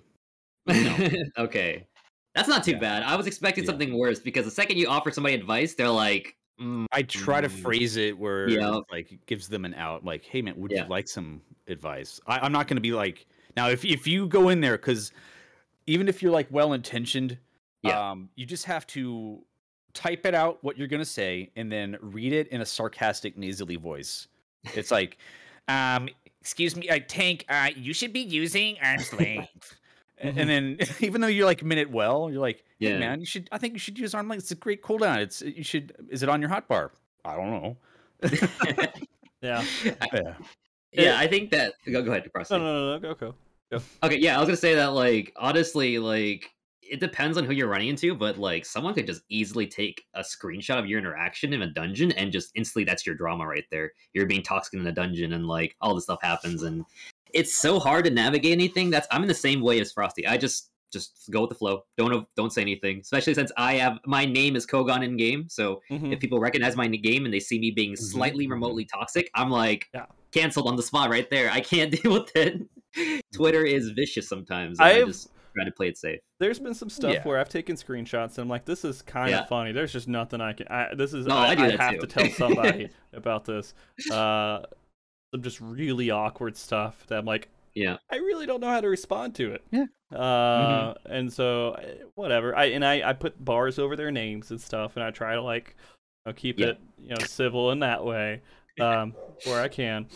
[1.38, 1.88] okay.
[2.36, 2.80] That's not too Yeah.
[2.80, 3.04] bad.
[3.04, 3.72] I was expecting Yeah.
[3.72, 7.48] something worse because the second you offer somebody advice, they're like, mm, I try to
[7.48, 7.62] Mm.
[7.64, 8.80] phrase it where Yeah.
[8.92, 10.04] like it gives them an out.
[10.06, 12.20] Like, hey man, would you like some advice?
[12.28, 13.26] I, I'm not going to be like
[13.56, 15.12] now if if you go in there because
[15.88, 17.40] even if you're like well intentioned,
[17.82, 18.12] Yeah.
[18.12, 19.44] um, you just have to
[19.98, 23.36] type it out what you're going to say and then read it in a sarcastic
[23.38, 24.28] nasally voice.
[24.76, 25.18] It's like,
[25.68, 26.08] um,
[26.40, 29.74] excuse me, uh, Tank, uh, you should be using arm's length.
[29.74, 29.78] A-
[30.20, 30.38] Mhm.
[30.38, 32.98] And then, even though you're like meant it well, you're like, hey, Yeah.
[33.00, 33.48] man, you should.
[33.52, 34.44] I think you should use arm length.
[34.44, 35.18] It's a great cooldown.
[35.20, 35.94] It's you should.
[36.10, 36.90] Is it on your hotbar?
[37.24, 37.78] I don't know.
[39.42, 39.64] yeah.
[40.14, 40.34] Yeah.
[40.92, 41.74] yeah, I think that.
[41.92, 42.56] Go, go ahead, proceed.
[42.58, 43.34] No, no, no, no, go,
[43.72, 43.82] go.
[44.02, 46.52] Okay, yeah, I was gonna say that like honestly, like
[46.90, 50.22] it depends on who you're running into, but like someone could just easily take a
[50.22, 53.92] screenshot of your interaction in a dungeon and just instantly that's your drama right there.
[54.14, 56.86] You're being toxic in a dungeon and like all this stuff happens and
[57.34, 58.90] it's so hard to navigate anything.
[58.90, 60.26] That's I'm in the same way as Frosty.
[60.26, 61.84] I just just go with the flow.
[61.98, 63.00] Don't don't say anything.
[63.02, 66.14] Especially since I have my name is Kougaon in game, so Mhm.
[66.14, 68.52] if people recognize my game and they see me being slightly mhm.
[68.52, 70.06] remotely toxic, I'm like Yeah.
[70.32, 71.52] canceled on the spot right there.
[71.52, 72.62] I can't deal with it.
[73.34, 74.80] Twitter is vicious sometimes.
[74.80, 76.20] I've- just try to play it safe.
[76.40, 77.24] There's been some stuff Yeah.
[77.24, 79.46] where I've taken screenshots and I'm like, this is kind of Yeah.
[79.46, 79.72] funny.
[79.72, 80.68] There's just nothing I can.
[80.70, 81.26] I, this is.
[81.26, 82.00] No, I, I do I that have too.
[82.02, 83.74] to tell somebody about this.
[84.12, 84.62] Uh,
[85.34, 87.98] some just really awkward stuff that I'm like, Yeah.
[88.12, 89.64] I really don't know how to respond to it.
[89.72, 89.86] Yeah.
[90.18, 92.56] Uh, and so eh, whatever.
[92.56, 95.42] I and I I put bars over their names and stuff, and I try to
[95.42, 95.76] like
[96.26, 96.68] you know, keep Yeah.
[96.68, 98.42] it you know civil in that way,
[98.80, 99.14] um,
[99.46, 100.08] where I can.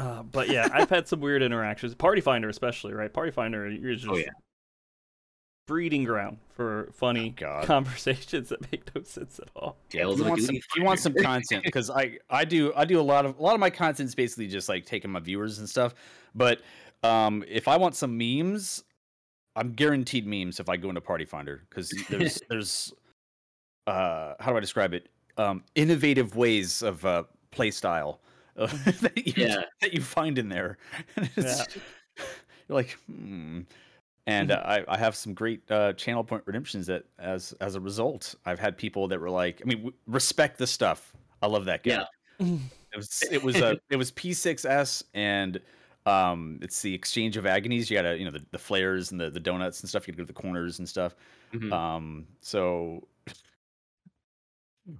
[0.00, 1.94] Uh, but yeah, I've had some weird interactions.
[1.94, 3.12] Party Finder, especially, right?
[3.12, 4.30] Party Finder, you're just Oh, yeah.
[5.66, 7.64] breeding ground for funny God.
[7.64, 9.76] conversations that make no sense at all.
[9.90, 12.84] Tales you of a want some, you want some content because I I do I
[12.84, 15.58] do a lot of a lot of my content's basically just like taking my viewers
[15.58, 15.94] and stuff.
[16.34, 16.62] But
[17.02, 18.82] um, if I want some memes,
[19.56, 22.92] I'm guaranteed memes if I go into Party Finder because there's there's
[23.86, 25.08] uh how do I describe it?
[25.36, 28.20] Um, innovative ways of uh, play style
[28.60, 28.66] uh,
[29.00, 29.62] that you Yeah.
[29.80, 30.78] that you find in there.
[31.36, 31.66] It's,
[32.68, 33.60] You're like, hmm.
[34.26, 37.80] And uh, I, I have some great uh, channel point redemptions that, as as a
[37.80, 41.12] result, I've had people that were like, I mean, w- respect the stuff.
[41.42, 42.04] I love that guy.
[42.38, 42.46] Yeah.
[42.92, 45.60] It was it was uh, it was P6S and
[46.06, 47.90] um it's the exchange of agonies.
[47.90, 50.06] You gotta you know the, the flares and the, the donuts and stuff.
[50.06, 51.14] You gotta go to the corners and stuff.
[51.52, 51.72] Mhm.
[51.72, 53.06] Um, so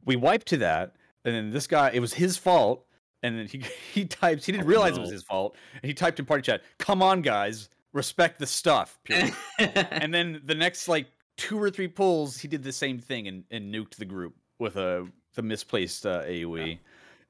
[0.04, 2.84] we wiped to that, and then this guy, it was his fault.
[3.22, 5.94] And then he he types, he didn't Oh, realize it was his fault, and he
[5.94, 8.98] typed in party chat, "Come on, guys, respect the stuff."
[9.58, 11.06] And then the next like
[11.36, 14.76] two or three pulls, he did the same thing and, and nuked the group with
[14.76, 16.78] a the misplaced uh, AOE,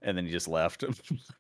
[0.03, 0.85] and then he just left.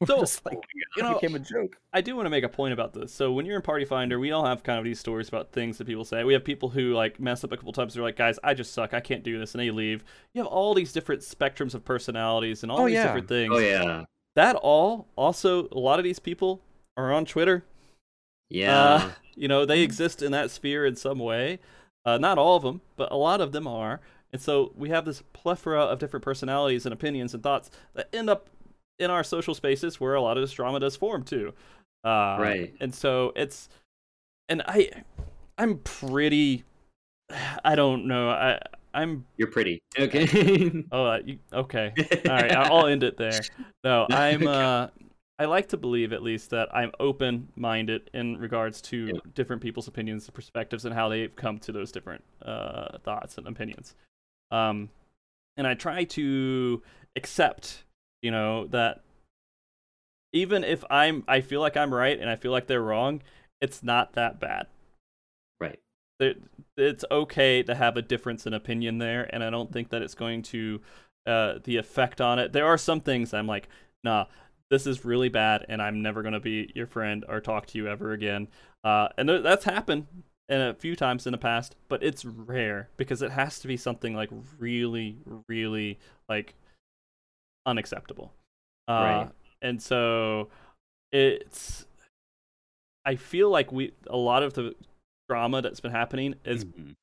[0.06, 1.76] So, just like, you it know, became a joke.
[1.92, 3.12] I do want to make a point about this.
[3.12, 5.76] So when you're in Party Finder, we all have kind of these stories about things
[5.78, 6.24] that people say.
[6.24, 7.92] We have people who like mess up a couple times.
[7.94, 8.94] They're like, "Guys, I just suck.
[8.94, 10.02] I can't do this," and they leave.
[10.32, 13.04] You have all these different spectrums of personalities and all Oh, these yeah.
[13.08, 13.52] different things.
[13.54, 14.04] oh yeah.
[14.36, 16.60] That all also a lot of these people
[16.96, 17.64] are on Twitter.
[18.48, 18.76] Yeah.
[18.76, 21.58] Uh, you know, they exist in that sphere in some way.
[22.04, 24.00] Uh, not all of them, but a lot of them are.
[24.32, 28.30] And so we have this plethora of different personalities and opinions and thoughts that end
[28.30, 28.48] up
[28.98, 31.52] in our social spaces where a lot of this drama does form too.
[32.04, 32.74] Uh, Right.
[32.80, 33.68] And so it's,
[34.48, 34.90] and I,
[35.58, 36.64] I'm pretty,
[37.64, 38.30] I don't know.
[38.30, 38.60] I,
[38.92, 39.80] I'm, You're pretty.
[39.98, 40.84] Okay.
[40.92, 41.92] oh, uh, you, okay.
[42.26, 43.40] All right, I'll end it there.
[43.84, 44.46] No, I'm.
[44.46, 44.88] Uh,
[45.38, 49.20] I like to believe at least that I'm open-minded in regards to Yeah.
[49.34, 53.46] different people's opinions and perspectives and how they've come to those different uh, thoughts and
[53.48, 53.94] opinions.
[54.50, 54.90] Um,
[55.56, 56.82] and I try to
[57.16, 57.84] accept,
[58.20, 59.00] you know, that
[60.34, 63.22] even if I'm, I feel like I'm right and I feel like they're wrong,
[63.62, 64.66] it's not that bad.
[66.76, 70.14] It's okay to have a difference in opinion there, and I don't think that it's
[70.14, 70.80] going to
[71.26, 72.52] uh, the effect on it.
[72.52, 73.68] There are some things I'm like,
[74.04, 74.26] nah,
[74.70, 77.88] this is really bad, and I'm never gonna be your friend or talk to you
[77.88, 78.48] ever again.
[78.84, 80.06] Uh, and th- that's happened
[80.48, 83.76] in a few times in the past, but it's rare because it has to be
[83.76, 85.18] something like really,
[85.48, 85.98] really
[86.28, 86.54] like
[87.66, 88.32] unacceptable.
[88.88, 89.30] Uh, Right.
[89.62, 90.48] And so
[91.12, 91.86] it's.
[93.04, 94.74] I feel like we a lot of the
[95.30, 96.94] drama that's been happening is Mhm.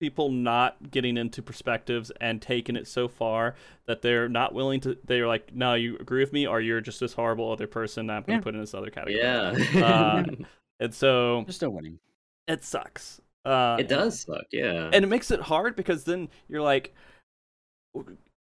[0.00, 3.54] people not getting into perspectives and taking it so far
[3.86, 6.98] that they're not willing to they're like no you agree with me or you're just
[6.98, 8.44] this horrible other person that i'm going to Yeah.
[8.44, 9.54] put in this other category Yeah.
[9.84, 10.24] Uh,
[10.80, 11.98] and so There's no winning.
[12.48, 14.42] it sucks uh it does suck.
[14.50, 14.90] Yeah.
[14.92, 16.92] and it makes it hard because then you're like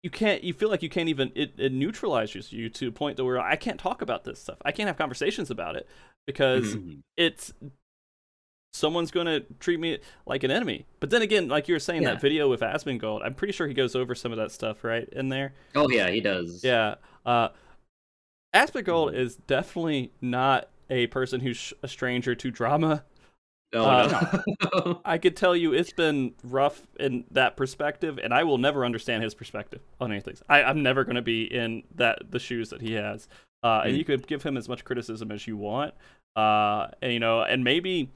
[0.04, 3.18] you can't you feel like you can't even it, it neutralizes you to a point
[3.18, 5.88] to where i can't talk about this stuff i can't have conversations about it
[6.28, 7.02] because Mhm.
[7.18, 7.54] it's
[8.74, 10.86] someone's going to treat me like an enemy.
[11.00, 12.12] But then again, like you were saying, Yeah.
[12.12, 15.08] that video with Asmongold, I'm pretty sure he goes over some of that stuff right
[15.12, 15.54] in there.
[15.76, 16.64] oh yeah, he does.
[16.64, 16.96] Yeah,
[17.26, 17.50] uh,
[18.54, 23.04] Asmongold is definitely not a person who's a stranger to drama.
[23.76, 24.42] Oh Uh,
[24.76, 25.02] no.
[25.06, 29.24] I could tell you it's been rough in that perspective, and I will never understand
[29.24, 30.36] his perspective on anything.
[30.50, 33.28] I, I'm never going to be in that the shoes that he has.
[33.64, 33.98] Uh, And Mm.
[33.98, 35.94] you could give him as much criticism as you want,
[36.36, 38.10] uh, and you know, and maybe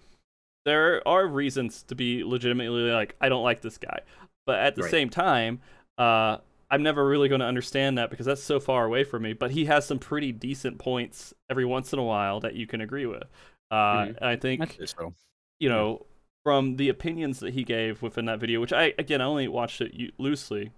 [0.67, 3.99] there are reasons to be legitimately like, I don't like this guy,
[4.45, 4.91] but at the Right.
[4.91, 5.61] same time,
[5.97, 6.37] uh,
[6.69, 9.31] I'm never really going to understand that because that's so far away from me.
[9.31, 12.81] But he has some pretty decent points every once in a while that you can
[12.81, 13.23] agree with.
[13.71, 14.21] Uh, Mhm.
[14.21, 15.13] I think I'd so.
[15.59, 16.05] you know,
[16.43, 19.79] from the opinions that he gave within that video, which I again I only watched
[19.81, 20.71] it u- loosely,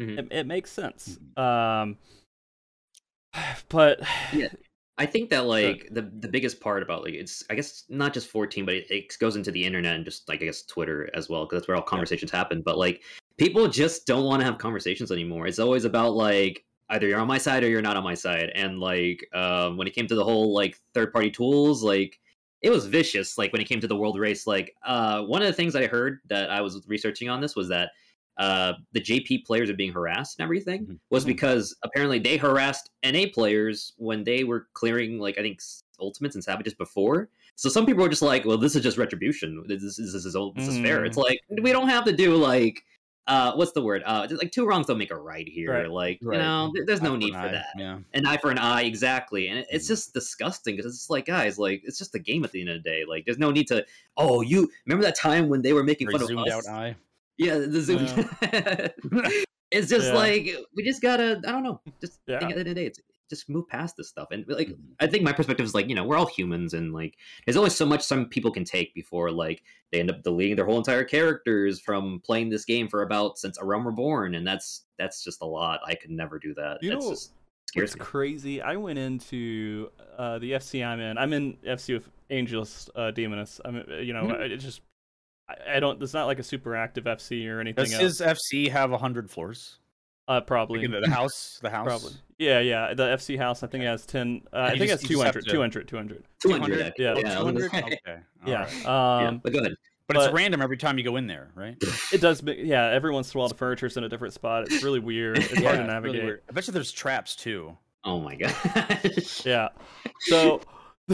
[0.00, 0.18] Mhm.
[0.18, 1.18] it, it makes sense.
[1.36, 1.38] Mhm.
[1.42, 1.98] Um,
[3.68, 4.00] but
[4.32, 4.48] Yeah.
[5.00, 8.28] I think that like the the biggest part about like it's I guess not just
[8.28, 11.26] 14, but it, it goes into the internet and just like I guess Twitter as
[11.30, 12.60] well because that's where all conversations happen.
[12.60, 13.02] But like
[13.38, 15.46] people just don't want to have conversations anymore.
[15.46, 18.52] It's always about like either you're on my side or you're not on my side.
[18.54, 22.20] And like um, when it came to the whole like third party tools, like
[22.60, 23.38] it was vicious.
[23.38, 25.86] Like when it came to the world race, like uh, one of the things I
[25.86, 27.92] heard that I was researching on this was that
[28.38, 30.98] uh, the JP players are being harassed and everything Mhm.
[31.10, 31.28] was Mhm.
[31.28, 35.60] because apparently they harassed NA players when they were clearing like I think
[36.00, 37.28] ultimates and savages before.
[37.56, 39.62] So some people were just like, "Well, this is just retribution.
[39.66, 40.56] This is this is, old.
[40.56, 42.82] this is fair." It's like we don't have to do like
[43.26, 44.02] uh what's the word?
[44.06, 45.70] Uh like two wrongs don't make a right here.
[45.72, 45.90] Right.
[45.90, 46.36] Like Right.
[46.36, 47.66] you know, there- there's no for need an for that.
[47.76, 47.98] Yeah.
[48.14, 49.48] An eye for an eye, exactly.
[49.48, 49.88] And it, it's Mhm.
[49.88, 52.82] just disgusting because it's like, guys, like it's just a game at the end of
[52.82, 53.04] the day.
[53.06, 53.84] Like there's no need to.
[54.16, 56.66] Oh, you remember that time when they were making Very fun of zoomed us?
[56.66, 56.96] out eye.
[57.40, 58.04] Yeah, the zoom.
[59.70, 60.14] it's just Yeah.
[60.14, 61.40] like we just gotta.
[61.46, 61.80] I don't know.
[62.00, 62.38] Just Yeah.
[62.38, 63.00] think at the end of the day, it's
[63.30, 64.28] just move past this stuff.
[64.32, 64.76] And like, Mhm.
[65.00, 67.14] I think my perspective is like, you know, we're all humans, and like,
[67.46, 69.62] there's always so much some people can take before like
[69.92, 73.56] they end up deleting their whole entire characters from playing this game for about since
[73.58, 75.80] A Realm Reborn, and that's that's just a lot.
[75.86, 76.78] I could never do that.
[76.82, 77.32] You That's know just
[77.76, 78.60] it's crazy.
[78.60, 81.16] I went into uh, the FC I'm in.
[81.16, 83.60] I'm in FC with Angelus uh, Demoness.
[83.64, 84.40] I'm uh, you know Mhm.
[84.50, 84.80] it just
[85.66, 86.02] I, I don't.
[86.02, 88.02] It's not like a super active FC or anything Does else.
[88.02, 89.78] his FC have hundred floors?
[90.28, 90.78] uh, probably.
[90.78, 91.86] Like in the, the house, the house.
[91.86, 92.12] Probably.
[92.38, 92.94] Yeah, yeah.
[92.94, 94.42] The FC house, I think, has 10.
[94.52, 96.24] Uh, I you think it has you just have 200, to- 200, 200.
[96.40, 96.86] 200, 200?
[96.86, 97.04] actually.
[97.04, 97.14] Yeah.
[97.18, 97.70] yeah, I was gonna 200?
[97.70, 97.78] say.
[98.06, 98.20] Okay.
[98.46, 98.54] Yeah.
[98.54, 98.82] alright.
[98.84, 99.72] yeah, Um, but go ahead.
[100.06, 101.76] But, but- it's random every time you go in there, right?
[102.12, 102.86] It does, ma- yeah.
[102.90, 104.62] Every once in a while, the furniture's in a different spot.
[104.72, 105.38] It's really weird.
[105.38, 106.24] It's hard to Yeah, it's really navigate.
[106.24, 106.42] weird.
[106.48, 107.76] I bet you there's traps too.
[108.04, 109.44] Oh my gosh.
[109.44, 109.68] Yeah.
[110.20, 110.60] So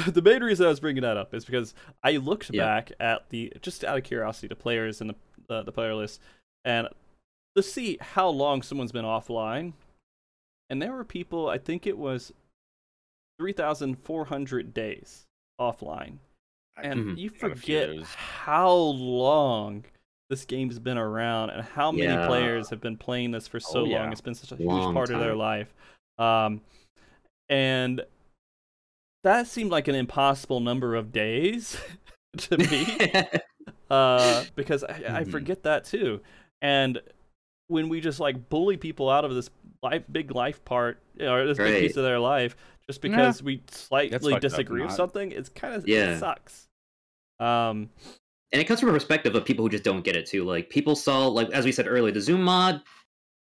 [0.04, 1.74] the, the main reason I was bringing that up is because
[2.04, 2.64] I looked Yeah.
[2.64, 5.14] back at the just out of curiosity, the players and the
[5.48, 6.20] the, the player list,
[6.64, 6.88] and
[7.56, 9.72] to see how long someone's been offline.
[10.70, 11.48] And there were people.
[11.48, 12.32] I think it was
[13.38, 15.24] three thousand four hundred days
[15.60, 16.18] offline.
[16.82, 17.18] And Mhm.
[17.18, 19.84] you Got a few of forget how long
[20.28, 22.26] this game's been around and how many Yeah.
[22.26, 24.10] players have been playing this for so Oh, long.
[24.10, 25.72] It's been such a huge Long part of their life.
[26.18, 26.60] Um,
[27.48, 28.04] and
[29.26, 31.76] that seemed like an impossible number of days
[32.38, 32.86] to me
[33.90, 35.30] uh, because I, I Mhm.
[35.30, 36.20] forget that too.
[36.62, 37.00] And
[37.68, 39.50] when we just like bully people out of this
[39.82, 44.38] life, big life part or this big piece of their life just because we slightly
[44.38, 46.16] disagree with something, it's kind of Yeah.
[46.16, 46.68] it sucks.
[47.40, 47.90] Um,
[48.52, 50.44] and it comes from a perspective of people who just don't get it too.
[50.44, 52.80] Like people saw, like as we said earlier, the Zoom mod.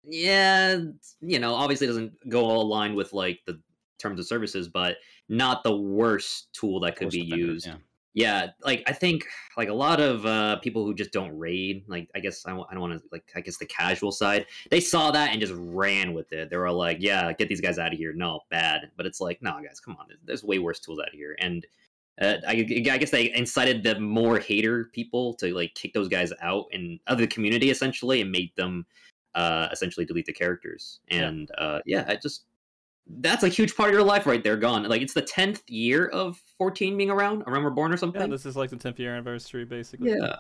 [0.05, 0.79] Yeah,
[1.21, 3.61] you know, obviously doesn't go all aligned with like the
[4.01, 4.97] terms of services, but
[5.29, 7.67] not the worst tool that could Worst be used.
[7.67, 7.77] yeah.
[8.13, 9.25] Yeah, like I think
[9.57, 12.67] like a lot of uh people who just don't raid, like I guess I, w-
[12.69, 15.55] I don't want to like I guess the casual side, they saw that and just
[15.57, 16.51] ran with it.
[16.51, 18.91] They were like, "Yeah, get these guys out of here." No, bad.
[18.97, 20.07] But it's like, no, guys, come on.
[20.25, 21.65] There's, way worse tools out here, and
[22.21, 26.33] uh, I, I guess they incited the more hater people to like kick those guys
[26.43, 28.87] out and of the community essentially, and made them
[29.37, 30.99] uh, essentially delete the characters.
[31.11, 32.47] And yeah, uh, yeah I just
[33.19, 34.85] that's a huge part of your life right there gone.
[34.85, 37.43] Like it's the tenth year of fourteen being around.
[37.47, 38.21] I remember born or something.
[38.21, 40.11] Yeah, this is like the tenth year anniversary, basically.
[40.11, 40.37] Yeah.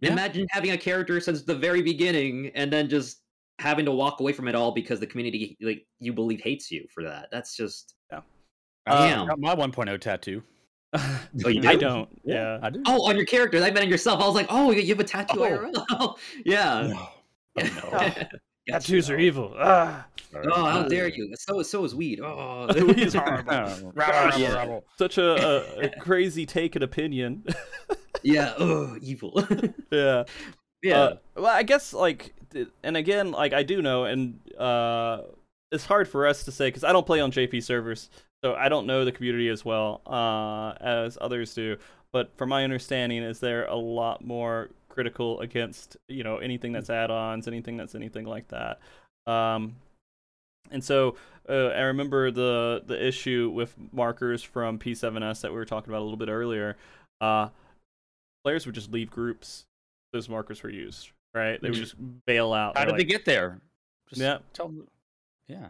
[0.00, 0.12] yeah.
[0.12, 3.22] Imagine having a character since the very beginning and then just
[3.58, 6.86] having to walk away from it all because the community like you believe hates you
[6.92, 7.28] for that.
[7.30, 8.20] That's just yeah.
[8.86, 10.42] Uh, got my 1.0 tattoo.
[10.94, 11.68] oh, you do?
[11.68, 12.08] I don't.
[12.24, 12.34] Yeah.
[12.34, 12.58] yeah.
[12.62, 12.82] I do.
[12.86, 13.58] Oh, on your character.
[13.58, 14.20] I meant on yourself.
[14.20, 15.44] I was like, oh, you have a tattoo
[15.90, 16.16] oh.
[16.44, 16.88] yeah.
[16.88, 17.08] No.
[17.58, 18.24] Oh, no.
[18.68, 19.54] Tattoos are evil.
[19.58, 20.06] Ah.
[20.34, 21.34] Oh, how dare you?
[21.36, 22.20] So so is weed.
[22.20, 23.52] Oh, weed's horrible.
[23.96, 24.80] yeah.
[24.96, 27.44] Such a, a, a, crazy take and opinion.
[28.22, 28.54] yeah.
[28.58, 29.44] Oh, evil.
[29.90, 30.24] yeah.
[30.82, 30.98] Yeah.
[30.98, 32.34] Uh, well, I guess like,
[32.82, 35.22] and again, like I do know, and uh,
[35.70, 38.10] it's hard for us to say because I don't play on JP servers,
[38.44, 41.76] so I don't know the community as well uh, as others do.
[42.12, 46.90] But from my understanding, is there a lot more critical against you know anything that's
[46.90, 48.78] add-ons, anything that's anything like that.
[49.26, 49.76] Um,
[50.70, 51.16] and so
[51.48, 56.00] uh, I remember the the issue with markers from P7S that we were talking about
[56.00, 56.76] a little bit earlier.
[57.20, 57.48] Uh,
[58.44, 59.64] players would just leave groups.
[60.12, 61.60] Those markers were used, right?
[61.60, 61.82] They would mm-hmm.
[61.82, 62.76] just bail out.
[62.76, 63.60] How did like, they get there?
[64.08, 64.38] Just yeah.
[64.52, 64.86] Tell them.
[65.48, 65.68] Yeah.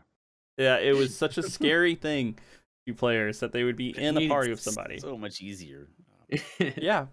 [0.59, 2.39] Yeah, it was such a scary thing
[2.87, 4.99] to players that they would be in a party with somebody.
[4.99, 5.89] So much easier.
[6.77, 7.07] yeah,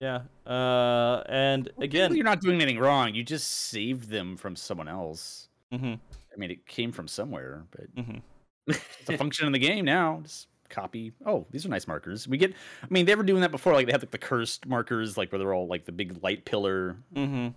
[0.00, 0.20] yeah.
[0.46, 3.14] Uh, and well, again, you're not doing anything wrong.
[3.14, 5.48] You just saved them from someone else.
[5.72, 5.94] Mm-hmm.
[5.94, 8.18] I mean, it came from somewhere, but mm-hmm.
[8.66, 10.20] it's a function in the game now.
[10.22, 11.12] Just copy.
[11.26, 12.28] Oh, these are nice markers.
[12.28, 12.52] We get.
[12.82, 13.72] I mean, they were doing that before.
[13.72, 16.44] Like they had like the cursed markers, like where they're all like the big light
[16.44, 16.96] pillar.
[17.14, 17.48] Mm-hmm.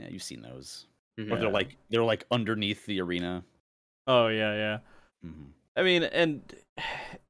[0.00, 0.86] Yeah, you've seen those.
[1.18, 1.32] Mm-hmm.
[1.32, 3.44] Or they're like they're like underneath the arena.
[4.06, 4.78] Oh yeah, yeah.
[5.24, 5.44] Mm-hmm.
[5.76, 6.42] I mean, and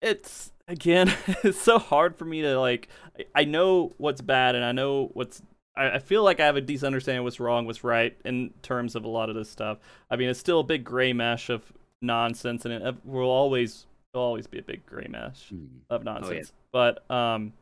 [0.00, 1.12] it's again,
[1.42, 2.88] it's so hard for me to like.
[3.34, 5.42] I know what's bad, and I know what's.
[5.76, 8.50] I, I feel like I have a decent understanding of what's wrong, what's right in
[8.62, 9.78] terms of a lot of this stuff.
[10.10, 11.72] I mean, it's still a big gray mesh of
[12.02, 15.66] nonsense, and it will always will always be a big gray mesh mm.
[15.90, 16.30] of nonsense.
[16.30, 16.98] Oh, yeah.
[17.00, 17.52] But um,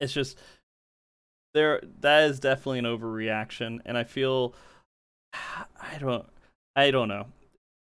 [0.00, 0.38] it's just
[1.54, 1.80] there.
[2.00, 4.54] That is definitely an overreaction, and I feel.
[5.34, 6.26] I don't.
[6.76, 7.26] I don't know.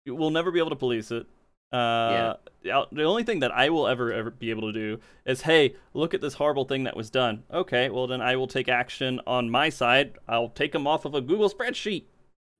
[0.05, 1.27] We'll never be able to police it.
[1.71, 2.83] Uh, yeah.
[2.93, 6.13] the only thing that I will ever ever be able to do is, hey, look
[6.13, 7.43] at this horrible thing that was done.
[7.51, 10.13] Okay, well then I will take action on my side.
[10.27, 12.03] I'll take them off of a Google spreadsheet.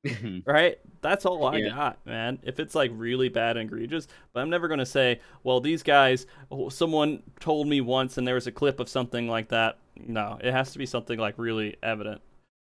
[0.45, 0.79] Right?
[1.01, 1.69] That's all I yeah.
[1.69, 2.39] got, man.
[2.43, 6.27] If it's like really bad and egregious, but I'm never gonna say, well, these guys.
[6.49, 9.79] Oh, someone told me once, and there was a clip of something like that.
[9.95, 12.21] No, it has to be something like really evident.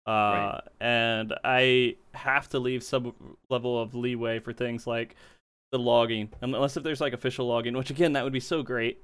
[0.07, 0.61] Uh, right.
[0.81, 3.15] and I have to leave some
[3.49, 5.15] level of leeway for things like
[5.73, 9.03] the logging, unless if there's like official logging, which again that would be so great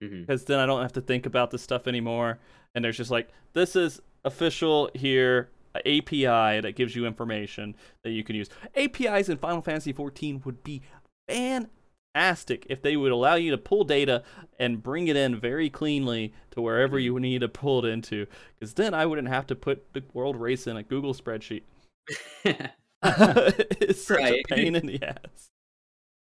[0.00, 0.52] because mm-hmm.
[0.52, 2.40] then I don't have to think about this stuff anymore.
[2.74, 8.24] And there's just like this is official here API that gives you information that you
[8.24, 8.48] can use.
[8.76, 10.82] APIs in Final Fantasy 14 would be
[11.28, 14.24] fantastic if they would allow you to pull data
[14.58, 17.04] and bring it in very cleanly to wherever mm-hmm.
[17.04, 18.26] you need to pull it into.
[18.58, 21.62] Because then I wouldn't have to put the world race in a Google spreadsheet.
[23.04, 24.44] it's such right.
[24.48, 25.50] a pain in the ass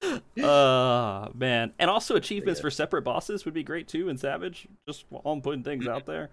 [0.03, 1.73] uh man.
[1.79, 4.69] And also achievements for separate bosses would be great too in savage.
[4.87, 5.95] Just while i'm putting things mm-hmm.
[5.95, 6.31] out there.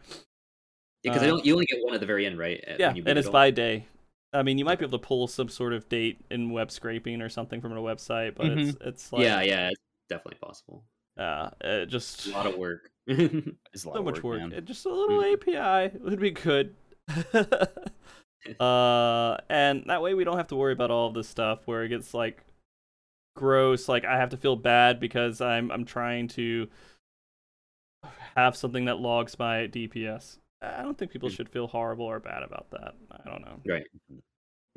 [1.03, 2.63] Yeah because uh, you only get one at the very end right?
[2.79, 3.85] Yeah and it's by day.
[4.33, 7.21] I mean you might be able to pull some sort of date in web scraping
[7.21, 8.69] or something from a website but mm-hmm.
[8.69, 10.83] it's it's like yeah yeah it's definitely possible.
[11.17, 12.89] Uh it just a lot of work.
[13.07, 14.65] It's so much work, work.
[14.65, 15.57] just a little mm-hmm.
[15.57, 16.75] api would be good.
[18.59, 21.83] Uh and that way we don't have to worry about all of this stuff where
[21.83, 22.44] it gets like
[23.35, 26.67] gross like i have to feel bad because i'm i'm trying to
[28.35, 31.35] have something that logs my dps i don't think people mm-hmm.
[31.35, 32.93] should feel horrible or bad about that.
[33.11, 33.59] I don't know.
[33.67, 33.85] Right.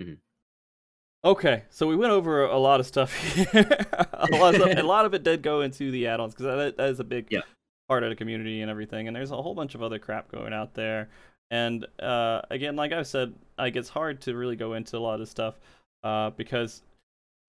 [0.00, 0.14] Mm-hmm.
[1.24, 3.66] okay so we went over a lot of stuff here.
[4.12, 6.76] A, lot of stuff, a lot of it did go into the add-ons because that,
[6.76, 7.40] that is a big yeah.
[7.88, 10.52] part of the community and everything and there's a whole bunch of other crap going
[10.52, 11.08] out there.
[11.50, 15.20] And uh, again like i said like it's hard to really go into a lot
[15.20, 15.58] of stuff
[16.04, 16.82] uh, because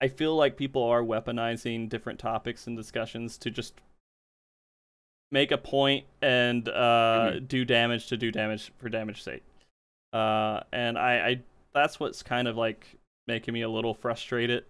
[0.01, 3.73] I feel like people are weaponizing different topics and discussions to just
[5.31, 7.45] make a point and uh, mm-hmm.
[7.45, 9.43] do damage to do damage for damage sake.
[10.13, 11.41] Uh, and I, I,
[11.73, 12.97] that's what's kind of like
[13.27, 14.65] making me a little frustrated.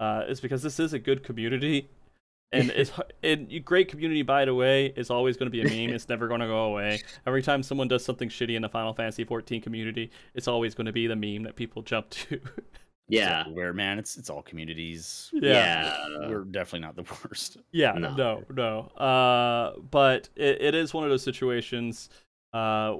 [0.00, 1.88] Uh, is because this is a good community,
[2.52, 2.92] and it's
[3.24, 4.22] and great community.
[4.22, 5.94] By the way, is always going to be a meme.
[5.94, 7.02] it's never going to go away.
[7.26, 10.86] Every time someone does something shitty in the Final Fantasy 14 community, it's always going
[10.86, 12.40] to be the meme that people jump to.
[13.08, 13.44] Yeah.
[13.48, 15.30] Where man, it's it's all communities.
[15.32, 15.96] Yeah.
[16.08, 16.28] Yeah.
[16.28, 17.58] We're definitely not the worst.
[17.72, 18.14] Yeah, No.
[18.14, 18.80] no, no.
[19.02, 22.10] Uh, but it, it is one of those situations
[22.52, 22.94] uh,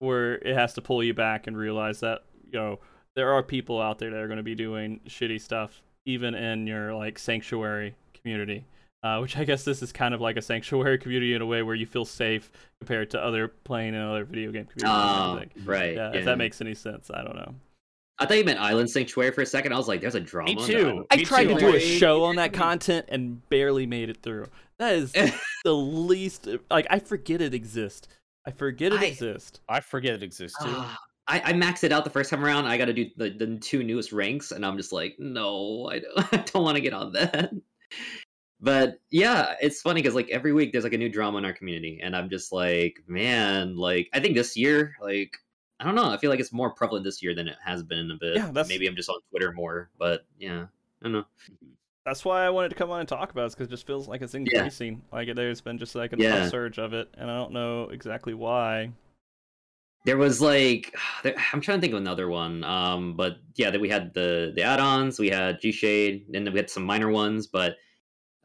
[0.00, 2.78] where it has to pull you back and realize that you know
[3.16, 6.66] there are people out there that are going to be doing shitty stuff, even in
[6.66, 8.64] your like sanctuary community.
[9.00, 11.62] Uh, which I guess this is kind of like a sanctuary community in a way
[11.62, 12.50] where you feel safe
[12.80, 14.84] compared to other playing in other video game communities.
[14.84, 15.94] I Oh, right.
[15.94, 16.18] Yeah, yeah.
[16.18, 17.54] if that makes any sense, I don't know.
[18.20, 19.72] I thought you meant Island Sanctuary for a second.
[19.72, 20.54] I was like, there's a drama.
[20.54, 20.84] Me too.
[20.84, 21.06] that.
[21.10, 21.54] I Me tried too.
[21.54, 24.46] to do a show on that content and barely made it through.
[24.78, 25.12] That is
[25.64, 28.08] the least like I forget it exists.
[28.46, 29.60] I forget it I- exists.
[29.68, 30.70] I forget it exists too.
[30.70, 32.66] Ah, I, I maxed it out the first time around.
[32.66, 35.98] I got to do the, the two newest ranks, and I'm just like, no, I
[35.98, 37.50] don't, I don't want to get on that.
[38.60, 41.52] But yeah, it's funny because like every week there's like a new drama in our
[41.52, 45.36] community, and I'm just like, man, like I think this year, like
[45.80, 47.98] I don't know, I feel like it's more prevalent this year than it has been
[47.98, 48.36] in a bit.
[48.36, 50.62] Yeah, that's- maybe I'm just on Twitter more, but yeah,
[51.00, 51.24] I don't know.
[52.04, 54.08] That's why I wanted to come on and talk about it because it just feels
[54.08, 55.02] like it's increasing.
[55.12, 56.44] Like there's been just like an Yeah.
[56.44, 58.92] upsurge of it, and I don't know exactly why.
[60.04, 60.94] There was like
[61.52, 62.64] I'm trying to think of another one.
[62.64, 66.52] Um, but yeah, that we had the the add-ons, we had G Shade, and then
[66.54, 67.46] we had some minor ones.
[67.46, 67.76] But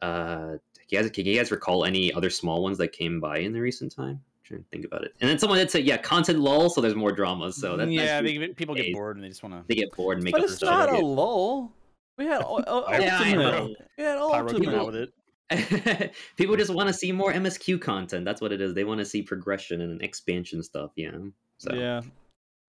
[0.02, 3.38] uh, can you guys can you guys recall any other small ones that came by
[3.38, 4.22] in the recent time?
[4.44, 5.14] I'm trying to think about it.
[5.22, 7.56] And then someone did say, yeah, content lull, so there's more dramas.
[7.58, 9.64] So that, yeah, that's they, people get bored and they just want to.
[9.68, 11.00] they get bored and make But up it's for not stuff.
[11.02, 11.72] a lull.
[12.18, 13.74] We had u- u- Yeah, I know.
[13.98, 14.76] We had Pyro came ultimate.
[14.76, 15.14] out with it.
[16.38, 18.26] People just want to see more MSQ content.
[18.26, 18.74] That's what it is.
[18.74, 20.92] They want to see progression and expansion stuff.
[20.96, 21.12] Yeah.
[21.58, 22.02] So Yeah.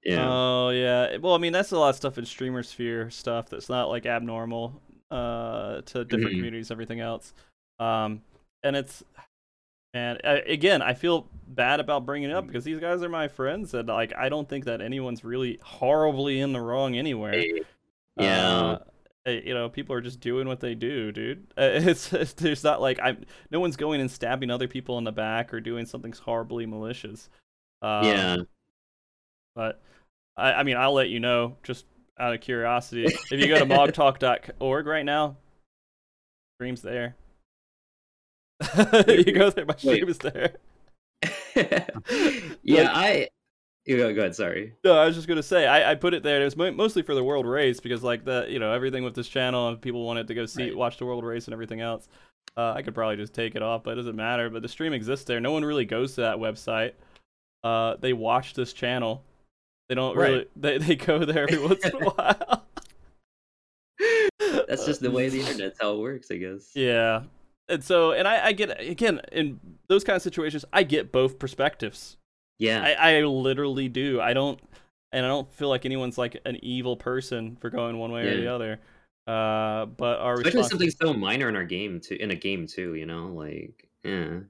[0.04, 0.26] yeah.
[0.28, 1.16] Oh yeah.
[1.18, 4.06] Well, I mean that's a lot of stuff in streamer sphere stuff that's not like
[4.06, 4.80] abnormal
[5.10, 6.36] uh to different Mhm.
[6.36, 7.32] communities, everything else.
[7.78, 8.22] Um,
[8.62, 9.02] and it's
[9.94, 13.28] and uh, again, I feel bad about bringing it up because these guys are my
[13.28, 17.42] friends, and like I don't think that anyone's really horribly in the wrong anywhere.
[18.16, 18.50] yeah.
[18.50, 18.78] Uh,
[19.26, 21.46] uh, you know, people are just doing what they do, dude.
[21.56, 23.24] Uh, It's, it's there's not like I'm.
[23.50, 27.30] No one's going and stabbing other people in the back or doing something horribly malicious.
[27.80, 28.36] Uh, yeah.
[29.54, 29.80] but
[30.36, 31.86] I, I mean, I'll let you know just
[32.18, 33.04] out of curiosity.
[33.04, 35.36] if you go to mogtalk.org right now,
[36.56, 37.16] stream's there.
[39.08, 40.08] you go there, my stream Wait.
[40.08, 40.54] is there.
[42.62, 43.28] yeah, I.
[43.86, 44.34] You go, go ahead.
[44.34, 44.72] Sorry.
[44.82, 46.40] No, I was just gonna say I, I put it there.
[46.40, 49.14] It was mo- mostly for the world race because like the you know everything with
[49.14, 50.76] this channel and people wanted to go see Right.
[50.76, 52.08] watch the world race and everything else.
[52.56, 54.48] Uh, I could probably just take it off, but it doesn't matter.
[54.48, 55.40] But the stream exists there.
[55.40, 56.92] No one really goes to that website.
[57.62, 59.22] Uh, they watch this channel.
[59.90, 60.30] They don't Right.
[60.30, 60.46] really.
[60.56, 62.64] They they go there every once in a while.
[64.66, 66.70] That's just the way the internet's how it works, I guess.
[66.74, 67.22] Yeah.
[67.68, 69.58] And so, and I, I get again in
[69.88, 72.16] those kind of situations, I get both perspectives.
[72.58, 72.82] Yeah.
[72.82, 74.20] I, I literally do.
[74.20, 74.60] I don't,
[75.12, 78.36] and I don't feel like anyone's like an evil person for going one way or
[78.36, 78.80] the other.
[79.26, 82.66] Uh, but our Especially response, something so minor in our game too in a game
[82.66, 83.28] too, you know?
[83.28, 84.40] Like yeah.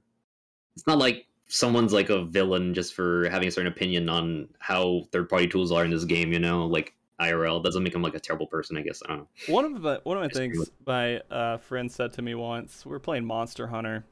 [0.75, 5.03] It's not like someone's like a villain just for having a certain opinion on how
[5.13, 6.65] third party tools are in this game, you know?
[6.65, 9.01] Like IRL doesn't make him like a terrible person, I guess.
[9.05, 9.27] I don't know.
[9.47, 12.85] one of the one of my Just things my uh, friend said to me once.
[12.85, 14.03] We were playing Monster Hunter.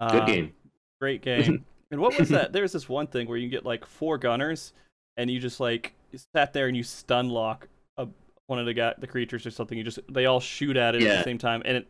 [0.00, 0.52] Good Um, game.
[1.00, 1.64] great game.
[1.90, 2.52] and what was that?
[2.52, 4.72] There's this one thing where you get like four gunners,
[5.16, 8.06] and you just like you sat there and you stun lock a,
[8.48, 9.78] one of the guy, the creatures or something.
[9.78, 11.88] You just they all shoot at it at the same time, and it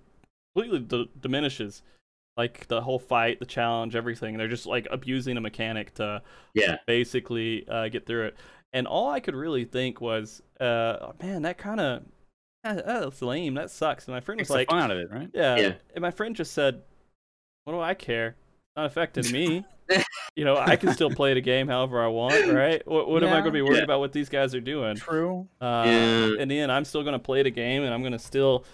[0.55, 1.83] completely d- diminishes
[2.37, 4.37] like the whole fight, the challenge, everything.
[4.39, 6.23] They're just like abusing a mechanic to
[6.55, 6.77] Yeah.
[6.87, 8.37] basically uh, get through it.
[8.73, 12.03] And all I could really think was, uh, oh, man, that kind of
[12.63, 13.55] that's lame.
[13.55, 14.07] That sucks.
[14.07, 15.29] And my friend was Takes the like, fun out of it, right?
[15.35, 15.57] yeah.
[15.57, 15.73] Yeah.
[15.95, 16.83] And my friend just said,
[17.65, 18.29] "What do I care?
[18.29, 19.65] It's not affecting me.
[20.37, 22.87] you know, I can still play the game however I want, right?
[22.87, 23.85] What, what am I going to be worried Yeah.
[23.85, 24.97] about what these guys are doing?
[24.97, 25.49] True.
[25.61, 26.31] Uh, Yeah.
[26.39, 28.65] In the end, I'm still going to play the game, and I'm going to still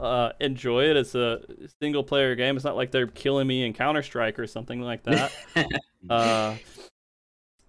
[0.00, 1.42] uh, enjoy it It's a
[1.80, 2.56] single player game.
[2.56, 5.30] It's not like they're killing me in Counter Strike or something like that.
[6.10, 6.56] uh,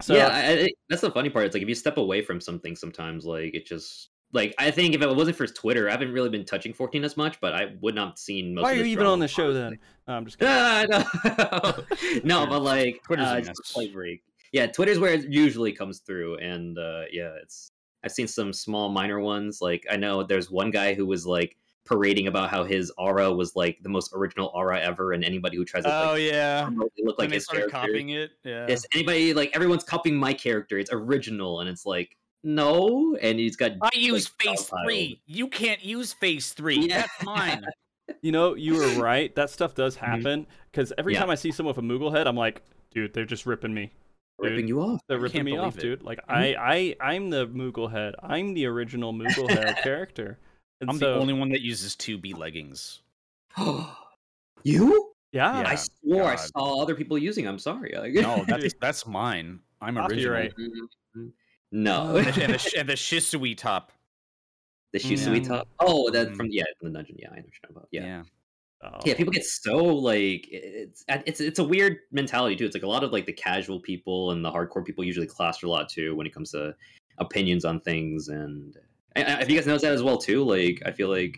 [0.05, 1.45] so yeah, I, I, that's the funny part.
[1.45, 4.93] It's like if you step away from something, sometimes like it just like I think
[4.93, 7.73] if it wasn't for Twitter, I haven't really been touching 14 as much, but I
[7.81, 8.63] would not have seen most.
[8.63, 9.61] why are you even on the show honestly.
[9.61, 9.79] then?
[10.07, 10.39] No, I'm just
[11.99, 12.21] kidding.
[12.23, 13.59] No, no, but like Twitter's uh, a it's mess.
[13.59, 14.23] a slight break.
[14.51, 17.71] Yeah, Twitter's where it usually comes through, and uh, yeah, it's
[18.03, 19.59] I've seen some small minor ones.
[19.61, 23.55] Like I know there's one guy who was like parading about how his aura was
[23.55, 26.69] like the most original aura ever, and anybody who tries to Oh like, yeah.
[26.75, 27.69] look like When they his character.
[27.69, 28.65] copying it, yeah.
[28.67, 30.77] Yes, anybody like everyone's copying my character.
[30.79, 35.21] It's original, and it's like no, and he's got I use like, phase style three.
[35.25, 36.87] You can't use phase three.
[36.87, 37.01] Yeah.
[37.01, 37.65] That's mine.
[38.21, 39.33] You know, you were right.
[39.33, 41.17] That stuff does happen because every Mm-hmm.
[41.17, 41.19] Yeah.
[41.21, 43.93] time I see someone with a Moogle head, I'm like, dude, they're just ripping me.
[44.37, 45.01] ripping you off.
[45.07, 45.81] They're ripping me off, it.
[45.81, 46.03] dude.
[46.03, 46.31] Like Mm-hmm.
[46.61, 48.13] I, I, I'm the Moogle head.
[48.21, 50.37] I'm the original Moogle head character.
[50.81, 53.01] And I'm so, the only one that uses 2B leggings.
[54.63, 55.11] you?
[55.31, 55.67] yeah, Yeah.
[55.69, 57.47] I swore I saw other people using.
[57.47, 57.93] I'm sorry.
[58.13, 59.59] No, that's that's mine.
[59.81, 60.33] I'm original.
[60.35, 60.53] Copyright.
[61.71, 62.15] no.
[62.17, 63.91] And the, and the, and the Shisui top.
[64.93, 65.47] the Shisui Yeah.
[65.49, 65.67] top.
[65.79, 66.35] Oh, that Mm.
[66.37, 67.17] from yeah, from the dungeon.
[67.19, 67.87] Yeah, I know what about.
[67.91, 68.05] Yeah.
[68.05, 68.23] Yeah.
[68.83, 68.99] Oh.
[69.05, 72.65] Yeah, people get so like it's it's it's a weird mentality too.
[72.65, 75.63] It's like a lot of like the casual people and the hardcore people usually clash
[75.63, 76.75] a lot too when it comes to
[77.17, 78.27] opinions on things.
[78.27, 78.77] And
[79.15, 81.37] I, I, if you guys notice that as well too, like I feel like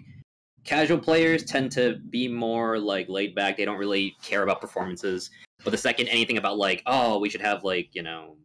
[0.63, 3.57] casual players tend to be more like laid back.
[3.57, 5.29] They don't really care about performances.
[5.63, 8.35] But the second anything about like oh we should have like you know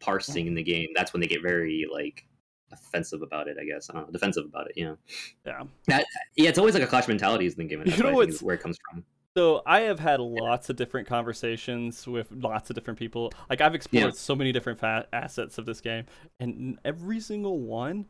[0.00, 2.26] parsing in the game, that's when they get very like
[2.72, 3.56] offensive about it.
[3.60, 4.76] I guess I don't know, defensive about it.
[4.76, 4.98] You know.
[5.46, 5.62] yeah.
[6.36, 7.82] Yeah, it's always like a clash mentality is the game.
[7.84, 9.04] That's You know what I think what's- where it comes from.
[9.36, 13.30] So I have had lots of different conversations with lots of different people.
[13.50, 14.10] Like I've explored Yeah.
[14.12, 16.04] so many different fa- assets of this game,
[16.40, 18.06] and every single one,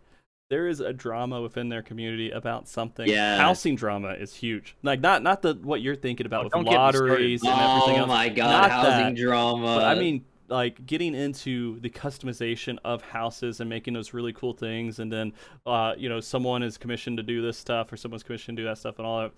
[0.51, 3.09] there is a drama within their community about something.
[3.09, 3.36] Yeah.
[3.39, 4.77] housing drama is huge.
[4.82, 7.01] Like not not the what you're thinking about Oh, with don't get me started.
[7.01, 8.09] lotteries and everything oh else.
[8.09, 9.64] my god, Not housing that, drama.
[9.77, 14.52] But I mean, like getting into the customization of houses and making those really cool
[14.52, 15.32] things, and then,
[15.66, 18.68] uh, you know, someone is commissioned to do this stuff, or someone's commissioned to do
[18.68, 19.32] that stuff, and all that.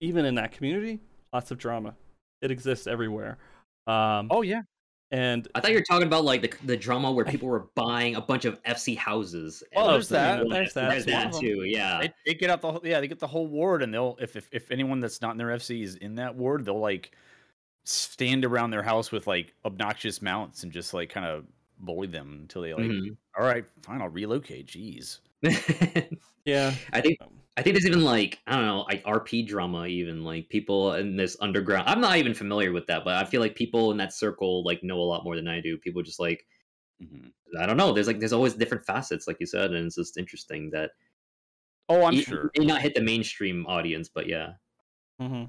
[0.00, 1.00] Even in that community,
[1.34, 1.94] lots of drama.
[2.40, 3.36] It exists everywhere.
[3.86, 4.62] Um, Oh yeah.
[5.10, 8.16] And I thought you were talking about like the, the drama where people were buying
[8.16, 9.62] a bunch of FC houses.
[9.72, 10.48] and, Well, like, there's that.
[10.48, 10.90] There's that.
[10.90, 11.64] There's that too.
[11.64, 12.00] Yeah.
[12.00, 14.36] They, they get out the whole, yeah they get the whole ward and they'll if,
[14.36, 17.12] if if anyone that's not in their FC is in that ward they'll like
[17.84, 21.46] stand around their house with like obnoxious mounts and just like kind of
[21.80, 23.16] bully them until they like Mhm.
[23.38, 25.20] all right fine I'll relocate jeez
[26.44, 27.18] yeah, I think
[27.58, 31.16] I think there's even like I don't know like RP drama even like people in
[31.16, 31.88] this underground.
[31.88, 34.82] I'm not even familiar with that, but I feel like people in that circle like
[34.84, 35.76] know a lot more than I do.
[35.76, 36.46] People just like
[37.02, 37.32] Mhm.
[37.60, 37.92] I don't know.
[37.92, 40.92] There's like there's always different facets, like you said, and it's just interesting that
[41.88, 44.52] oh I'm it- sure it may not hit the mainstream audience, but yeah.
[45.18, 45.44] hmm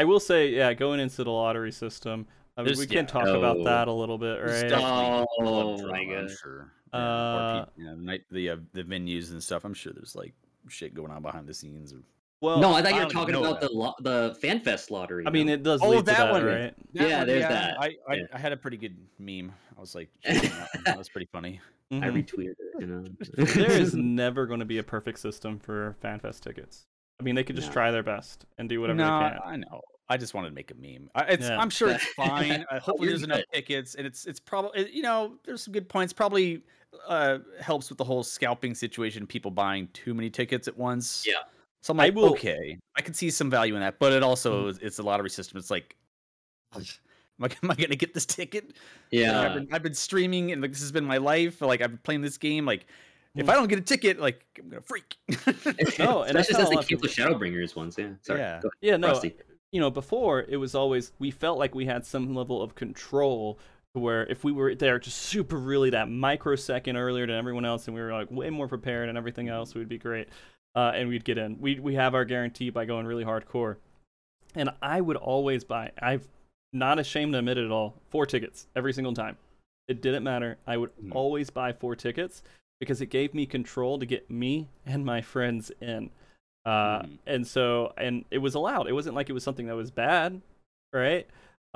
[0.00, 3.00] I will say, yeah, going into the lottery system, I mean, There's- we yeah.
[3.00, 3.64] can talk about Oh.
[3.64, 4.68] that a little bit, right?
[4.68, 6.30] definitely Oh, a my drama, God.
[6.30, 7.94] sure Uh, yeah, RP, yeah,
[8.30, 10.34] the the uh, the venues and stuff I'm sure there's like
[10.68, 11.98] shit going on behind the scenes or
[12.40, 13.68] well, no, I thought you were talking about that.
[13.70, 15.24] the lo- the FanFest lottery.
[15.26, 16.44] I mean, it does Oh, lead to that that, one.
[16.44, 16.74] right?
[16.92, 17.76] Yeah, one, there's that.
[17.80, 18.22] I I, Yeah.
[18.32, 21.94] I had a pretty good meme I was like that, that was pretty funny I
[21.96, 22.12] Mhm.
[22.24, 22.80] retweeted it.
[22.80, 23.04] You know,
[23.54, 26.86] there is never going to be a perfect system for FanFest tickets.
[27.18, 27.72] I mean, they could just No.
[27.72, 29.38] try their best and do whatever no, they can.
[29.44, 29.80] I know.
[30.10, 31.10] I just wanted to make a meme.
[31.16, 31.58] I, it's, Yeah.
[31.58, 32.64] I'm sure it's fine.
[32.70, 36.12] Hopefully, there's enough tickets, and it's it's probably you know there's some good points.
[36.12, 36.62] Probably
[37.06, 39.26] uh, helps with the whole scalping situation.
[39.26, 41.24] People buying too many tickets at once.
[41.26, 41.34] Yeah.
[41.82, 44.22] So I'm I like, will- okay, I can see some value in that, but it
[44.22, 44.70] also Mhm.
[44.70, 45.58] is it's a lottery system.
[45.58, 45.96] It's like,
[46.74, 46.82] am
[47.42, 48.66] I, am I gonna get this ticket?
[48.66, 48.74] Like,
[49.10, 49.40] yeah.
[49.40, 51.60] I've been, I've been streaming, and like this has been my life.
[51.60, 52.64] Like I've been playing this game.
[52.66, 52.86] Like
[53.36, 53.50] if Mm.
[53.50, 55.16] I don't get a ticket, like I'm gonna freak.
[55.28, 55.28] No,
[56.24, 57.96] and that's especially how a since they lot keep the Shadowbringers ones.
[57.96, 58.08] Yeah.
[58.22, 58.40] Sorry.
[58.40, 58.60] Yeah.
[58.80, 59.36] Yeah, no, Rusty.
[59.70, 63.54] you know, before it was always we felt like we had some level of control
[63.54, 67.86] to where if we were there just super really that microsecond earlier than everyone else
[67.88, 70.28] and we were like way more prepared and everything else we'd be great
[70.74, 71.58] uh, and we'd get in.
[71.60, 73.76] We we have our guarantee by going really hardcore.
[74.54, 76.26] And i would always buy i've
[76.72, 79.36] not ashamed to admit it at all four tickets every single time.
[79.88, 80.58] It didn't matter.
[80.66, 81.14] I would Mhm.
[81.14, 82.42] always buy four tickets
[82.78, 86.10] because it gave me control to get me and my friends in.
[86.66, 87.18] Uh, Mhm.
[87.26, 88.86] and so and it was allowed.
[88.86, 90.40] It wasn't like it was something that was bad
[90.92, 91.26] right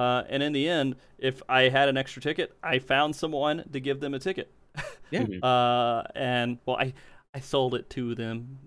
[0.03, 3.81] uh, and in the end if i had an extra ticket i found someone to
[3.81, 4.51] give them a ticket
[5.11, 5.23] Yeah.
[5.25, 5.43] Mhm.
[5.51, 6.93] uh, and well i
[7.35, 8.59] i sold it to them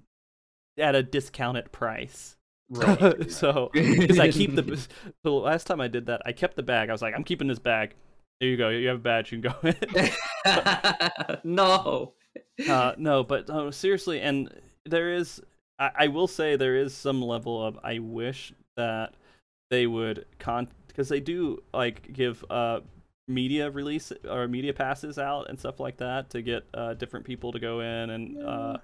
[0.78, 2.36] at a discounted price
[2.70, 3.32] Right.
[3.42, 4.64] so because i keep the
[5.24, 7.48] the last time i did that i kept the bag i was like i'm keeping
[7.48, 7.94] this bag
[8.40, 10.10] here you go you have a badge you can go in
[11.44, 12.14] no.
[12.70, 14.50] uh, no, but uh, seriously, and
[14.86, 15.42] there is,
[15.80, 19.14] I, I will say, there is some level of I wish that
[19.72, 22.80] they would con because they do like give uh
[23.28, 27.52] media release or media passes out and stuff like that to get uh different people
[27.52, 28.78] to go in and uh,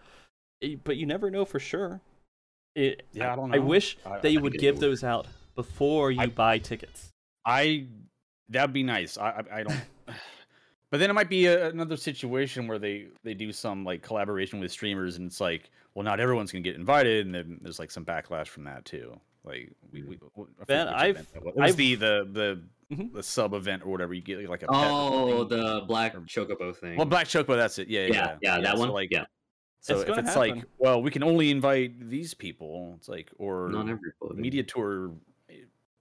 [0.84, 2.02] but you never know for sure.
[2.76, 3.56] It, Yeah, I don't know.
[3.56, 4.82] I wish I- they I would give would.
[4.82, 7.10] those out before you I- buy tickets.
[7.46, 7.88] I
[8.50, 9.18] that'd be nice.
[9.18, 9.82] I I, I don't.
[10.92, 14.60] but then it might be a, another situation where they they do some like collaboration
[14.60, 17.92] with streamers, and it's like, well, not everyone's gonna get invited, and then there's like
[17.92, 19.20] some backlash from that too.
[19.44, 20.20] Like we, we
[20.68, 21.56] Ben, I've- event was.
[21.60, 23.14] I've- the the the Mhm.
[23.14, 24.14] the sub event or whatever.
[24.14, 26.98] You get like a Oh, the black chocobo thing.
[26.98, 27.56] well Black Choco.
[27.56, 27.88] That's it.
[27.88, 28.90] Yeah, yeah, yeah, yeah, that so one.
[28.90, 29.26] like, yeah,
[29.80, 32.94] So It's if it's like, well, we can only invite these people.
[32.98, 34.36] It's like or not everybody.
[34.42, 35.14] media tour.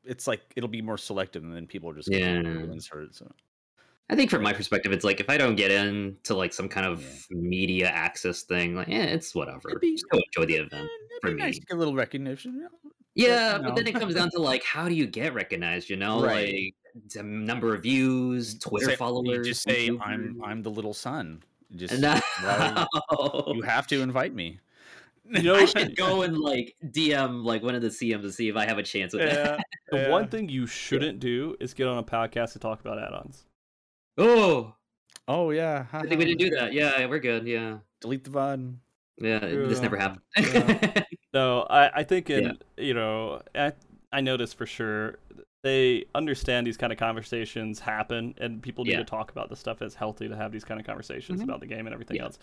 [0.05, 2.41] It's like it'll be more selective, and then people are just Yeah.
[2.41, 3.15] insert.
[3.15, 3.31] So
[4.11, 6.87] I think from my perspective, it's like if I don't get into like some kind
[6.87, 7.01] of
[7.31, 7.37] Yeah.
[7.39, 9.71] media access thing, like yeah, it's whatever.
[9.71, 10.73] It'd be- Just go enjoy the Eh, event.
[10.91, 11.61] it'd for be nice me.
[11.61, 12.69] to get a little recognition.
[13.15, 13.35] You know?
[13.35, 15.91] Yeah, but then it comes down to like how do you get recognized?
[15.91, 16.53] You know, Right.
[16.55, 16.75] like
[17.15, 19.39] the number of views, Twitter Say- followers.
[19.39, 20.41] You just say YouTube I'm.
[20.45, 21.43] I'm the little son.
[21.77, 22.19] Just No.
[22.43, 22.87] why-
[23.55, 24.59] you have to invite me.
[25.31, 28.49] You know, I should go and like DM like one of the CMs to see
[28.49, 29.61] if I have a chance with yeah, that.
[29.91, 30.09] the Yeah.
[30.11, 33.45] one thing you shouldn't do is get on a podcast to talk about add-ons.
[34.19, 34.75] Oh,
[35.29, 35.87] Oh yeah.
[35.93, 36.73] I think we didn't do that.
[36.73, 37.47] Yeah, we're good.
[37.47, 38.75] Yeah, Delete the VOD.
[39.19, 40.23] yeah, this never happened.
[41.81, 42.53] I, I think in Yeah.
[42.85, 43.73] you know I
[44.13, 45.19] I noticed for sure
[45.63, 48.99] they understand these kind of conversations happen and people need Yeah.
[48.99, 49.83] to talk about the stuff.
[49.83, 51.45] It's healthy to have these kind of conversations Mhm.
[51.45, 52.25] about the game and everything Yeah.
[52.25, 52.39] else.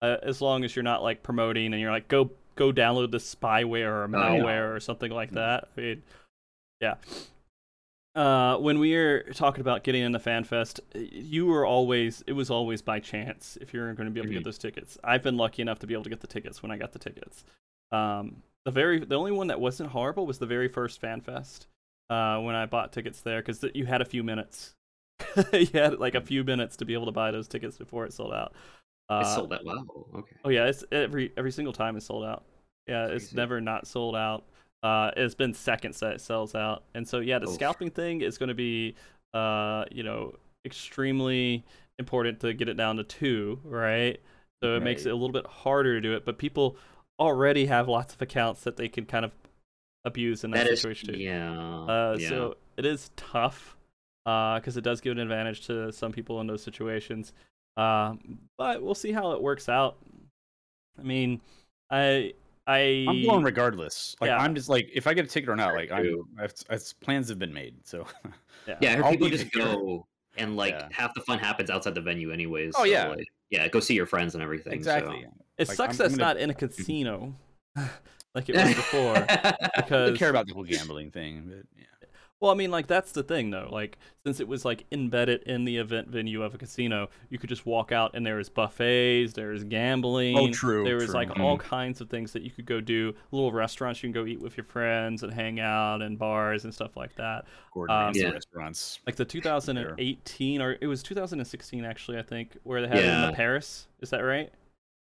[0.00, 3.18] Uh, as long as you're not like promoting and you're like go go download the
[3.18, 5.68] spyware or Oh, malware or something like that.
[5.76, 6.02] I mean,
[6.80, 6.94] yeah.
[8.14, 12.82] Uh, when we were talking about getting into FanFest, you were always it was always
[12.82, 14.38] by chance if you're going to be able to Mhm.
[14.38, 14.98] get those tickets.
[15.02, 16.98] I've been lucky enough to be able to get the tickets when I got the
[16.98, 17.44] tickets.
[17.90, 21.66] Um, the very the only one that wasn't horrible was the very first FanFest
[22.10, 24.74] uh, when I bought tickets there because you had a few minutes.
[25.52, 28.12] you had like a few minutes to be able to buy those tickets before it
[28.12, 28.52] sold out.
[29.08, 29.64] Uh, I sold that.
[29.64, 29.84] Wow.
[30.14, 30.36] Okay.
[30.44, 32.44] Oh yeah, it's every every single time it's sold out.
[32.86, 33.36] Yeah, it's Crazy.
[33.36, 34.44] never not sold out.
[34.82, 38.36] Uh, it's been seconds that it sells out, and so yeah, the scalping thing is
[38.36, 38.96] going to be,
[39.32, 40.34] uh, you know,
[40.64, 41.64] extremely
[42.00, 44.20] important to get it down to two, right?
[44.62, 46.76] So it makes it a little bit harder to do it, but people
[47.22, 49.32] already have lots of accounts that they can kind of
[50.04, 51.18] abuse in that, That is situation too.
[51.18, 51.52] yeah.
[51.58, 52.28] Uh, yeah.
[52.28, 53.76] So it is tough
[54.24, 57.32] because it does give an advantage to some people in those situations.
[57.76, 59.96] Um, but we'll see how it works out.
[60.98, 61.40] I mean,
[61.90, 62.34] I
[62.66, 64.14] I I'm going regardless.
[64.20, 64.38] Like Yeah.
[64.38, 67.28] I'm just like if I get a ticket or not, like I'm, I've, I've, plans
[67.28, 67.74] have been made.
[67.84, 68.06] So
[68.68, 68.76] yeah.
[68.80, 69.64] yeah, I heard I'll people just there.
[69.64, 70.88] go and like Yeah.
[70.92, 72.74] half the fun happens outside the venue anyways.
[72.76, 73.08] Oh, so, yeah.
[73.08, 74.72] like, yeah, go see your friends and everything.
[74.72, 75.26] exactly.
[75.58, 77.34] It Like, sucks I'm- that I'm gonna- not in a casino
[78.34, 79.16] like it was before.
[79.16, 81.84] I Because don't care about the whole gambling thing, but yeah.
[82.40, 83.68] Well, I mean, like that's the thing, though.
[83.70, 87.48] Like, since it was like embedded in the event venue of a casino, you could
[87.48, 90.36] just walk out and there was buffets, there was gambling.
[90.36, 91.14] Oh, true, There was true.
[91.14, 93.14] like all kinds of things that you could go do.
[93.30, 96.74] Little restaurants you can go eat with your friends and hang out, and bars and
[96.74, 97.44] stuff like that.
[97.72, 98.30] Gordon Um, Yeah.
[98.30, 98.98] restaurants.
[99.06, 103.26] Like the 2018 or it was 2016 actually, I think, where they had it in
[103.28, 103.86] the Paris.
[104.00, 104.50] Is that right?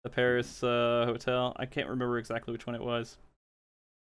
[0.04, 1.54] The Paris uh, hotel.
[1.58, 3.18] I can't remember exactly which one it was.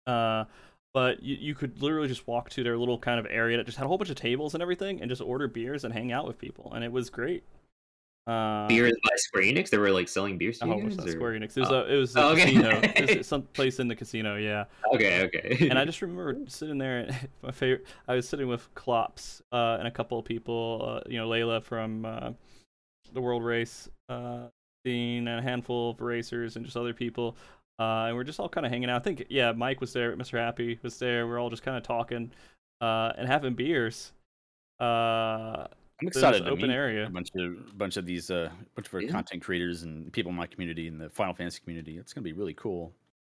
[0.07, 0.45] Uh,
[0.93, 3.77] but you, you could literally just walk to their little kind of area that just
[3.77, 6.27] had a whole bunch of tables and everything, and just order beers and hang out
[6.27, 7.43] with people, and it was great.
[8.27, 9.69] Uh, Beers by Square Enix.
[9.71, 11.57] They were like selling beers to Oh, you guys, or- Square Enix.
[11.57, 11.81] It was Oh.
[11.81, 12.43] a, it was a Oh, okay.
[12.53, 12.79] casino.
[12.83, 14.35] it was some place in the casino.
[14.35, 14.65] Yeah.
[14.93, 15.67] Okay, okay.
[15.69, 17.09] and I just remember sitting there.
[17.41, 17.87] My favorite.
[18.07, 21.01] I was sitting with Klops uh, and a couple of people.
[21.03, 22.31] Uh, you know, Layla from uh,
[23.11, 24.47] the World Race uh,
[24.85, 27.37] and a handful of racers, and just other people.
[27.79, 29.01] Uh, and we're just all kind of hanging out.
[29.01, 30.15] I think, yeah, Mike was there.
[30.15, 30.37] Mr.
[30.39, 31.27] Happy was there.
[31.27, 32.31] We're all just kind of talking
[32.79, 34.11] uh, and having beers.
[34.79, 35.67] Uh,
[35.99, 37.05] I'm was excited to open meet area.
[37.05, 39.11] a bunch of bunch of these uh bunch of our Yeah.
[39.11, 41.97] content creators and people in my community and the Final Fantasy community.
[41.99, 42.91] It's gonna be really cool.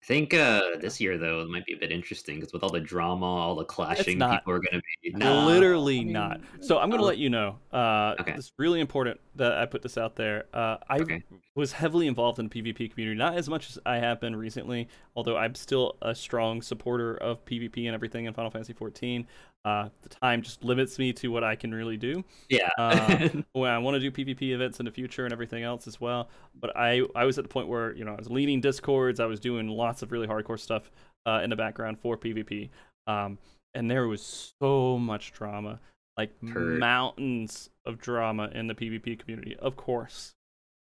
[0.06, 2.70] I think uh, this year though it might be a bit interesting because with all
[2.70, 4.42] the drama, all the clashing, not.
[4.42, 5.48] people are gonna be No.
[5.48, 6.42] Literally I mean, not.
[6.62, 7.08] So I'm going to oh.
[7.08, 7.58] let you know.
[7.74, 8.34] Uh, Okay.
[8.34, 10.46] It's really important that I put this out there.
[10.54, 11.24] Uh, I Okay.
[11.56, 14.90] was heavily involved in the PvP community, not as much as I have been recently,
[15.16, 19.26] although I'm still a strong supporter of PvP and everything in Final Fantasy 14.
[19.66, 22.24] Uh, the time just limits me to what I can really do.
[22.50, 22.70] Yeah.
[22.78, 26.30] Uh, I want to do PvP events in the future and everything else as well.
[26.54, 29.26] But I, I was at the point where you know I was leading discords, I
[29.26, 30.92] was doing lots of really hardcore stuff
[31.26, 32.70] uh, in the background for PvP,
[33.08, 33.40] um,
[33.74, 35.80] and there was so much drama,
[36.16, 39.56] like mountains of drama in the PvP community.
[39.58, 40.36] Of course,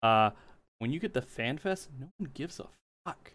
[0.02, 0.30] uh,
[0.80, 2.66] when you get the FanFest, no one gives a
[3.06, 3.32] fuck.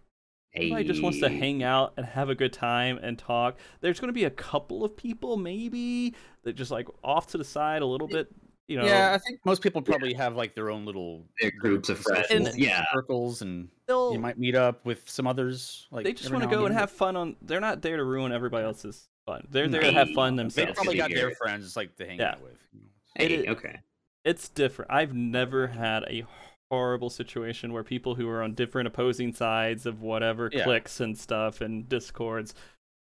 [0.58, 3.58] Everybody just wants to hang out and have a good time and talk.
[3.82, 7.44] There's going to be a couple of people, maybe, that just like off to the
[7.44, 8.28] side a little bit.
[8.68, 11.88] You know, yeah, I think most people probably have like their own little Their groups
[11.88, 12.28] of friends.
[12.30, 12.84] And- yeah.
[12.94, 15.88] circles, and they'll, you might meet up with some others.
[15.90, 16.80] Like they just want to go and then.
[16.80, 17.38] have fun on.
[17.42, 19.48] They're not there to ruin everybody else's fun.
[19.50, 20.72] They're there to have fun themselves.
[20.72, 22.32] They probably got their friends just like to hang Yeah.
[22.32, 22.58] out with.
[22.74, 23.46] you know.
[23.46, 23.80] It okay.
[24.26, 24.92] it's different.
[24.92, 26.26] I've never had a
[26.72, 30.64] horrible situation where people who are on different opposing sides of whatever Yeah.
[30.64, 32.53] cliques and stuff and discords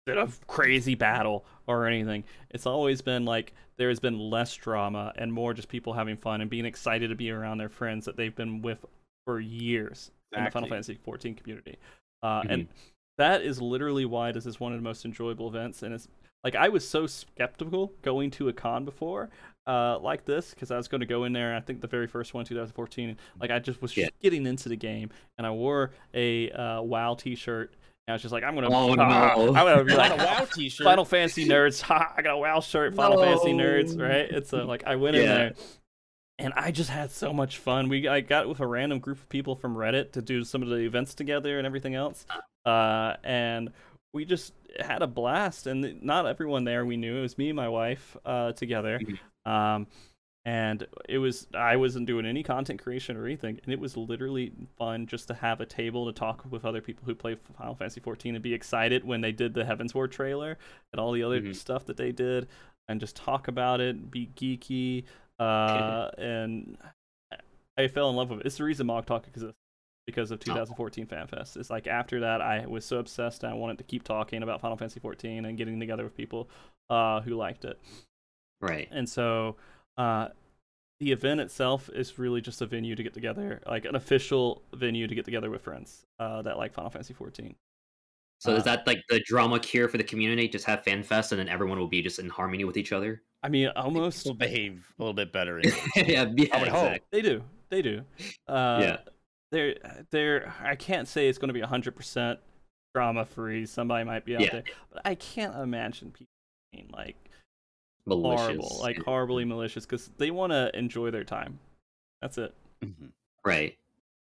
[0.06, 2.23] did a crazy battle or anything.
[2.49, 6.41] It's always been like there has been less drama and more just people having fun
[6.41, 8.86] and being excited to be around their friends that they've been with
[9.26, 11.78] for years in the Final Fantasy 14 community.
[12.23, 12.68] Uh, And
[13.18, 16.07] that is literally why this is one of the most enjoyable events, and it's
[16.44, 19.30] like I was so skeptical going to a con before,
[19.68, 21.56] uh, like this, because I was going to go in there.
[21.56, 24.06] I think the very first one, 2014, like I just was Yeah.
[24.06, 27.74] just getting into the game, and I wore a uh, WoW T-shirt.
[28.08, 29.04] And I was just like, I'm gonna, Oh, no.
[29.04, 30.84] I'm gonna be like, a WoW T-shirt.
[30.86, 31.82] Final Fantasy nerds.
[31.84, 32.14] Ha!
[32.18, 32.96] I got a WoW shirt.
[32.96, 34.00] Final Fantasy nerds.
[34.00, 34.30] Right?
[34.32, 35.54] It's a, like I went in there,
[36.40, 37.88] and I just had so much fun.
[37.90, 40.70] We I got with a random group of people from Reddit to do some of
[40.70, 42.26] the events together and everything else,
[42.66, 43.72] uh, and
[44.14, 45.68] we just had a blast.
[45.68, 47.18] And not everyone there we knew.
[47.18, 48.99] It was me and my wife uh, together.
[49.45, 49.88] Um,
[50.45, 54.52] and it was I wasn't doing any content creation or anything, and it was literally
[54.77, 57.99] fun just to have a table to talk with other people who play Final Fantasy
[58.02, 60.57] 14 and be excited when they did the Heavensward trailer
[60.93, 61.56] and all the other Mhm.
[61.56, 62.48] stuff that they did,
[62.88, 65.03] and just talk about it, be geeky,
[65.39, 66.76] uh, and
[67.77, 68.48] I fell in love with it.
[68.48, 69.57] It's the reason MogTalk exists
[70.12, 71.58] because of 2014 FanFest.
[71.58, 74.62] It's like after that, I was so obsessed, and I wanted to keep talking about
[74.62, 76.50] Final Fantasy 14 and getting together with people
[76.90, 77.80] uh, who liked it.
[78.62, 78.88] Right.
[78.92, 79.56] And so
[79.98, 80.28] uh,
[81.00, 85.08] the event itself is really just a venue to get together, like an official venue
[85.08, 87.56] to get together with friends uh, that like Final Fantasy 14.
[88.40, 90.48] So is Uh, that like the drama cure for the community?
[90.48, 93.22] Just have fan fest, and then everyone will be just in harmony with each other.
[93.44, 95.60] I mean, almost will behave a little bit better.
[95.96, 96.86] Yeah, yeah, I would hope.
[96.88, 97.00] exactly.
[97.12, 98.04] they do, they do.
[98.48, 98.98] Uh, Yeah.
[99.52, 99.76] They're
[100.11, 100.53] they're.
[100.61, 102.38] I can't say it's going to be 100%
[102.95, 103.65] drama free.
[103.65, 104.52] Somebody might be out Yeah.
[104.52, 106.28] there, but I can't imagine people
[106.72, 107.18] being like
[108.06, 108.41] Malicious.
[108.41, 111.60] horrible, like horribly malicious, because they want to enjoy their time.
[112.22, 112.53] That's it.
[112.84, 113.11] Mhm.
[113.45, 113.78] right.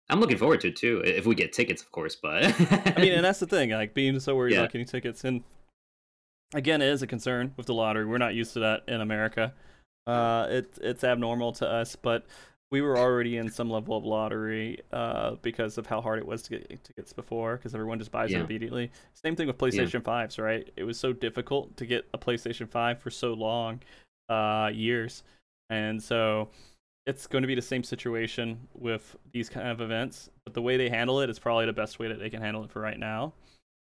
[0.09, 2.17] I'm looking forward to it too, if we get tickets, of course.
[2.17, 4.61] But I mean, and that's the thing, like being so worried Yeah.
[4.61, 5.45] about getting tickets, and
[6.53, 8.05] again, it is a concern with the lottery.
[8.05, 9.55] We're not used to that in America.
[10.09, 12.27] Uh, it it's abnormal to us, but
[12.71, 16.43] we were already in some level of lottery uh, because of how hard it was
[16.43, 18.91] to get tickets before, because everyone just buys it immediately.
[19.15, 20.71] Same thing with PlayStation Fives, right?
[20.77, 23.81] It was so difficult to get a PlayStation Five for so long,
[24.29, 25.25] uh, years,
[25.69, 26.49] and so
[27.07, 30.31] it's going to be the same situation with these kind of events.
[30.45, 32.63] But the way they handle it is probably the best way that they can handle
[32.63, 33.33] it for right now.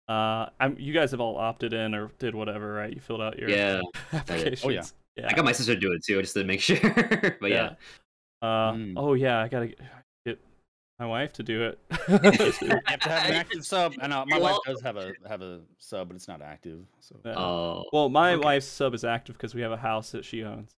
[0.09, 2.93] Uh, I'm, you guys have all opted in or did whatever, right?
[2.93, 3.81] You filled out your yeah,
[4.13, 4.63] applications.
[4.65, 4.85] Oh, yeah.
[5.17, 5.29] yeah.
[5.29, 6.79] I got my sister to do it too, just to make sure.
[7.41, 7.75] but yeah,
[8.47, 8.95] Uh, Mm.
[8.97, 9.69] Oh yeah, I gotta
[10.25, 10.39] get
[10.99, 11.79] my wife to do it.
[12.09, 12.19] You
[12.87, 15.61] have to have an active sub, and uh, my wife does have a have a
[15.79, 16.81] sub, but it's not active.
[17.01, 17.35] So Yeah.
[17.39, 18.45] oh, well, my okay.
[18.45, 20.71] wife's sub is active because we have a house that she owns.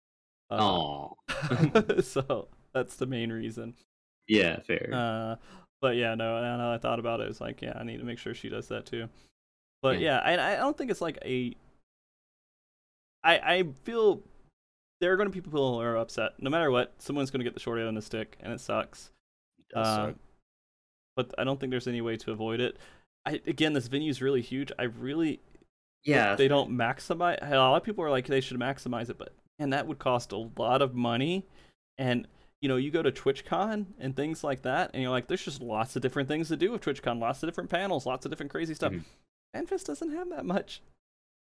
[0.50, 1.12] Uh, oh,
[2.02, 3.74] so that's the main reason.
[4.28, 4.90] yeah, fair.
[4.92, 5.36] Uh,
[5.82, 6.40] but yeah, no.
[6.40, 8.48] Now that I thought about it, it's like, yeah, I need to make sure she
[8.48, 9.08] does that too.
[9.82, 10.30] But yeah, Yeah.
[10.32, 11.54] and I don't think it's like a.
[13.22, 14.22] I I feel
[15.00, 16.32] there are going to be people who are upset.
[16.38, 18.60] No matter what, someone's going to get the short end of the stick, and it
[18.60, 19.10] sucks.
[19.58, 20.14] it does Uh, suck.
[21.16, 22.76] but I don't think there's any way to avoid it.
[23.26, 24.72] I again, this venue is really huge.
[24.78, 25.40] I really
[26.04, 27.38] yeah, they don't maximize.
[27.42, 30.32] A lot of people are like they should maximize it, but and that would cost
[30.32, 31.44] a lot of money.
[31.98, 32.26] And
[32.62, 35.60] you know, you go to TwitchCon and things like that, and you're like, there's just
[35.62, 38.50] lots of different things to do with TwitchCon, lots of different panels, lots of different
[38.50, 38.92] crazy stuff.
[38.92, 39.04] Mhm.
[39.54, 40.80] FanFest doesn't have that much.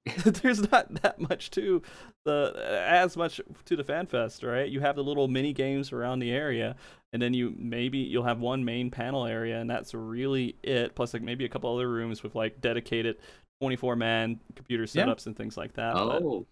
[0.24, 1.82] there's not that much to
[2.24, 4.68] the as much to the FanFest, right?
[4.68, 6.76] You have the little mini games around the area,
[7.12, 10.94] and then you maybe you'll have one main panel area, and that's really it.
[10.94, 13.16] Plus, like maybe a couple other rooms with like dedicated
[13.60, 15.04] 24 man computer Yeah.
[15.04, 15.94] setups and things like that.
[15.94, 16.46] but- Oh,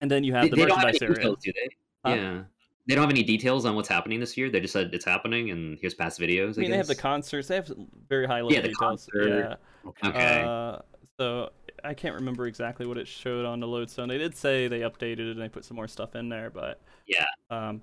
[0.00, 1.14] and then you have they, the they merchandise area.
[1.14, 1.68] details, do they?
[2.10, 2.14] Huh?
[2.16, 2.42] Yeah,
[2.86, 4.48] they don't have any details on what's happening this year.
[4.50, 6.56] They just said it's happening, and here's past videos.
[6.56, 7.48] I mean, they have the concerts.
[7.48, 7.70] They have
[8.08, 9.08] very high level yeah, the details.
[9.12, 9.28] concert.
[9.28, 9.88] Yeah.
[9.90, 10.08] Okay.
[10.08, 10.42] Okay.
[10.42, 10.78] Uh,
[11.18, 11.50] so
[11.86, 14.08] I can't remember exactly what it showed on the lodestone.
[14.08, 16.80] They did say they updated it and they put some more stuff in there, but
[17.06, 17.26] Yeah.
[17.50, 17.82] Um,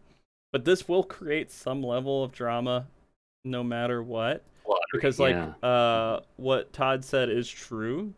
[0.52, 2.88] but this will create some level of drama,
[3.44, 5.68] no matter what, Lottery, because like yeah.
[5.68, 8.14] uh, what Todd said is true.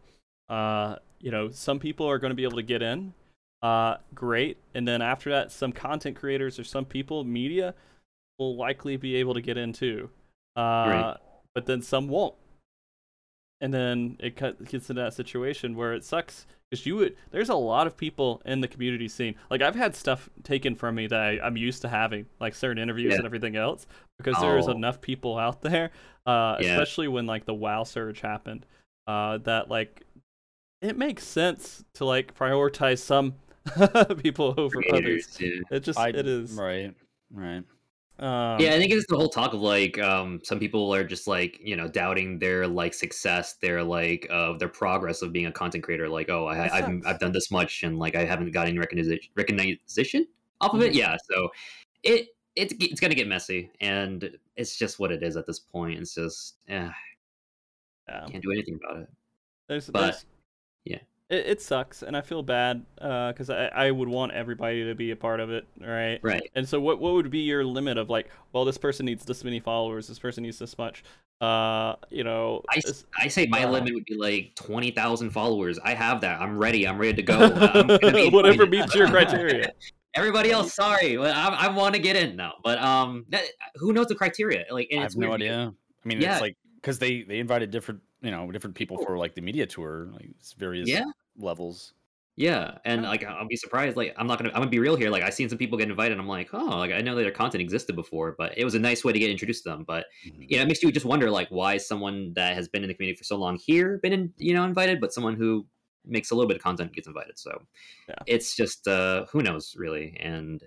[0.50, 3.14] Uh, you know, some people are going to be able to get in.
[3.62, 7.74] Uh, great, and then after that, some content creators or some people, media,
[8.38, 10.10] will likely be able to get in too.
[10.56, 11.18] Uh, Right.
[11.56, 12.36] But then some won't
[13.62, 17.50] and then it cut, gets into that situation where it sucks because you would there's
[17.50, 21.08] a lot of people in the community scene like i've had stuff taken from me
[21.08, 23.18] that I, i'm used to having like certain interviews Yeah.
[23.18, 23.86] and everything else
[24.18, 24.72] because there's Oh.
[24.72, 25.92] enough people out there
[26.26, 26.72] uh Yeah.
[26.74, 28.66] especially when like the wow surge happened
[29.08, 30.02] uh that like
[30.82, 33.36] it makes sense to like prioritize some
[34.22, 35.62] people over others yeah.
[35.72, 36.94] it just I, it is right,
[37.32, 37.64] right.
[38.20, 41.28] Um, yeah, I think it's the whole talk of like um some people are just
[41.28, 45.52] like you know doubting their like success, their like uh their progress of being a
[45.52, 46.08] content creator.
[46.08, 47.02] Like, oh, I, I've.
[47.06, 50.28] I've done this much and like I haven't got any recognition recognition
[50.62, 50.94] off of it.
[50.94, 50.96] Mhm.
[50.96, 51.50] Yeah, so
[52.04, 56.00] it it's it's gonna get messy, and it's just what it is at this point.
[56.00, 56.90] It's just eh,
[58.08, 58.26] yeah.
[58.30, 59.10] can't do anything about it.
[59.68, 60.26] There's, But, there's.
[61.30, 65.12] It, it sucks, and I feel bad because I I would want everybody to be
[65.12, 66.20] a part of it, right?
[66.22, 66.50] Right.
[66.56, 69.44] And so, what what would be your limit of like, well, this person needs this
[69.44, 71.04] many followers, this person needs this much,
[71.42, 72.82] uh, you know, I,
[73.20, 75.78] I say my uh, limit would be like twenty thousand followers.
[75.84, 76.40] I have that.
[76.40, 76.88] I'm ready.
[76.88, 77.38] I'm ready to go.
[77.74, 79.72] I'm be whatever meets your criteria.
[80.16, 82.54] Everybody else, sorry, but I, I want to get in now.
[82.64, 83.44] But um, that,
[83.76, 84.64] who knows the criteria?
[84.72, 85.74] Like, and I it's have no idea.
[85.74, 86.34] I mean, Yeah.
[86.34, 89.66] it's like because they they invited different you know different people for like the media
[89.68, 91.06] tour, like various Yeah.
[91.38, 91.94] levels.
[92.38, 93.96] Yeah, and like I'll be surprised.
[93.96, 95.10] Like I'm not gonna, I'm gonna be real here.
[95.10, 96.20] Like I've seen some people get invited.
[96.20, 98.80] I'm like, oh, like I know that their content existed before, but it was a
[98.80, 99.86] nice way to get introduced to them.
[99.86, 100.50] But Mhm.
[100.50, 102.94] you know, it makes you just wonder, like, why someone that has been in the
[102.94, 105.66] community for so long here been, in, you know, invited, but someone who
[106.04, 107.40] makes a little bit of content gets invited.
[107.40, 107.66] So
[108.08, 108.26] Yeah.
[108.28, 110.18] it's just, uh who knows, really.
[110.20, 110.64] And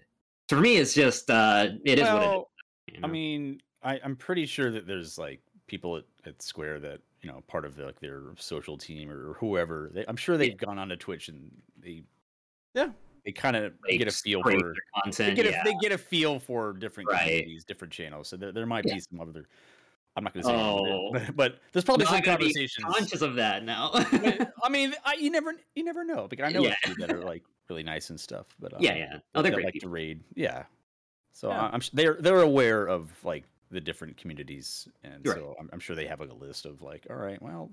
[0.48, 2.34] for me, it's just, uh it is what it is.
[2.34, 2.50] Well,
[2.92, 7.02] you I mean, I, I'm pretty sure that there's like people at, at Square that
[7.22, 9.90] you know part of like their social team or whoever.
[9.92, 11.50] They, I'm sure they've gone on to Twitch and
[11.80, 12.02] they
[12.74, 12.90] Yeah.
[13.24, 15.36] they kind of get a feel for their they content.
[15.36, 17.22] get a, they get a feel for different Right.
[17.22, 18.28] communities, different channels.
[18.28, 18.94] So there, there might Yeah.
[18.94, 19.48] be some other.
[20.16, 21.12] I'm not going to say, it, Oh.
[21.12, 22.84] but, but there's probably some I gotta be conversations.
[22.92, 23.90] conscious of that now.
[23.94, 26.74] I mean, I, you never you never know because I know Yeah.
[26.84, 28.46] a few that are like really nice and stuff.
[28.58, 29.18] But um, yeah, yeah.
[29.34, 29.88] Oh, they're great like people.
[29.88, 30.20] to raid.
[30.34, 30.64] Yeah.
[31.32, 31.70] So Yeah.
[31.72, 35.36] I'm they're they're aware of like the different communities, and Right.
[35.36, 37.70] so I'm, I'm sure they have like a list of like, all right, well,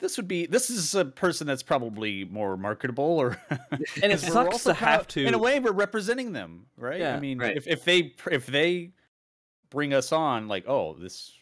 [0.00, 4.24] this would be this is a person that's probably more marketable, or And it 'cause
[4.24, 7.00] we're sucks also to have of- to- In a way, we're representing them, right?
[7.00, 7.16] Yeah.
[7.16, 7.56] I mean, Right.
[7.56, 8.92] if if they if they
[9.70, 11.32] bring us on, like, oh, this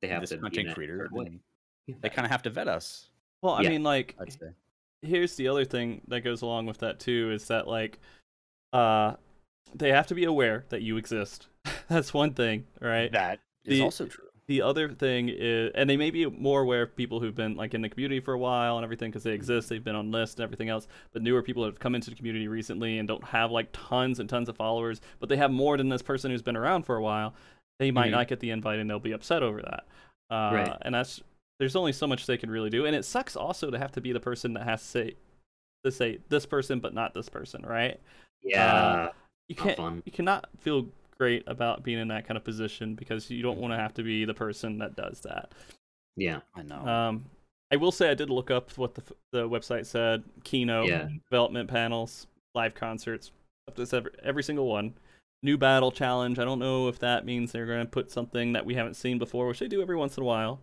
[0.00, 1.24] They have this to content creator, certain way.
[1.26, 1.40] then
[1.86, 1.94] Yeah.
[2.00, 3.10] they kind of have to vet us.
[3.42, 3.68] Well, I Yeah.
[3.70, 4.16] mean, like,
[5.02, 7.98] here's the other thing that goes along with that too is that like
[8.72, 9.14] uh
[9.74, 11.46] they have to be aware that you exist
[11.88, 14.24] that's one thing right That is The- also true.
[14.46, 17.74] the other thing is and they may be more aware of people who've been like
[17.74, 20.36] in the community for a while and everything because they exist they've been on lists
[20.36, 23.24] and everything else but newer people that have come into the community recently and don't
[23.24, 26.42] have like tons and tons of followers but they have more than this person who's
[26.42, 27.34] been around for a while
[27.78, 28.12] they might Mhm.
[28.12, 29.84] not get the invite and they'll be upset over that
[30.30, 30.76] uh, Right.
[30.82, 31.20] and that's
[31.58, 34.00] there's only so much they can really do and it sucks also to have to
[34.00, 35.14] be the person that has to say
[35.84, 38.00] to say this person but not this person right
[38.42, 39.10] Yeah.
[39.48, 40.88] you can't you cannot feel
[41.20, 44.02] great about being in that kind of position because you don't want to have to
[44.02, 45.52] be the person that does that
[46.16, 46.40] yeah.
[46.56, 46.86] I know.
[46.86, 47.24] um,
[47.72, 49.02] I will say I did look up what the
[49.32, 50.24] the website said.
[50.44, 51.08] Keynote, Yeah.
[51.30, 53.30] development panels, live concerts,
[53.68, 54.94] up to every, every single one.
[55.42, 56.38] New battle challenge.
[56.38, 59.18] I don't know if that means they're going to put something that we haven't seen
[59.18, 60.60] before, which they do every once in a while,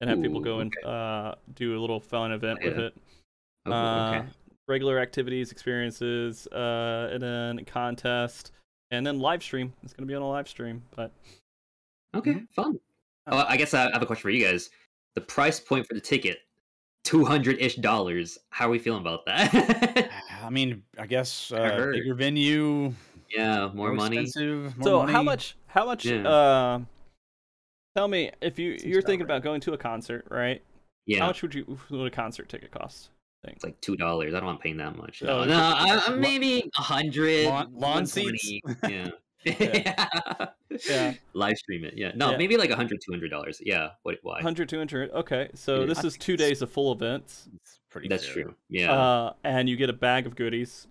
[0.00, 2.94] and have people Ooh, go and uh, do a little fun event with it.
[3.66, 4.28] Oh, Uh, okay.
[4.68, 8.52] Regular activities, experiences, uh, and then a contest,
[8.92, 9.72] and then live stream.
[9.82, 11.10] It's going to be on a live stream, but
[12.14, 12.34] Okay.
[12.34, 12.48] mhm.
[12.54, 12.78] Fun.
[13.26, 14.70] Oh, I guess I have a question for you guys.
[15.14, 16.40] The price point for the ticket,
[17.04, 18.38] two hundred ish dollars.
[18.50, 20.10] How are we feeling about that?
[20.42, 21.92] I mean, I guess uh, heard.
[21.94, 22.92] bigger venue,
[23.30, 24.26] yeah, more money.
[24.36, 25.12] More so money.
[25.12, 26.28] how much how much Yeah.
[26.28, 26.80] uh
[27.96, 29.36] tell me if you Seems you're about thinking right.
[29.36, 30.62] about going to a concert right
[31.06, 33.08] Yeah, how much would you would a concert ticket cost
[33.44, 34.34] it's like two dollars.
[34.34, 35.22] I don't want to pay that much.
[35.22, 37.46] No, no just- I, I, maybe a hundred.
[37.46, 38.60] Lawn- lawn seats?
[38.64, 39.10] 120, Yeah.
[40.88, 41.14] Yeah.
[41.34, 41.94] Live stream it.
[41.96, 42.12] Yeah.
[42.14, 42.36] No, Yeah.
[42.38, 43.60] maybe like a hundred, two hundred dollars.
[43.64, 43.90] Yeah.
[44.04, 44.18] What?
[44.22, 44.34] Why?
[44.34, 45.86] 100 200 okay so Yeah.
[45.86, 48.08] this I is think two it's- days of full events It's pretty.
[48.08, 48.44] That's fair.
[48.44, 48.54] true.
[48.68, 48.92] Yeah.
[48.92, 50.86] uh and you get a bag of goodies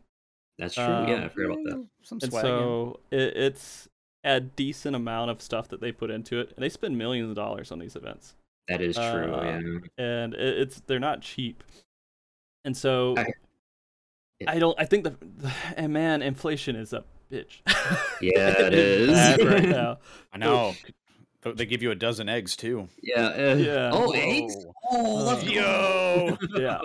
[0.60, 0.84] that's true.
[0.84, 1.76] um, yeah, I forgot about that.
[1.78, 2.42] Mm, Some and swag.
[2.44, 3.88] so it, it's
[4.24, 7.36] a decent amount of stuff that they put into it and they spend millions of
[7.36, 8.36] dollars on these events
[8.68, 9.04] That is true.
[9.04, 10.04] uh, yeah.
[10.06, 11.64] and it, it's they're not cheap
[12.66, 13.26] and so I-
[14.48, 15.16] I don't I think the,
[15.78, 17.60] and man inflation is a bitch
[18.22, 19.46] Yeah, it is.
[19.46, 20.00] right now
[20.34, 20.74] I know.
[21.44, 22.88] Th- They give you a dozen eggs too.
[23.04, 23.28] Yeah.
[23.28, 23.90] uh, Yeah.
[23.94, 24.56] Oh, eggs.
[24.92, 26.38] Oh, let's Yo.
[26.56, 26.82] Yeah.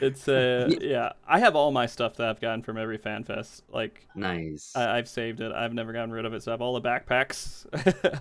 [0.00, 1.12] It's uh yeah.
[1.28, 3.62] I have all my stuff that I've gotten from every fan fest.
[3.68, 4.72] Like Nice.
[4.74, 5.52] I, I've saved it.
[5.52, 6.42] I've never gotten rid of it.
[6.42, 7.66] So I have all the backpacks.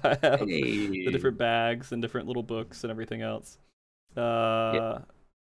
[0.03, 3.57] I have the different bags and different little books and everything else.
[4.17, 4.99] Uh,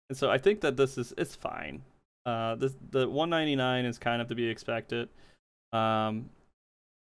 [0.09, 1.83] and so I think that this is it's fine.
[2.27, 5.09] Uh, this the 199 is kind of to be expected.
[5.73, 6.31] Um,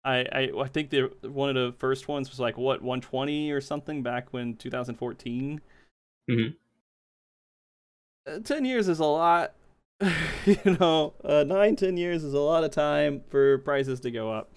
[0.03, 3.61] I I, I think the one of the first ones was like what 120 or
[3.61, 5.61] something back when 2014.
[6.29, 6.55] Mhm.
[8.27, 9.53] Uh, Ten years is a lot.
[10.45, 14.31] you know, uh, nine ten years is a lot of time for prices to go
[14.31, 14.51] up.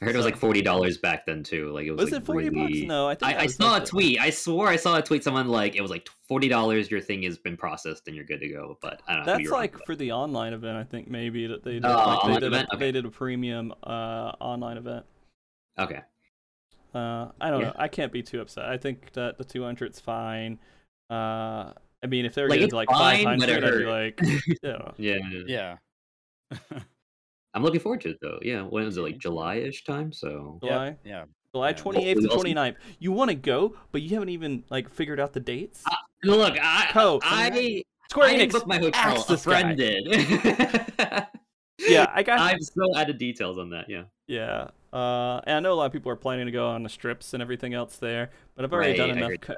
[0.00, 1.70] I heard it was like forty dollars back then too.
[1.72, 2.72] Like it was, Was like it 40 bucks?
[2.82, 4.20] No, I think I, that I saw a like the- tweet.
[4.20, 5.24] I swore I saw a tweet.
[5.24, 6.90] Someone like it was like forty dollars.
[6.90, 8.76] Your thing has been processed and you're good to go.
[8.82, 9.32] But I don't know.
[9.32, 10.76] I could be That's wrong, like but- for the online event.
[10.76, 11.86] I think maybe that they did.
[11.86, 12.76] Oh, like they did, a, Okay.
[12.78, 15.06] they did a premium uh, online event.
[15.78, 16.00] okay.
[16.94, 17.66] Uh, I don't Yeah.
[17.68, 17.72] know.
[17.76, 18.64] I can't be too upset.
[18.66, 20.58] I think that the 200's fine.
[21.10, 23.78] Uh, I mean, if they're Like, getting to like fine, five but it hundred, I'd
[23.78, 24.22] be hurt.
[24.62, 25.16] like, yeah.
[25.46, 25.76] Yeah.
[26.50, 26.78] Yeah.
[27.56, 28.38] I'm looking forward to it though.
[28.42, 30.12] Yeah, when is it like July-ish time?
[30.12, 31.24] So July, yeah.
[31.54, 32.76] July 28th Hopefully to 29th.
[32.98, 35.82] You want to go, but you haven't even like figured out the dates.
[36.22, 38.92] look, I Co, I Square I Enix book my hotel.
[39.16, 39.60] asked A this guy.
[39.62, 40.06] friend did.
[41.78, 43.88] Yeah, I got I've still added details on that.
[43.88, 44.04] Yeah.
[44.26, 44.68] Yeah.
[44.92, 47.34] Uh, and I know a lot of people are planning to go on the strips
[47.34, 49.54] and everything else there, but I've already done Right, I enough ca-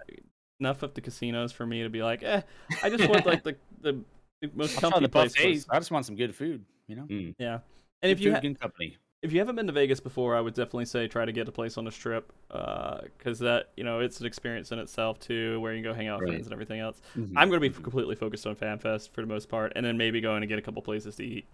[0.60, 2.42] enough of the casinos for me to be like, eh,
[2.82, 4.00] I just want like the the,
[4.40, 5.66] the most I'll comfy the place.
[5.70, 6.64] I just want some good food.
[6.86, 7.32] You know.
[7.38, 7.58] Yeah.
[8.02, 8.96] And if you ha- company.
[9.22, 11.52] if you haven't been to Vegas before, I would definitely say try to get a
[11.52, 15.72] place on the strip, because that you know it's an experience in itself too, where
[15.74, 16.34] you can go hang out with Right.
[16.34, 17.00] friends and everything else.
[17.16, 17.32] Mhm.
[17.36, 17.82] I'm going to be Mhm.
[17.82, 20.62] completely focused on FanFest for the most part, and then maybe going to get a
[20.62, 21.46] couple places to eat.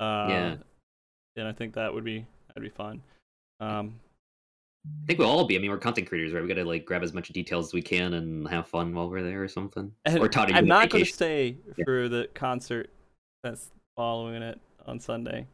[0.00, 0.56] Uh, Yeah.
[1.36, 3.02] And I think that would be that'd be fun.
[3.60, 4.00] Um,
[5.04, 5.56] I think we'll all be.
[5.56, 6.42] I mean, we're content creators, right?
[6.42, 9.22] We gotta like grab as much details as we can and have fun while we're
[9.22, 9.94] there or something.
[10.06, 11.84] And or Todd, are you I'm not going to stay Yeah.
[11.84, 12.88] for the concert
[13.44, 15.46] that's following it on Sunday.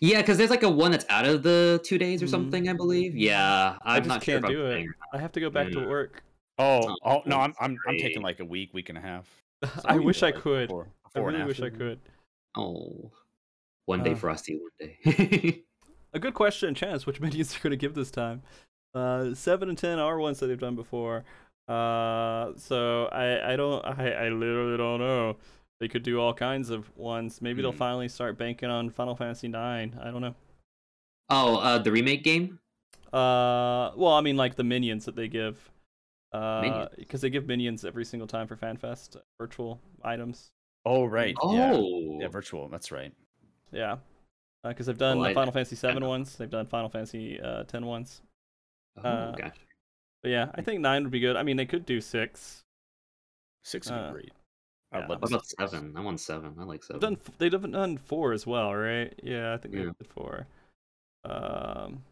[0.00, 2.30] Yeah, because there's like a one that's out of the two days or Mhm.
[2.30, 3.16] something, I believe.
[3.16, 4.70] Yeah, I'm I just not can't if I'm do it.
[4.72, 6.22] staying I have to go back to work.
[6.58, 9.26] Oh, Oh, oh no, I'm I'm I'm taking like a week, week and a half.
[9.84, 10.68] I wish I Before- could.
[10.68, 11.98] before- I before and really wish I could.
[12.56, 13.10] Oh,
[13.86, 14.16] one day Uh.
[14.16, 15.62] Frosty, one day.
[16.12, 17.04] A good question, Chance.
[17.06, 18.42] Which minions are going to give this time?
[18.94, 21.24] Uh, seven and ten are ones that they've done before.
[21.68, 25.36] Uh, so I I don't I I literally don't know.
[25.80, 27.42] They could do all kinds of ones.
[27.42, 27.78] Maybe they'll Hmm.
[27.78, 29.98] finally start banking on Final Fantasy Nine.
[30.00, 30.34] I don't know.
[31.28, 32.58] oh, uh, the remake game.
[33.12, 35.70] Uh, well, I mean, like the minions that they give.
[36.32, 40.50] Uh, because they give minions every single time for FanFest virtual items.
[40.84, 41.34] Oh right.
[41.50, 41.72] Yeah.
[41.74, 42.68] Oh, Yeah, virtual.
[42.68, 43.12] That's right.
[43.72, 43.96] Yeah.
[44.62, 46.36] Because they've done Oh, the I- Final Fantasy I Seven ones.
[46.36, 48.20] They've done Final Fantasy uh, Ten ones.
[48.98, 49.56] oh uh, gosh.
[50.22, 51.36] But yeah, I think nine would be good.
[51.36, 52.64] I mean, they could do six.
[53.64, 54.32] Six would Uh, be great.
[54.98, 55.04] Yeah.
[55.04, 55.94] I'd love What about seven?
[55.96, 56.54] I want seven.
[56.58, 57.00] I like seven.
[57.00, 59.12] done they've done four as well, right?
[59.22, 59.90] Yeah, I think they Yeah.
[59.98, 60.46] did four.
[61.24, 62.02] Um,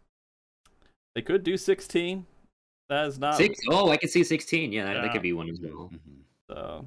[1.15, 2.27] they could do sixteen.
[2.89, 3.61] That is not Six.
[3.71, 4.73] Oh, I can see sixteen.
[4.73, 5.91] Yeah, that, that could be one as well.
[5.93, 6.23] Mhm.
[6.51, 6.87] so.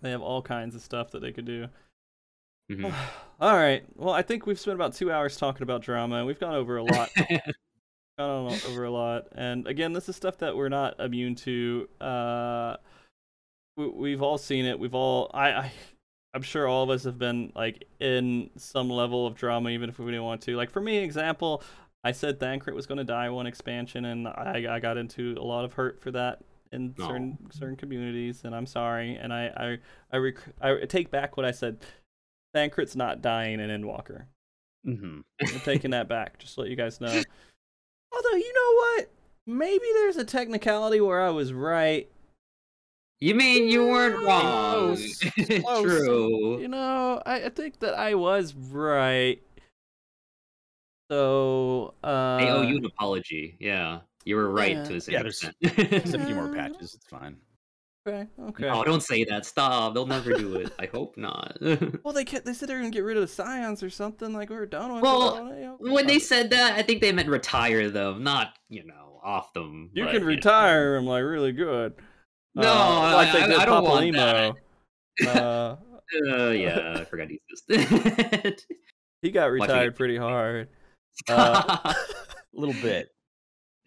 [0.00, 1.68] They have all kinds of stuff that they could do.
[2.70, 2.92] Mhm.
[3.40, 3.84] all right.
[3.96, 6.76] Well, I think we've spent about two hours talking about drama, and we've gone over
[6.78, 7.10] a lot.
[8.18, 9.28] gone over a lot.
[9.32, 11.88] And again, this is stuff that we're not immune to.
[12.00, 13.01] Uh, we,
[13.76, 14.78] we've all seen it.
[14.78, 15.72] We've all, I, I,
[16.34, 19.98] I'm sure all of us have been like in some level of drama, even if
[19.98, 20.56] we didn't want to.
[20.56, 21.62] Like for me, example,
[22.04, 25.44] I said Thancred was going to die one expansion, and I, I got into a
[25.44, 26.40] lot of hurt for that
[26.72, 27.06] in Aw.
[27.06, 29.16] certain certain communities, and I'm sorry.
[29.16, 29.78] And I, I,
[30.12, 31.78] I, rec- I take back what I said.
[32.54, 34.24] Thancred's not dying in Endwalker.
[34.86, 35.22] Mhm.
[35.40, 37.08] I'm taking that back, just to let you guys know.
[38.14, 39.10] Although, you know what?
[39.46, 42.10] Maybe there's a technicality where I was right.
[43.22, 44.96] You mean you weren't wrong?
[44.96, 45.18] Close.
[45.60, 45.82] Close.
[45.84, 46.60] True.
[46.60, 49.40] You know, I, I think that I was right.
[51.08, 53.56] So, uh, I owe you an apology.
[53.60, 54.82] Yeah, you were right Yeah.
[54.82, 56.02] to the same Yeah, there's- extent.
[56.02, 56.94] Just a few more patches.
[56.96, 57.36] It's fine.
[58.08, 58.68] okay, okay.
[58.68, 59.46] Oh, don't say that.
[59.46, 59.94] Stop.
[59.94, 60.72] They'll never do it.
[60.80, 61.58] I hope not.
[62.02, 64.32] Well, they kept, they said they were gonna get rid of the scions or something.
[64.32, 65.02] Like we were done with.
[65.04, 65.60] Well, it.
[65.60, 69.52] You when they said that, I think they meant retire them, not you know off
[69.52, 69.90] them.
[69.92, 70.26] you but, can know.
[70.26, 71.94] retire them like really good.
[72.54, 74.54] No, Uh, like I- I- don't want Limo.
[75.20, 75.26] that.
[75.42, 75.76] Uh,
[76.30, 78.62] Uh, yeah, I forgot he existed.
[79.22, 80.68] he got retired pretty hard.
[81.28, 81.94] Uh, A
[82.54, 83.10] little bit.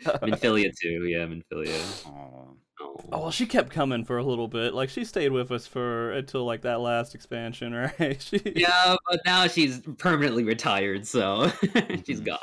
[0.05, 1.05] Minfilia too.
[1.05, 2.05] Yeah, Minfilia.
[2.07, 2.57] Oh.
[2.79, 4.73] Oh well, she kept coming for a little bit.
[4.75, 8.21] Like she stayed with us for until like that last expansion, right?
[8.21, 11.51] she, Yeah, but now she's permanently retired, so
[12.05, 12.37] she's gone.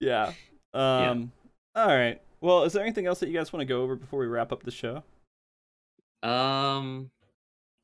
[0.00, 0.32] yeah.
[0.74, 1.32] Um.
[1.74, 2.20] All right.
[2.42, 4.52] Well, is there anything else that you guys want to go over before we wrap
[4.52, 5.02] up the show?
[6.26, 7.10] Um,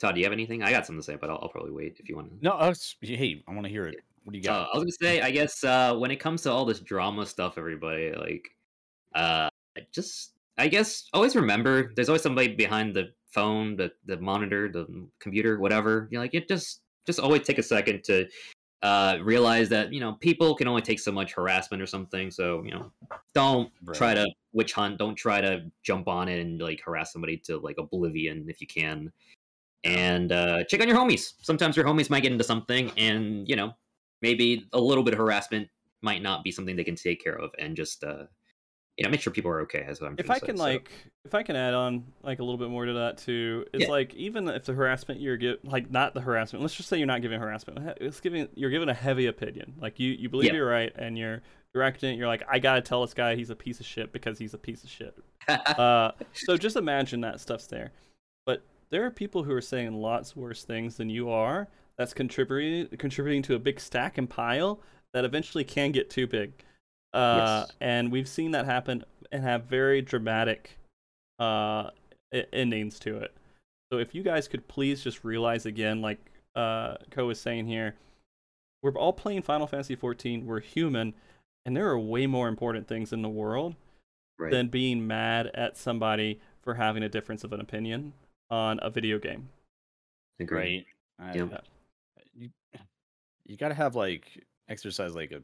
[0.00, 0.62] Todd, do you have anything?
[0.62, 2.36] I got something to say, but I'll, I'll probably wait if you want to.
[2.42, 3.96] No, uh, hey, I want to hear it.
[4.24, 4.68] What do you Uh, got?
[4.74, 7.56] I was gonna say, I guess uh, when it comes to all this drama stuff,
[7.56, 8.48] everybody like,
[9.14, 9.48] uh,
[9.92, 14.86] just I guess always remember there's always somebody behind the phone, the the monitor, the
[15.20, 16.08] computer, whatever.
[16.10, 18.26] You know, like it just just always take a second to
[18.82, 22.30] uh, realize that you know people can only take so much harassment or something.
[22.30, 22.92] So you know,
[23.34, 24.98] don't try to witch hunt.
[24.98, 28.66] Don't try to jump on it and like harass somebody to like oblivion if you
[28.66, 29.12] can.
[29.84, 31.34] And uh, check on your homies.
[31.42, 33.72] Sometimes your homies might get into something, and you know
[34.20, 35.68] maybe a little bit of harassment
[36.02, 38.24] might not be something they can take care of, and just uh,
[38.98, 39.84] you know make sure people are okay.
[39.86, 40.16] That's what I'm.
[40.18, 40.62] If I say, can so.
[40.64, 40.90] like,
[41.24, 43.90] if I can add on like a little bit more to that too, it's Yeah.
[43.90, 46.62] like even if the harassment you're give like not the harassment.
[46.62, 47.78] Let's just say you're not giving harassment.
[48.00, 49.74] It's giving you're giving a heavy opinion.
[49.80, 50.56] Like you you believe Yeah.
[50.56, 51.40] you're right and you're
[51.74, 52.18] directing it.
[52.18, 54.58] You're like I gotta tell this guy he's a piece of shit because he's a
[54.58, 55.16] piece of shit.
[55.48, 57.92] uh, so just imagine that stuff's there.
[58.44, 61.66] But there are people who are saying lots worse things than you are.
[61.96, 64.80] That's contributing contributing to a big stack and pile
[65.14, 66.52] that eventually can get too big.
[67.12, 67.72] Uh, Yes.
[67.80, 70.78] And we've seen that happen and have very dramatic
[71.38, 71.90] uh,
[72.52, 73.34] endings to it.
[73.92, 76.18] So if you guys could please just realize again, like
[76.54, 77.94] uh, Ko was saying here,
[78.82, 80.46] we're all playing Final Fantasy 14.
[80.46, 81.14] We're human,
[81.66, 83.74] and there are way more important things in the world
[84.38, 84.50] Right.
[84.50, 88.12] than being mad at somebody for having a difference of an opinion
[88.50, 89.50] on a video game.
[90.40, 90.86] Agreed.
[91.18, 91.36] right?
[91.36, 91.58] Yeah.
[92.34, 92.48] You
[93.44, 94.24] you got to have like
[94.68, 95.42] exercise like a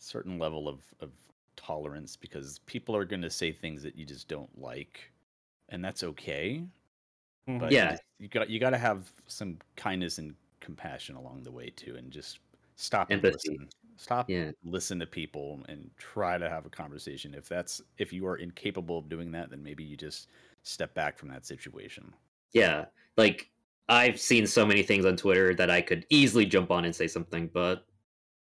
[0.00, 1.10] certain level of of
[1.56, 5.12] tolerance because people are going to say things that you just don't like,
[5.68, 6.64] and that's okay.
[7.48, 7.58] Mm-hmm.
[7.58, 7.96] But Yeah.
[8.18, 12.10] you got you got to have some kindness and compassion along the way too, and
[12.10, 12.40] just
[12.76, 13.50] stop and Empathy.
[13.50, 13.68] listen.
[13.96, 14.50] Stop, Yeah.
[14.64, 17.34] listen to people, and try to have a conversation.
[17.34, 20.28] If that's if you are incapable of doing that, then maybe you just
[20.62, 22.14] step back from that situation.
[22.52, 22.86] Yeah.
[23.18, 23.50] Like
[23.90, 27.06] I've seen so many things on Twitter that I could easily jump on and say
[27.08, 27.86] something, but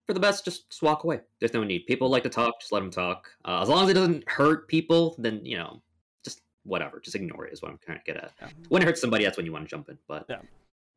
[0.10, 1.20] for the best, just, just walk away.
[1.40, 1.86] There's no need.
[1.86, 3.30] People like to talk, just let them talk.
[3.46, 5.84] Uh, as long as it doesn't hurt people, then you know,
[6.26, 7.00] just whatever.
[7.00, 7.54] Just ignore it.
[7.54, 8.32] Is what I'm trying to get at.
[8.42, 8.48] Yeah.
[8.70, 10.00] When it hurts somebody, that's when you want to jump in.
[10.08, 10.40] But Yeah.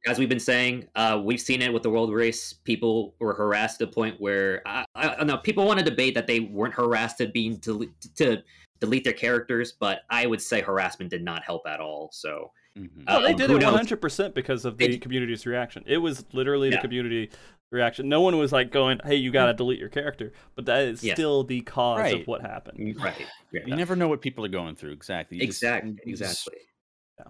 [0.06, 2.54] as we've been saying, uh, we've seen it with the world race.
[2.54, 6.14] People were harassed to the point where I, I, I know people want to debate
[6.14, 8.42] that they weren't harassed to being to, to
[8.80, 12.08] delete their characters, but I would say harassment did not help at all.
[12.14, 13.06] So Mhm.
[13.06, 15.84] No, they Um, did it 100% because of the They- community's reaction.
[15.86, 16.80] It was literally the Yeah.
[16.80, 17.30] community
[17.72, 18.08] reaction.
[18.08, 21.02] No one was like going, "Hey, you got to delete your character," but that is
[21.02, 21.14] Yeah.
[21.14, 22.20] still the cause Right.
[22.20, 22.78] of what happened.
[22.78, 23.62] You- right, yeah.
[23.66, 25.38] You never know what people are going through exactly.
[25.38, 26.58] You exactly, just- exactly.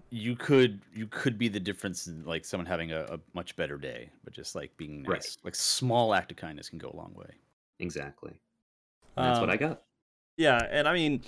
[0.09, 3.77] you could you could be the difference in like someone having a, a much better
[3.77, 5.09] day, but just like being nice.
[5.09, 5.37] Right.
[5.45, 7.29] Like small act of kindness can go a long way.
[7.79, 8.31] Exactly.
[9.15, 9.83] And that's what Um, I got.
[10.37, 11.21] Yeah, and I mean,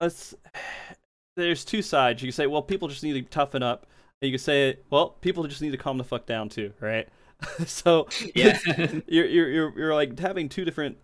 [0.00, 0.34] let's.
[1.36, 2.22] There's two sides.
[2.22, 3.86] You can say, well, people just need to toughen up.
[4.22, 7.06] And you can say, well, people just need to calm the fuck down too, right?
[7.66, 8.58] so Yeah.
[9.06, 10.96] you're, you're you're you're like having two different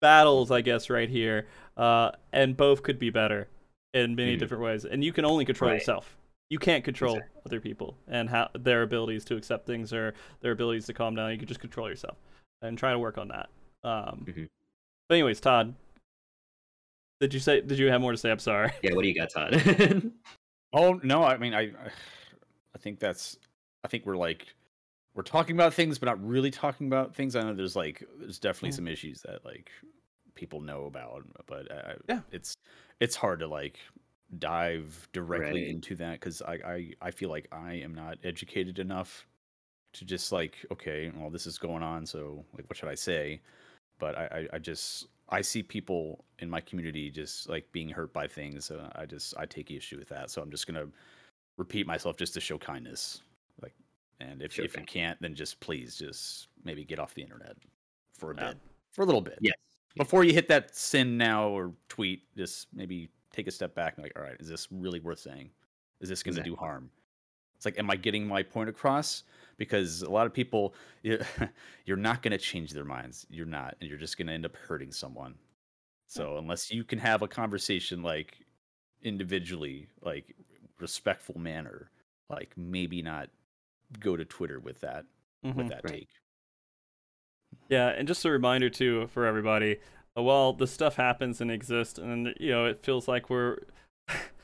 [0.00, 1.46] battles, I guess, right here,
[1.76, 3.48] uh, and both could be better
[3.92, 4.38] in many Mhm.
[4.38, 4.84] different ways.
[4.84, 5.78] And you can only control Right.
[5.78, 6.16] yourself.
[6.48, 7.40] You can't control Exactly.
[7.46, 11.30] other people and how their abilities to accept things or their abilities to calm down.
[11.30, 12.16] You can just control yourself
[12.62, 13.50] and try to work on that.
[13.84, 14.48] Um, Mhm.
[15.08, 15.74] But anyways, Todd,
[17.20, 17.60] did you say?
[17.60, 18.30] Did you have more to say?
[18.30, 18.72] I'm sorry.
[18.82, 19.52] yeah, what do you got, Todd?
[20.72, 21.90] Oh no, I mean I I-
[22.74, 23.36] I think that's
[23.82, 24.46] I think we're like
[25.14, 27.36] we're talking about things but not really talking about things.
[27.36, 28.76] I know there's like there's definitely Yeah.
[28.76, 29.70] some issues that like
[30.34, 32.20] people know about, but I, Yeah.
[32.30, 32.54] it's
[33.00, 33.78] it's hard to like
[34.38, 35.70] dive directly Right.
[35.70, 39.26] into that because I, I I feel like I am not educated enough
[39.94, 43.40] to just like okay, well this is going on, so like what should I say?
[43.98, 48.12] But I I, I just I see people in my community just like being hurt
[48.12, 48.70] by things.
[48.70, 50.88] Uh, I just I take issue with that, so I'm just gonna
[51.58, 53.22] repeat myself just to show kindness.
[53.62, 53.74] Like,
[54.20, 57.56] and if Sure if you can't, then just please just maybe get off the internet
[58.12, 58.48] for a Yeah.
[58.48, 58.58] bit,
[58.92, 59.38] for a little bit.
[59.40, 59.54] yes.
[59.96, 64.04] Before you hit that sin now or tweet, just maybe take a step back and
[64.04, 65.50] like, all right, is this really worth saying?
[66.00, 66.90] Is this going to do harm?
[67.56, 69.24] It's like, am I getting my point across?
[69.56, 71.20] Because a lot of people, you-
[71.86, 73.26] you're not going to change their minds.
[73.30, 75.34] You're not, and you're just going to end up hurting someone.
[76.06, 78.38] So unless you can have a conversation like
[79.02, 80.34] individually, like
[80.78, 81.90] respectful manner,
[82.28, 83.28] like maybe not
[83.98, 85.04] go to Twitter with that
[85.44, 85.54] Mhm.
[85.56, 85.92] with that Right.
[86.00, 86.08] take.
[87.68, 89.78] Yeah, and just a reminder too for everybody.
[90.16, 93.58] uh, While this stuff happens and exists, and you know, it feels like we're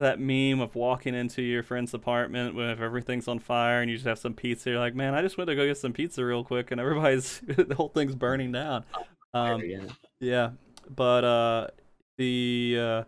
[0.00, 4.06] that meme of walking into your friend's apartment with everything's on fire and you just
[4.06, 4.70] have some pizza.
[4.70, 7.40] You're like, man, I just went to go get some pizza real quick, and everybody's
[7.46, 8.84] the whole thing's burning down.
[9.34, 9.88] Um, yeah.
[10.20, 10.50] Yeah,
[10.88, 11.66] but uh,
[12.18, 13.04] the uh,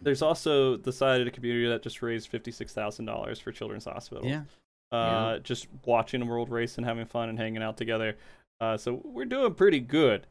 [0.00, 3.52] there's also the side of the community that just raised fifty six thousand dollars for
[3.52, 4.26] Children's Hospital.
[4.26, 4.42] Yeah.
[4.90, 8.16] Uh, just watching a world race and having fun and hanging out together.
[8.60, 10.26] Uh, so we're doing pretty good.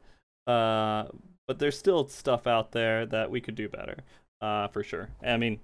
[0.47, 1.05] Uh,
[1.47, 3.97] but there's still stuff out there that we could do better.
[4.41, 5.09] Uh, for sure.
[5.25, 5.59] I mean,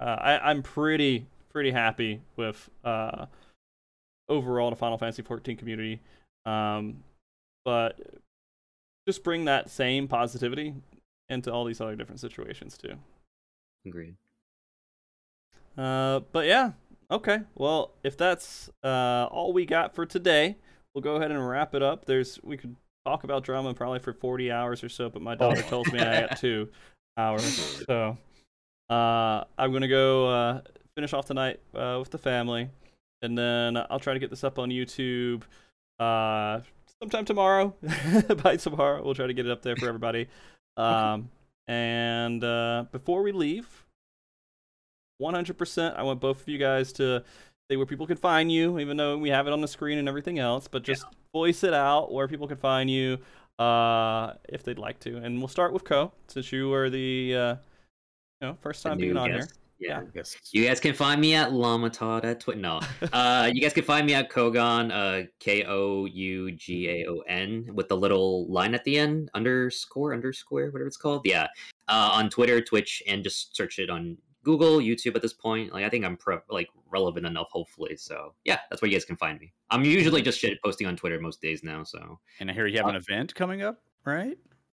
[0.00, 3.26] uh, I I'm pretty pretty happy with uh
[4.28, 6.00] overall the Final Fantasy 14 community.
[6.46, 7.02] Um,
[7.64, 7.98] but
[9.06, 10.74] just bring that same positivity
[11.30, 12.94] into all these other different situations too.
[13.86, 14.16] Agreed.
[15.78, 16.72] Uh, but yeah,
[17.10, 17.40] okay.
[17.54, 20.56] Well, if that's uh, all we got for today,
[20.94, 22.04] we'll go ahead and wrap it up.
[22.04, 22.76] There's we could
[23.06, 26.26] talk about drama probably for 40 hours or so, but my daughter tells me I
[26.26, 26.68] got two
[27.16, 27.82] hours.
[27.86, 28.18] So
[28.90, 30.60] uh, I'm gonna go uh,
[30.94, 32.68] finish off tonight uh, with the family,
[33.22, 35.42] and then I'll try to get this up on YouTube
[35.98, 36.60] uh,
[37.00, 37.74] sometime tomorrow.
[38.42, 40.28] By tomorrow, we'll try to get it up there for everybody.
[40.76, 41.30] Um,
[41.68, 43.84] and uh, before we leave,
[45.20, 45.96] 100%.
[45.96, 47.22] I want both of you guys to
[47.70, 50.08] say where people can find you, even though we have it on the screen and
[50.08, 50.66] everything else.
[50.66, 53.18] But just voice it out where people can find you
[53.58, 55.18] uh, if they'd like to.
[55.18, 57.54] And we'll start with Co, since you were the uh,
[58.40, 59.59] you know first time being on guest.
[59.80, 60.02] Yeah.
[60.52, 62.60] You guys can find me at Llamatodd at Twitter.
[62.60, 62.80] No,
[63.12, 67.20] uh, you guys can find me at Kougaon, uh, K O U G A O
[67.26, 71.22] N, with the little line at the end, underscore, underscore, whatever it's called.
[71.24, 71.46] Yeah,
[71.88, 75.16] uh, on Twitter, Twitch, and just search it on Google, YouTube.
[75.16, 77.96] At this point, like I think I'm pro- like relevant enough, hopefully.
[77.96, 79.52] So yeah, that's where you guys can find me.
[79.70, 81.84] I'm usually just shit posting on Twitter most days now.
[81.84, 84.36] So And I hear you have an event coming up, right?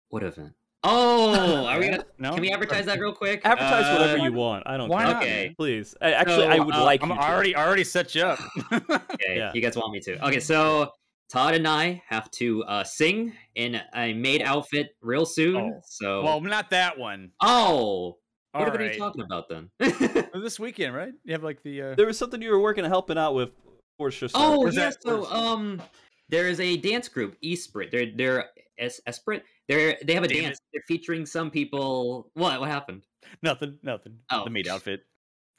[0.09, 0.53] what event?
[0.83, 2.05] Oh, are we gonna?
[2.17, 2.31] No.
[2.33, 3.41] Can we advertise that real quick?
[3.45, 4.63] Advertise Uh, whattever you want.
[4.65, 5.13] I don't why care.
[5.13, 5.21] not?
[5.23, 5.53] Okay.
[5.55, 5.95] Please.
[6.01, 7.21] I, actually, I would uh, like I'm you to.
[7.21, 8.39] already already set you up.
[9.13, 9.51] Okay, Yeah.
[9.53, 10.25] you guys want me to?
[10.27, 10.91] Okay, so
[11.29, 15.55] Todd and I have to uh, sing in a maid outfit real soon.
[15.57, 15.81] Oh.
[15.85, 17.31] So, well, not that one.
[17.41, 18.17] oh,
[18.55, 19.69] All what are you talking about then?
[19.79, 21.13] This weekend, right?
[21.23, 21.81] You have like the.
[21.81, 21.95] Uh...
[21.95, 23.51] There was something you were working on helping out with
[23.99, 25.81] before the show oh Where's yeah, that- so where's- um,
[26.29, 27.91] there is a dance group, Esprit.
[27.91, 28.49] They're they're
[28.79, 29.43] es- Esprit.
[29.71, 30.59] They're they have a Damn dance.
[30.73, 32.29] They're featuring some people.
[32.33, 33.03] What what happened?
[33.41, 33.77] Nothing.
[33.83, 34.17] Nothing.
[34.29, 34.43] Oh.
[34.43, 35.05] The maid outfit.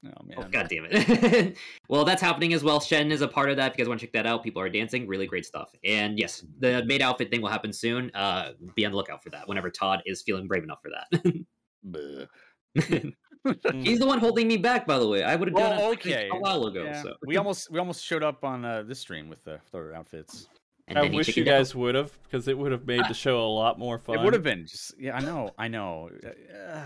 [0.05, 0.37] Oh man.
[0.39, 1.57] Oh, God damn it.
[1.89, 2.79] well, that's happening as well.
[2.79, 3.73] Shen is a part of that.
[3.73, 5.07] If you guys want to check that out, people are dancing.
[5.07, 5.75] Really great stuff.
[5.83, 8.11] And yes, the maid outfit thing will happen soon.
[8.15, 12.27] Uh, be on the lookout for that whenever Todd is feeling brave enough for that.
[13.73, 15.23] He's the one holding me back, by the way.
[15.23, 16.29] I would have done Well, it okay.
[16.31, 16.85] a while ago.
[16.85, 17.03] Yeah.
[17.03, 17.15] So.
[17.27, 20.49] We almost we almost showed up on uh, this stream with the, with our outfits.
[20.89, 23.49] And I wish you guys would have, because it would have made the show a
[23.49, 24.19] lot more fun.
[24.19, 25.17] It would have been just yeah.
[25.17, 25.51] I know.
[25.57, 26.11] I know.
[26.25, 26.83] Uh,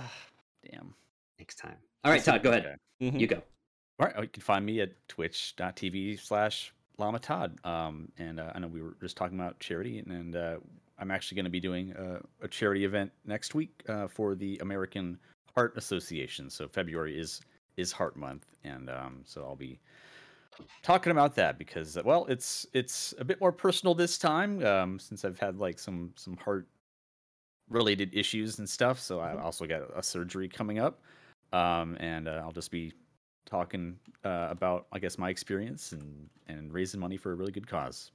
[0.70, 0.94] damn.
[1.39, 1.77] next time.
[2.05, 2.78] All right, Todd, go ahead.
[3.01, 3.10] Okay.
[3.10, 3.20] Mhm.
[3.20, 3.43] You go.
[3.98, 7.64] All right, oh, you can find me at twitch.tv slash llamatodd.
[7.64, 10.56] Um, and uh, I know we were just talking about charity, and, and uh,
[10.98, 14.59] I'm actually going to be doing a, a charity event next week uh, for the
[14.59, 15.18] American
[15.55, 16.51] Heart Association.
[16.51, 17.40] So February is
[17.77, 19.78] is Heart Month, and um, so I'll be
[20.83, 24.99] talking about that because uh, well, it's it's a bit more personal this time um,
[24.99, 26.66] since I've had like some some heart
[27.69, 28.99] related issues and stuff.
[29.01, 31.01] So I also got a surgery coming up,
[31.53, 32.93] um, and uh, I'll just be
[33.45, 37.66] talking uh, about I guess my experience and and raising money for a really good
[37.66, 38.11] cause.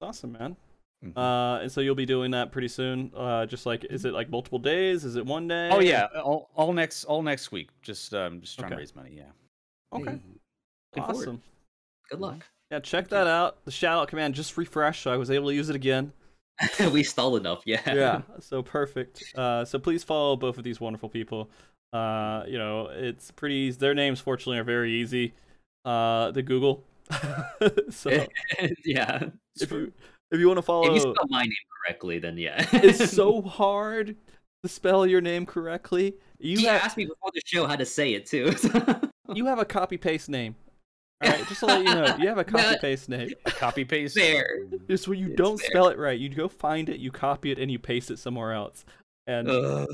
[0.00, 0.56] Awesome, man.
[1.04, 1.16] Mhm.
[1.16, 3.12] Uh, and so you'll be doing that pretty soon.
[3.14, 5.04] Uh, just like, is it like multiple days?
[5.04, 5.68] Is it one day?
[5.70, 7.68] oh yeah, all, all next all next week.
[7.82, 8.76] Just um just trying Okay.
[8.76, 9.12] to raise money.
[9.14, 9.24] Yeah.
[9.92, 10.18] Okay.
[10.94, 11.40] Looking forward.
[12.06, 12.18] Awesome.
[12.18, 12.46] Good luck.
[12.70, 13.64] Yeah, check that out.
[13.64, 16.12] The shout out command just refreshed, so I was able to use it again.
[16.92, 17.62] we stalled enough.
[17.66, 17.80] Yeah.
[17.86, 21.50] yeah so perfect uh so please follow both of these wonderful people
[21.92, 23.78] uh you know it's pretty easy.
[23.78, 25.34] their names fortunately are very easy
[25.84, 26.82] uh the google
[27.90, 28.10] so
[28.84, 29.28] yeah.
[29.56, 29.92] if you
[30.30, 31.52] if you want to follow If you spell my name
[31.84, 32.66] correctly, then yeah.
[32.72, 34.16] it's so hard
[34.64, 37.86] to spell your name correctly you he have asked me before the show how to
[37.86, 38.52] say it too.
[39.34, 40.56] you have a copy paste name
[41.24, 43.84] all right just to let you know you have a copy paste name A copy
[43.84, 44.16] paste.
[44.18, 44.46] Fair.
[44.88, 45.70] just when you It's don't fair.
[45.70, 48.52] spell it right you go find it you copy it and you paste it somewhere
[48.52, 48.84] else
[49.26, 49.88] and Ugh.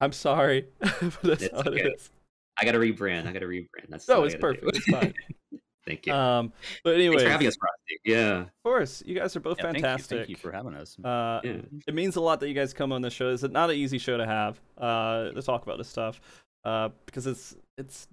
[0.00, 1.88] i'm sorry but that's It's how it okay.
[1.90, 2.10] is
[2.58, 3.26] I gotta rebrand.
[3.26, 3.88] I gotta rebrand.
[3.88, 4.60] That's no what I it's gotta do.
[4.60, 5.14] perfect it's fine
[5.86, 6.12] Thank you.
[6.12, 6.52] Um,
[6.84, 7.98] but Thanks anyway, for having us, Frosty.
[8.04, 8.40] Yeah.
[8.42, 10.18] Of course, you guys are both Yeah, thank you- fantastic.
[10.18, 10.94] Thank you, for having us.
[11.02, 11.52] Uh, Yeah.
[11.86, 13.30] it means a lot that you guys come on this show.
[13.32, 16.20] It's not an easy show to have uh, to talk about this stuff
[16.66, 18.08] uh, because it's it's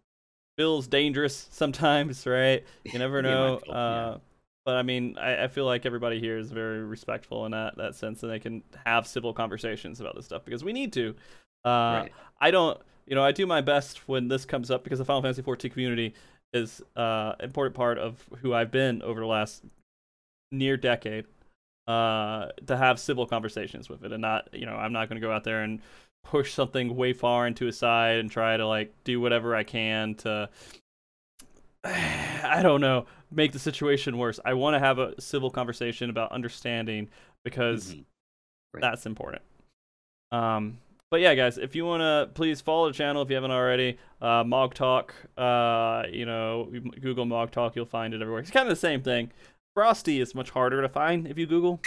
[0.57, 2.63] feels dangerous sometimes, right?
[2.83, 3.51] You never know.
[3.51, 3.79] mindful, yeah.
[3.79, 4.17] Uh,
[4.65, 7.95] but I mean, I, I feel like everybody here is very respectful in that that
[7.95, 11.15] sense, and they can have civil conversations about this stuff because we need to.
[11.63, 12.11] Uh, Right.
[12.39, 15.21] I don't, you know, I do my best when this comes up because the Final
[15.21, 16.13] Fantasy XIV community
[16.53, 19.63] is uh important part of who I've been over the last
[20.51, 21.25] near decade.
[21.87, 25.25] Uh, to have civil conversations with it, and not, you know, I'm not going to
[25.25, 25.79] go out there and
[26.29, 30.15] push something way far into a side and try to like do whatever I can
[30.15, 30.49] to.
[31.83, 34.39] I don't know, make the situation worse.
[34.43, 37.09] I want to have a civil conversation about understanding
[37.43, 38.03] because Mhm.
[38.73, 38.81] Right.
[38.81, 39.41] that's important.
[40.31, 40.79] Um,
[41.09, 43.97] but yeah, guys, if you want to, please follow the channel if you haven't already.
[44.21, 48.41] Uh, MogTalk, uh, you know, Google MogTalk, you'll find it everywhere.
[48.41, 49.31] It's kind of the same thing.
[49.73, 51.79] Frosty is much harder to find if you Google,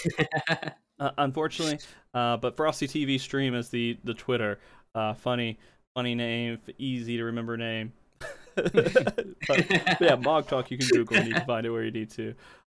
[1.01, 1.79] uh, unfortunately.
[2.15, 4.61] Uh, but Frosty TV Stream is the the Twitter.
[4.95, 5.59] Uh, funny,
[5.95, 7.93] funny name, easy to remember name.
[8.55, 12.11] but, but yeah, MogTalk, you can Google and you can find it where you need
[12.11, 12.35] to.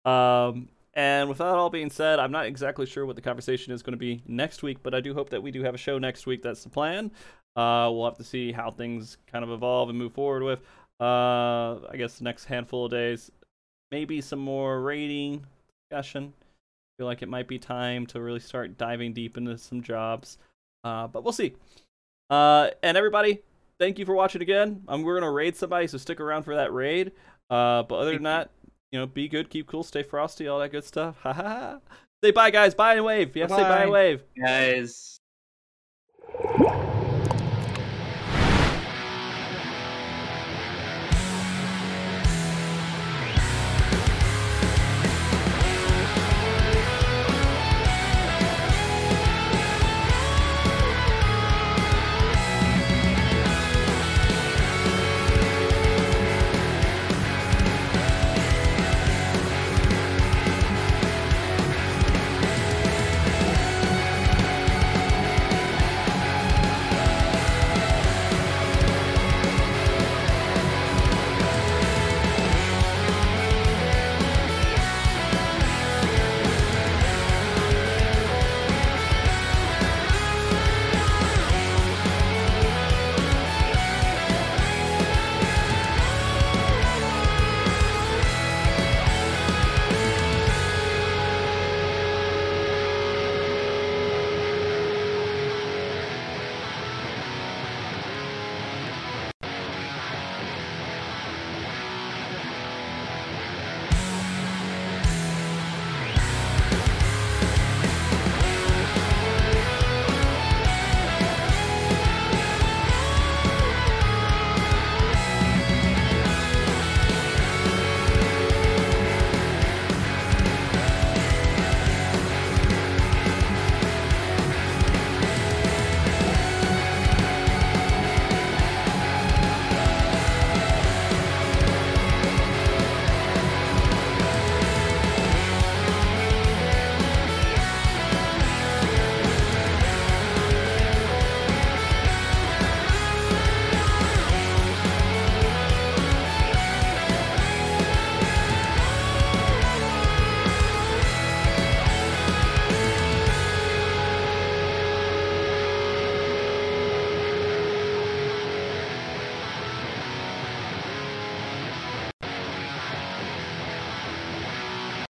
[0.10, 3.82] Um, and with that all being said, I'm not exactly sure what the conversation is
[3.82, 5.98] going to be next week, but I do hope that we do have a show
[5.98, 6.44] next week.
[6.44, 7.12] That's the plan.
[7.56, 10.60] Uh, we'll have to see how things kind of evolve and move forward with.
[11.02, 13.32] Uh, I guess the next handful of days,
[13.92, 15.46] maybe some more rating
[15.90, 16.34] discussion.
[16.98, 20.38] Feel like it might be time to really start diving deep into some jobs.
[20.84, 21.54] Uh, but we'll see.
[22.30, 23.42] Uh, and everybody,
[23.80, 24.84] thank you for watching again.
[24.88, 27.12] Um, we're gonna raid somebody, so stick around for that raid.
[27.50, 28.52] Uh, but other than that,
[28.92, 31.18] you know, be good, keep cool, stay frosty, all that good stuff.
[31.24, 31.80] Ha ha ha.
[32.24, 32.74] Say bye, guys.
[32.74, 33.36] Bye and wave.
[33.36, 34.24] You have to say bye and wave.
[34.40, 35.20] Guys.